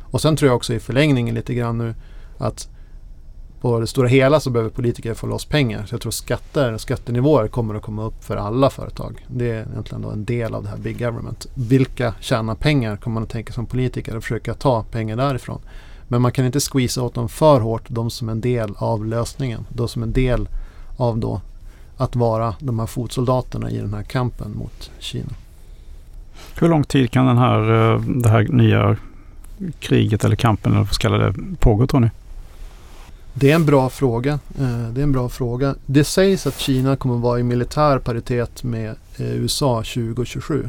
Och 0.00 0.20
sen 0.20 0.36
tror 0.36 0.48
jag 0.48 0.56
också 0.56 0.74
i 0.74 0.80
förlängningen 0.80 1.34
lite 1.34 1.54
grann 1.54 1.78
nu 1.78 1.94
att 2.38 2.68
på 3.60 3.80
det 3.80 3.86
stora 3.86 4.08
hela 4.08 4.40
så 4.40 4.50
behöver 4.50 4.70
politiker 4.70 5.14
få 5.14 5.26
loss 5.26 5.44
pengar. 5.44 5.86
Så 5.86 5.94
jag 5.94 6.00
tror 6.00 6.12
skatter 6.12 6.72
och 6.72 6.80
skattenivåer 6.80 7.48
kommer 7.48 7.74
att 7.74 7.82
komma 7.82 8.04
upp 8.04 8.24
för 8.24 8.36
alla 8.36 8.70
företag. 8.70 9.26
Det 9.28 9.50
är 9.50 9.66
egentligen 9.70 10.02
då 10.02 10.10
en 10.10 10.24
del 10.24 10.54
av 10.54 10.62
det 10.62 10.68
här 10.68 10.78
big 10.78 10.98
government. 10.98 11.46
Vilka 11.54 12.14
tjänar 12.20 12.54
pengar 12.54 12.96
kommer 12.96 13.14
man 13.14 13.22
att 13.22 13.30
tänka 13.30 13.52
som 13.52 13.66
politiker 13.66 14.16
och 14.16 14.22
försöka 14.22 14.54
ta 14.54 14.82
pengar 14.82 15.16
därifrån. 15.16 15.60
Men 16.08 16.22
man 16.22 16.32
kan 16.32 16.46
inte 16.46 16.60
squeeza 16.60 17.02
åt 17.02 17.14
dem 17.14 17.28
för 17.28 17.60
hårt, 17.60 17.82
de 17.88 18.10
som 18.10 18.28
en 18.28 18.40
del 18.40 18.74
av 18.76 19.06
lösningen. 19.06 19.66
De 19.68 19.88
som 19.88 20.02
en 20.02 20.12
del 20.12 20.48
av 20.96 21.18
då 21.18 21.40
att 21.96 22.16
vara 22.16 22.54
de 22.58 22.78
här 22.78 22.86
fotsoldaterna 22.86 23.70
i 23.70 23.78
den 23.78 23.94
här 23.94 24.02
kampen 24.02 24.56
mot 24.56 24.90
Kina. 24.98 25.32
Hur 26.58 26.68
lång 26.68 26.84
tid 26.84 27.10
kan 27.10 27.26
den 27.26 27.38
här, 27.38 27.92
eh, 27.92 28.00
det 28.00 28.28
här 28.28 28.42
nya 28.42 28.96
kriget 29.78 30.24
eller 30.24 30.36
kampen 30.36 30.72
eller 30.72 30.84
vad 30.84 30.94
ska 30.94 31.08
kalla 31.08 31.18
det 31.18 31.34
pågå 31.58 31.86
tror 31.86 32.00
ni? 32.00 32.10
Det 33.34 33.50
är 33.50 33.54
en 33.54 33.66
bra 33.66 33.88
fråga. 33.88 34.32
Eh, 34.32 34.88
det 34.92 35.00
är 35.00 35.02
en 35.02 35.12
bra 35.12 35.28
fråga. 35.28 35.74
Det 35.86 36.04
sägs 36.04 36.46
att 36.46 36.58
Kina 36.58 36.96
kommer 36.96 37.14
att 37.14 37.20
vara 37.20 37.40
i 37.40 37.42
militär 37.42 37.98
paritet 37.98 38.64
med 38.64 38.90
eh, 39.16 39.34
USA 39.34 39.76
2027. 39.76 40.68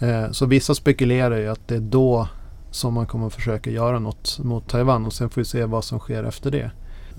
Eh, 0.00 0.30
så 0.30 0.46
vissa 0.46 0.74
spekulerar 0.74 1.38
ju 1.38 1.48
att 1.48 1.68
det 1.68 1.74
är 1.76 1.80
då 1.80 2.28
som 2.76 2.94
man 2.94 3.06
kommer 3.06 3.26
att 3.26 3.34
försöka 3.34 3.70
göra 3.70 3.98
något 3.98 4.38
mot 4.42 4.68
Taiwan 4.68 5.06
och 5.06 5.12
sen 5.12 5.30
får 5.30 5.40
vi 5.40 5.44
se 5.44 5.64
vad 5.64 5.84
som 5.84 5.98
sker 5.98 6.24
efter 6.24 6.50
det. 6.50 6.70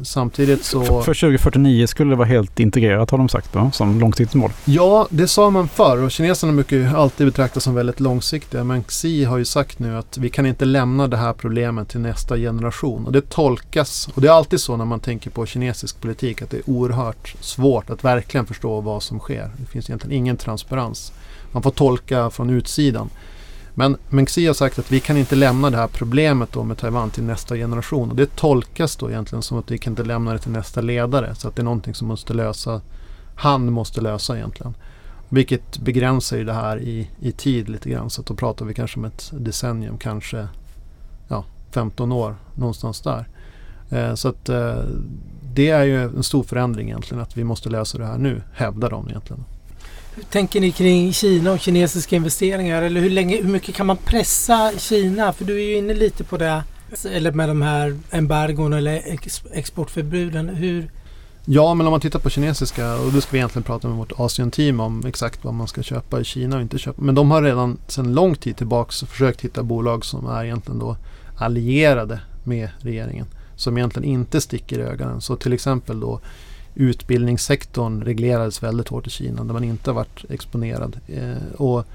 samtidigt 0.04 0.64
så... 0.64 0.86
För, 0.86 1.02
för 1.02 1.14
2049 1.14 1.88
skulle 1.88 2.10
det 2.10 2.16
vara 2.16 2.28
helt 2.28 2.60
integrerat 2.60 3.12
har 3.12 3.18
de 3.18 3.30
sagt 3.30 3.56
va? 3.56 3.72
som 3.74 4.00
långsiktigt 4.00 4.36
mål. 4.36 4.52
Ja, 4.66 5.08
det 5.10 5.28
sa 5.28 5.50
man 5.50 5.68
förr 5.68 6.04
och 6.04 6.12
kineserna 6.12 6.54
brukar 6.54 6.78
ju 6.78 6.88
alltid 6.88 7.28
betraktas 7.28 7.64
som 7.64 7.76
väldigt 7.76 8.00
långsiktiga. 8.00 8.64
Men 8.64 8.84
Xi 8.84 9.24
har 9.24 9.38
ju 9.38 9.46
sagt 9.46 9.80
nu 9.80 9.98
att 9.98 10.18
vi 10.18 10.30
kan 10.30 10.46
inte 10.46 10.66
lämna 10.66 11.08
det 11.08 11.18
här 11.18 11.34
problemet 11.34 11.90
till 11.90 12.00
nästa 12.00 12.38
generation. 12.38 13.06
Och 13.06 13.12
det 13.12 13.30
tolkas, 13.30 14.10
och 14.16 14.22
det 14.22 14.28
är 14.28 14.32
alltid 14.32 14.62
så 14.62 14.78
när 14.78 14.86
man 14.86 15.00
tänker 15.00 15.30
på 15.30 15.46
kinesisk 15.46 16.02
politik, 16.02 16.42
att 16.42 16.50
det 16.50 16.58
är 16.58 16.70
oerhört 16.70 17.36
svårt 17.40 17.90
att 17.90 18.04
verkligen 18.04 18.46
förstå 18.46 18.82
vad 18.82 19.04
som 19.04 19.20
sker. 19.20 19.52
Det 19.58 19.66
finns 19.66 19.90
egentligen 19.90 20.18
ingen 20.18 20.38
transparens. 20.38 21.14
Man 21.52 21.64
får 21.64 21.72
tolka 21.72 22.30
från 22.30 22.50
utsidan. 22.50 23.10
Men 23.80 23.98
Meng 24.10 24.26
Xi 24.26 24.48
har 24.48 24.54
sagt 24.54 24.80
att 24.80 24.92
vi 24.92 25.00
kan 25.00 25.18
inte 25.18 25.36
lämna 25.36 25.70
det 25.70 25.78
här 25.78 25.88
problemet 25.88 26.52
då 26.52 26.64
med 26.64 26.78
Taiwan 26.78 27.10
till 27.10 27.24
nästa 27.24 27.56
generation. 27.56 28.10
Och 28.10 28.16
det 28.16 28.36
tolkas 28.36 28.96
då 28.96 29.10
egentligen 29.10 29.42
som 29.42 29.58
att 29.60 29.72
vi 29.72 29.78
kan 29.78 29.92
inte 29.92 30.04
lämna 30.04 30.34
det 30.34 30.40
till 30.40 30.52
nästa 30.52 30.82
ledare. 30.82 31.36
Så 31.36 31.48
att 31.48 31.56
det 31.56 31.62
är 31.62 31.64
någonting 31.64 31.94
som 31.94 32.08
måste 32.08 32.34
lösa, 32.34 32.82
han 33.36 33.72
måste 33.72 34.02
lösa 34.02 34.38
egentligen. 34.38 34.74
Vilket 35.30 35.78
begränsar 35.78 36.38
ju 36.38 36.44
det 36.44 36.54
här 36.54 36.80
i, 36.80 37.10
i 37.20 37.32
tid 37.32 37.70
lite 37.70 37.90
grann. 37.90 38.10
Så 38.10 38.22
att 38.22 38.28
då 38.28 38.34
pratar 38.34 38.66
vi 38.66 38.74
kanske 38.74 39.00
om 39.00 39.06
ett 39.06 39.32
decennium, 39.34 39.98
kanske 39.98 40.48
ja, 41.28 41.46
15 41.72 42.12
år, 42.12 42.36
någonstans 42.56 43.02
där. 43.02 43.28
Eh, 43.90 44.14
så 44.14 44.28
att 44.28 44.50
eh, 44.50 44.76
det 45.54 45.70
är 45.70 45.84
ju 45.84 46.04
en 46.04 46.24
stor 46.24 46.44
förändring 46.44 46.88
egentligen 46.88 47.24
att 47.24 47.38
vi 47.38 47.44
måste 47.44 47.70
lösa 47.70 47.98
det 47.98 48.06
här 48.06 48.18
nu, 48.18 48.42
hävdar 48.54 48.90
de 48.90 49.10
egentligen. 49.10 49.44
Hur 50.18 50.24
tänker 50.24 50.62
ni 50.62 50.72
kring 50.72 51.14
Kina 51.14 51.52
och 51.52 51.60
kinesiska 51.60 52.16
investeringar? 52.16 52.82
Eller 52.82 53.02
hur, 53.02 53.10
länge, 53.10 53.42
hur 53.42 53.50
mycket 53.50 53.76
kan 53.76 53.86
man 53.86 53.98
pressa 53.98 54.72
Kina? 54.78 55.34
För 55.34 55.46
du 55.46 55.56
är 55.56 55.66
ju 55.66 55.78
inne 55.78 55.94
lite 55.94 56.24
på 56.24 56.38
det. 56.38 56.64
Eller 57.12 57.32
med 57.32 57.50
de 57.50 57.62
här 57.62 57.98
embargon 58.12 58.74
eller 58.74 59.02
ex, 59.06 59.44
exportförbuden. 59.54 60.50
Hur, 60.50 60.92
Ja, 61.46 61.74
men 61.74 61.88
om 61.88 61.92
man 61.92 62.02
tittar 62.02 62.20
på 62.20 62.30
kinesiska, 62.30 62.96
och 62.96 63.12
då 63.12 63.22
ska 63.22 63.32
vi 63.32 63.38
egentligen 63.38 63.64
prata 63.64 63.88
med 63.88 63.98
vårt 63.98 64.12
Asien-team 64.20 64.80
om 64.80 65.06
exakt 65.06 65.44
vad 65.44 65.54
man 65.54 65.68
ska 65.68 65.84
köpa 65.84 66.20
i 66.20 66.24
Kina 66.24 66.56
och 66.56 66.62
inte 66.62 66.78
köpa. 66.78 67.02
Men 67.02 67.16
de 67.16 67.32
har 67.32 67.42
redan 67.42 67.78
sedan 67.88 68.14
lång 68.14 68.36
tid 68.36 68.58
tillbaka 68.58 69.06
försökt 69.06 69.42
hitta 69.42 69.64
bolag 69.64 70.06
som 70.06 70.28
är 70.28 70.44
egentligen 70.44 70.80
då 70.80 70.98
allierade 71.38 72.20
med 72.44 72.70
regeringen. 72.80 73.26
Som 73.56 73.78
egentligen 73.78 74.10
inte 74.10 74.42
sticker 74.42 74.80
i 74.80 74.82
ögonen. 74.82 75.22
Så 75.22 75.36
till 75.36 75.54
exempel 75.54 76.00
då 76.00 76.20
utbildningssektorn 76.78 78.02
reglerades 78.02 78.64
väldigt 78.64 78.88
hårt 78.88 79.08
i 79.08 79.10
Kina 79.10 79.44
där 79.44 79.54
man 79.54 79.64
inte 79.64 79.90
har 79.90 79.96
varit 79.96 80.26
exponerad. 80.30 81.00
Eh, 81.08 81.54
och 81.58 81.86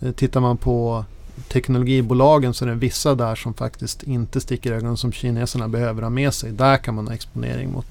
eh, 0.00 0.12
tittar 0.12 0.40
man 0.40 0.56
på 0.56 1.04
teknologibolagen 1.48 2.54
så 2.54 2.64
är 2.64 2.68
det 2.68 2.74
vissa 2.74 3.14
där 3.14 3.34
som 3.34 3.54
faktiskt 3.54 4.02
inte 4.02 4.40
sticker 4.40 4.72
i 4.72 4.74
ögonen 4.74 4.96
som 4.96 5.12
kineserna 5.12 5.68
behöver 5.68 6.02
ha 6.02 6.10
med 6.10 6.34
sig. 6.34 6.52
Där 6.52 6.76
kan 6.76 6.94
man 6.94 7.06
ha 7.06 7.14
exponering 7.14 7.72
mot. 7.72 7.86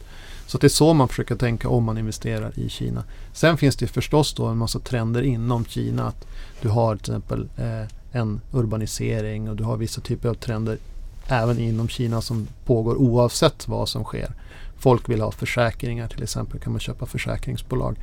Så 0.47 0.57
det 0.57 0.67
är 0.67 0.69
så 0.69 0.93
man 0.93 1.07
försöker 1.07 1.35
tänka 1.35 1.69
om 1.69 1.83
man 1.83 1.97
investerar 1.97 2.59
i 2.59 2.69
Kina. 2.69 3.03
Sen 3.33 3.57
finns 3.57 3.75
det 3.75 3.87
förstås 3.87 4.33
då 4.33 4.45
en 4.45 4.57
massa 4.57 4.79
trender 4.79 5.21
inom 5.21 5.65
Kina. 5.65 6.07
Att 6.07 6.27
du 6.61 6.69
har 6.69 6.95
till 6.95 7.13
exempel 7.13 7.47
eh, 7.57 7.87
en 8.11 8.41
urbanisering 8.51 9.49
och 9.49 9.55
du 9.55 9.63
har 9.63 9.77
vissa 9.77 10.01
typer 10.01 10.29
av 10.29 10.33
trender 10.33 10.77
även 11.27 11.59
inom 11.59 11.87
Kina 11.87 12.21
som 12.21 12.47
pågår 12.65 12.95
oavsett 12.95 13.67
vad 13.67 13.89
som 13.89 14.03
sker. 14.03 14.31
Folk 14.81 15.09
vill 15.09 15.21
ha 15.21 15.31
försäkringar 15.31 16.07
till 16.07 16.23
exempel 16.23 16.59
kan 16.59 16.73
man 16.73 16.79
köpa 16.79 17.05
försäkringsbolag. 17.05 17.97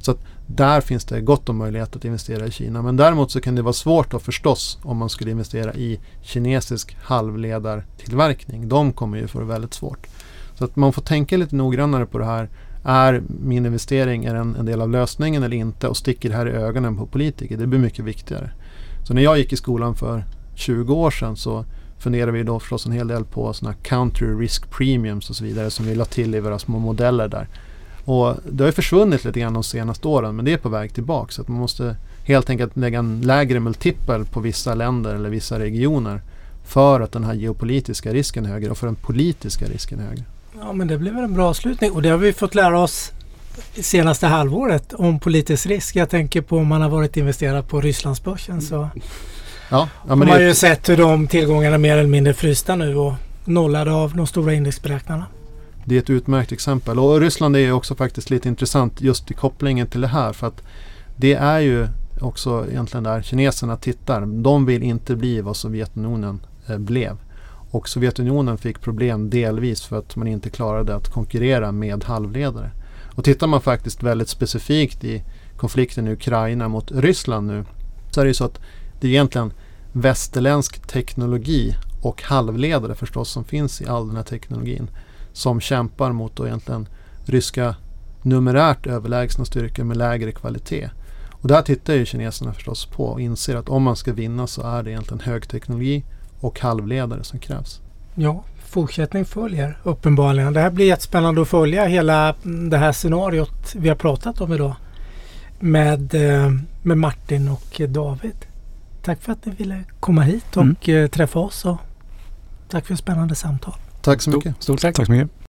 Så 0.00 0.10
att 0.10 0.18
där 0.46 0.80
finns 0.80 1.04
det 1.04 1.20
gott 1.20 1.48
om 1.48 1.56
möjlighet 1.56 1.96
att 1.96 2.04
investera 2.04 2.46
i 2.46 2.50
Kina. 2.50 2.82
Men 2.82 2.96
däremot 2.96 3.30
så 3.30 3.40
kan 3.40 3.54
det 3.54 3.62
vara 3.62 3.72
svårt 3.72 4.10
då 4.10 4.18
förstås 4.18 4.78
om 4.82 4.96
man 4.96 5.08
skulle 5.08 5.30
investera 5.30 5.74
i 5.74 6.00
kinesisk 6.22 6.96
halvledartillverkning. 7.02 8.68
De 8.68 8.92
kommer 8.92 9.18
ju 9.18 9.26
få 9.26 9.38
det 9.38 9.44
väldigt 9.44 9.74
svårt. 9.74 10.06
Så 10.54 10.64
att 10.64 10.76
man 10.76 10.92
får 10.92 11.02
tänka 11.02 11.36
lite 11.36 11.56
noggrannare 11.56 12.06
på 12.06 12.18
det 12.18 12.24
här. 12.24 12.48
Är 12.84 13.22
min 13.44 13.66
investering 13.66 14.24
är 14.24 14.34
en, 14.34 14.56
en 14.56 14.66
del 14.66 14.80
av 14.80 14.90
lösningen 14.90 15.42
eller 15.42 15.56
inte? 15.56 15.88
Och 15.88 15.96
sticker 15.96 16.28
det 16.28 16.36
här 16.36 16.48
i 16.48 16.52
ögonen 16.52 16.96
på 16.96 17.06
politiker? 17.06 17.56
Det 17.56 17.66
blir 17.66 17.78
mycket 17.78 18.04
viktigare. 18.04 18.50
Så 19.02 19.14
när 19.14 19.22
jag 19.22 19.38
gick 19.38 19.52
i 19.52 19.56
skolan 19.56 19.94
för 19.94 20.24
20 20.54 20.94
år 20.94 21.10
sedan 21.10 21.36
så 21.36 21.64
funderar 22.04 22.30
vi 22.30 22.42
då 22.42 22.60
förstås 22.60 22.86
en 22.86 22.92
hel 22.92 23.08
del 23.08 23.24
på 23.24 23.52
sådana 23.52 23.76
country 23.82 24.26
risk 24.26 24.70
premiums 24.70 25.30
och 25.30 25.36
så 25.36 25.44
vidare 25.44 25.70
som 25.70 25.86
vi 25.86 25.94
la 25.94 26.04
till 26.04 26.34
i 26.34 26.40
våra 26.40 26.58
små 26.58 26.78
modeller 26.78 27.28
där. 27.28 27.48
Och 28.04 28.34
det 28.50 28.62
har 28.62 28.68
ju 28.68 28.72
försvunnit 28.72 29.24
lite 29.24 29.40
grann 29.40 29.54
de 29.54 29.64
senaste 29.64 30.08
åren 30.08 30.36
men 30.36 30.44
det 30.44 30.52
är 30.52 30.56
på 30.56 30.68
väg 30.68 30.94
tillbaka. 30.94 31.32
Så 31.32 31.42
att 31.42 31.48
man 31.48 31.60
måste 31.60 31.96
helt 32.24 32.50
enkelt 32.50 32.76
lägga 32.76 32.98
en 32.98 33.20
lägre 33.20 33.60
multipel 33.60 34.24
på 34.24 34.40
vissa 34.40 34.74
länder 34.74 35.14
eller 35.14 35.30
vissa 35.30 35.58
regioner 35.58 36.22
för 36.64 37.00
att 37.00 37.12
den 37.12 37.24
här 37.24 37.34
geopolitiska 37.34 38.12
risken 38.12 38.46
är 38.46 38.48
högre 38.48 38.70
och 38.70 38.78
för 38.78 38.86
den 38.86 38.96
politiska 38.96 39.66
risken 39.66 40.00
är 40.00 40.06
högre. 40.06 40.24
Ja 40.60 40.72
men 40.72 40.88
det 40.88 40.96
väl 40.96 41.08
en 41.08 41.34
bra 41.34 41.48
avslutning 41.48 41.92
och 41.92 42.02
det 42.02 42.08
har 42.08 42.18
vi 42.18 42.32
fått 42.32 42.54
lära 42.54 42.80
oss 42.80 43.12
senaste 43.74 44.26
halvåret 44.26 44.92
om 44.92 45.20
politisk 45.20 45.66
risk. 45.66 45.96
Jag 45.96 46.10
tänker 46.10 46.40
på 46.40 46.56
om 46.58 46.66
man 46.66 46.82
har 46.82 46.88
varit 46.88 47.16
investerad 47.16 47.68
på 47.68 47.80
Rysslandsbörsen 47.80 48.62
så 48.62 48.88
Ja, 49.70 49.88
ja 50.02 50.08
har 50.08 50.16
man 50.16 50.28
det, 50.28 50.44
ju 50.44 50.54
sett 50.54 50.88
hur 50.88 50.96
de 50.96 51.26
tillgångarna 51.26 51.78
mer 51.78 51.96
eller 51.96 52.08
mindre 52.08 52.34
frysta 52.34 52.76
nu 52.76 52.96
och 52.96 53.14
nollade 53.44 53.92
av 53.92 54.16
de 54.16 54.26
stora 54.26 54.54
indexberäknarna. 54.54 55.26
det 55.84 55.94
är 55.94 55.98
ett 55.98 56.10
utmärkt 56.10 56.52
exempel. 56.52 56.98
Och 56.98 57.20
Ryssland 57.20 57.56
är 57.56 57.72
också 57.72 57.94
faktiskt 57.94 58.30
lite 58.30 58.48
intressant 58.48 59.00
just 59.00 59.30
i 59.30 59.34
kopplingen 59.34 59.86
till 59.86 60.00
det 60.00 60.08
här. 60.08 60.32
För 60.32 60.46
att 60.46 60.62
det 61.16 61.34
är 61.34 61.58
ju 61.58 61.88
också 62.20 62.66
egentligen 62.70 63.04
där 63.04 63.22
kineserna 63.22 63.76
tittar. 63.76 64.20
De 64.26 64.66
vill 64.66 64.82
inte 64.82 65.16
bli 65.16 65.40
vad 65.40 65.56
Sovjetunionen 65.56 66.40
eh, 66.68 66.78
blev. 66.78 67.16
Och 67.70 67.88
Sovjetunionen 67.88 68.58
fick 68.58 68.80
problem 68.80 69.30
delvis 69.30 69.82
för 69.82 69.98
att 69.98 70.16
man 70.16 70.28
inte 70.28 70.50
klarade 70.50 70.94
att 70.94 71.08
konkurrera 71.08 71.72
med 71.72 72.04
halvledare. 72.04 72.70
Och 73.14 73.24
tittar 73.24 73.46
man 73.46 73.60
faktiskt 73.60 74.02
väldigt 74.02 74.28
specifikt 74.28 75.04
i 75.04 75.22
konflikten 75.56 76.08
i 76.08 76.12
Ukraina 76.12 76.68
mot 76.68 76.92
Ryssland 76.92 77.46
nu 77.46 77.64
så 78.10 78.20
är 78.20 78.24
det 78.24 78.28
ju 78.28 78.34
så 78.34 78.44
att 78.44 78.60
det 79.04 79.08
är 79.08 79.10
egentligen 79.10 79.52
västerländsk 79.92 80.86
teknologi 80.86 81.76
och 82.02 82.22
halvledare 82.22 82.94
förstås 82.94 83.30
som 83.30 83.44
finns 83.44 83.82
i 83.82 83.86
all 83.86 84.06
den 84.06 84.16
här 84.16 84.22
teknologin 84.22 84.90
som 85.32 85.60
kämpar 85.60 86.12
mot 86.12 86.36
då 86.36 86.46
egentligen 86.46 86.88
ryska 87.24 87.76
numerärt 88.22 88.86
överlägsna 88.86 89.44
styrkor 89.44 89.84
med 89.84 89.96
lägre 89.96 90.32
kvalitet. 90.32 90.90
Och 91.30 91.48
där 91.48 91.62
tittar 91.62 91.94
ju 91.94 92.06
kineserna 92.06 92.52
förstås 92.52 92.86
på 92.86 93.04
och 93.04 93.20
inser 93.20 93.56
att 93.56 93.68
om 93.68 93.82
man 93.82 93.96
ska 93.96 94.12
vinna 94.12 94.46
så 94.46 94.62
är 94.62 94.82
det 94.82 94.90
egentligen 94.90 95.20
högteknologi 95.20 96.04
och 96.40 96.60
halvledare 96.60 97.24
som 97.24 97.38
krävs. 97.38 97.80
Ja, 98.14 98.44
fortsättning 98.66 99.24
följer 99.24 99.78
uppenbarligen. 99.82 100.52
Det 100.52 100.60
här 100.60 100.70
blir 100.70 100.86
jättespännande 100.86 101.42
att 101.42 101.48
följa 101.48 101.84
hela 101.84 102.34
det 102.42 102.78
här 102.78 102.92
scenariot 102.92 103.74
vi 103.74 103.88
har 103.88 103.96
pratat 103.96 104.40
om 104.40 104.52
idag 104.52 104.76
med, 105.60 106.14
eh, 106.14 106.52
med 106.82 106.98
Martin 106.98 107.48
och 107.48 107.80
David. 107.88 108.46
Tack 109.04 109.22
för 109.22 109.32
att 109.32 109.46
ni 109.46 109.52
ville 109.52 109.84
komma 110.00 110.22
hit 110.22 110.56
och 110.56 110.62
Mm. 110.62 110.76
eh, 111.04 111.06
träffa 111.10 111.38
oss 111.38 111.64
och 111.64 111.76
tack 112.68 112.86
för 112.86 112.92
ett 112.94 113.00
spännande 113.00 113.34
samtal. 113.34 113.74
Tack 114.02 114.22
så 114.22 114.30
mycket. 114.30 114.62
Stort 114.62 114.80
tack. 114.80 114.94
Tack 114.94 115.06
så 115.06 115.12
mycket. 115.12 115.30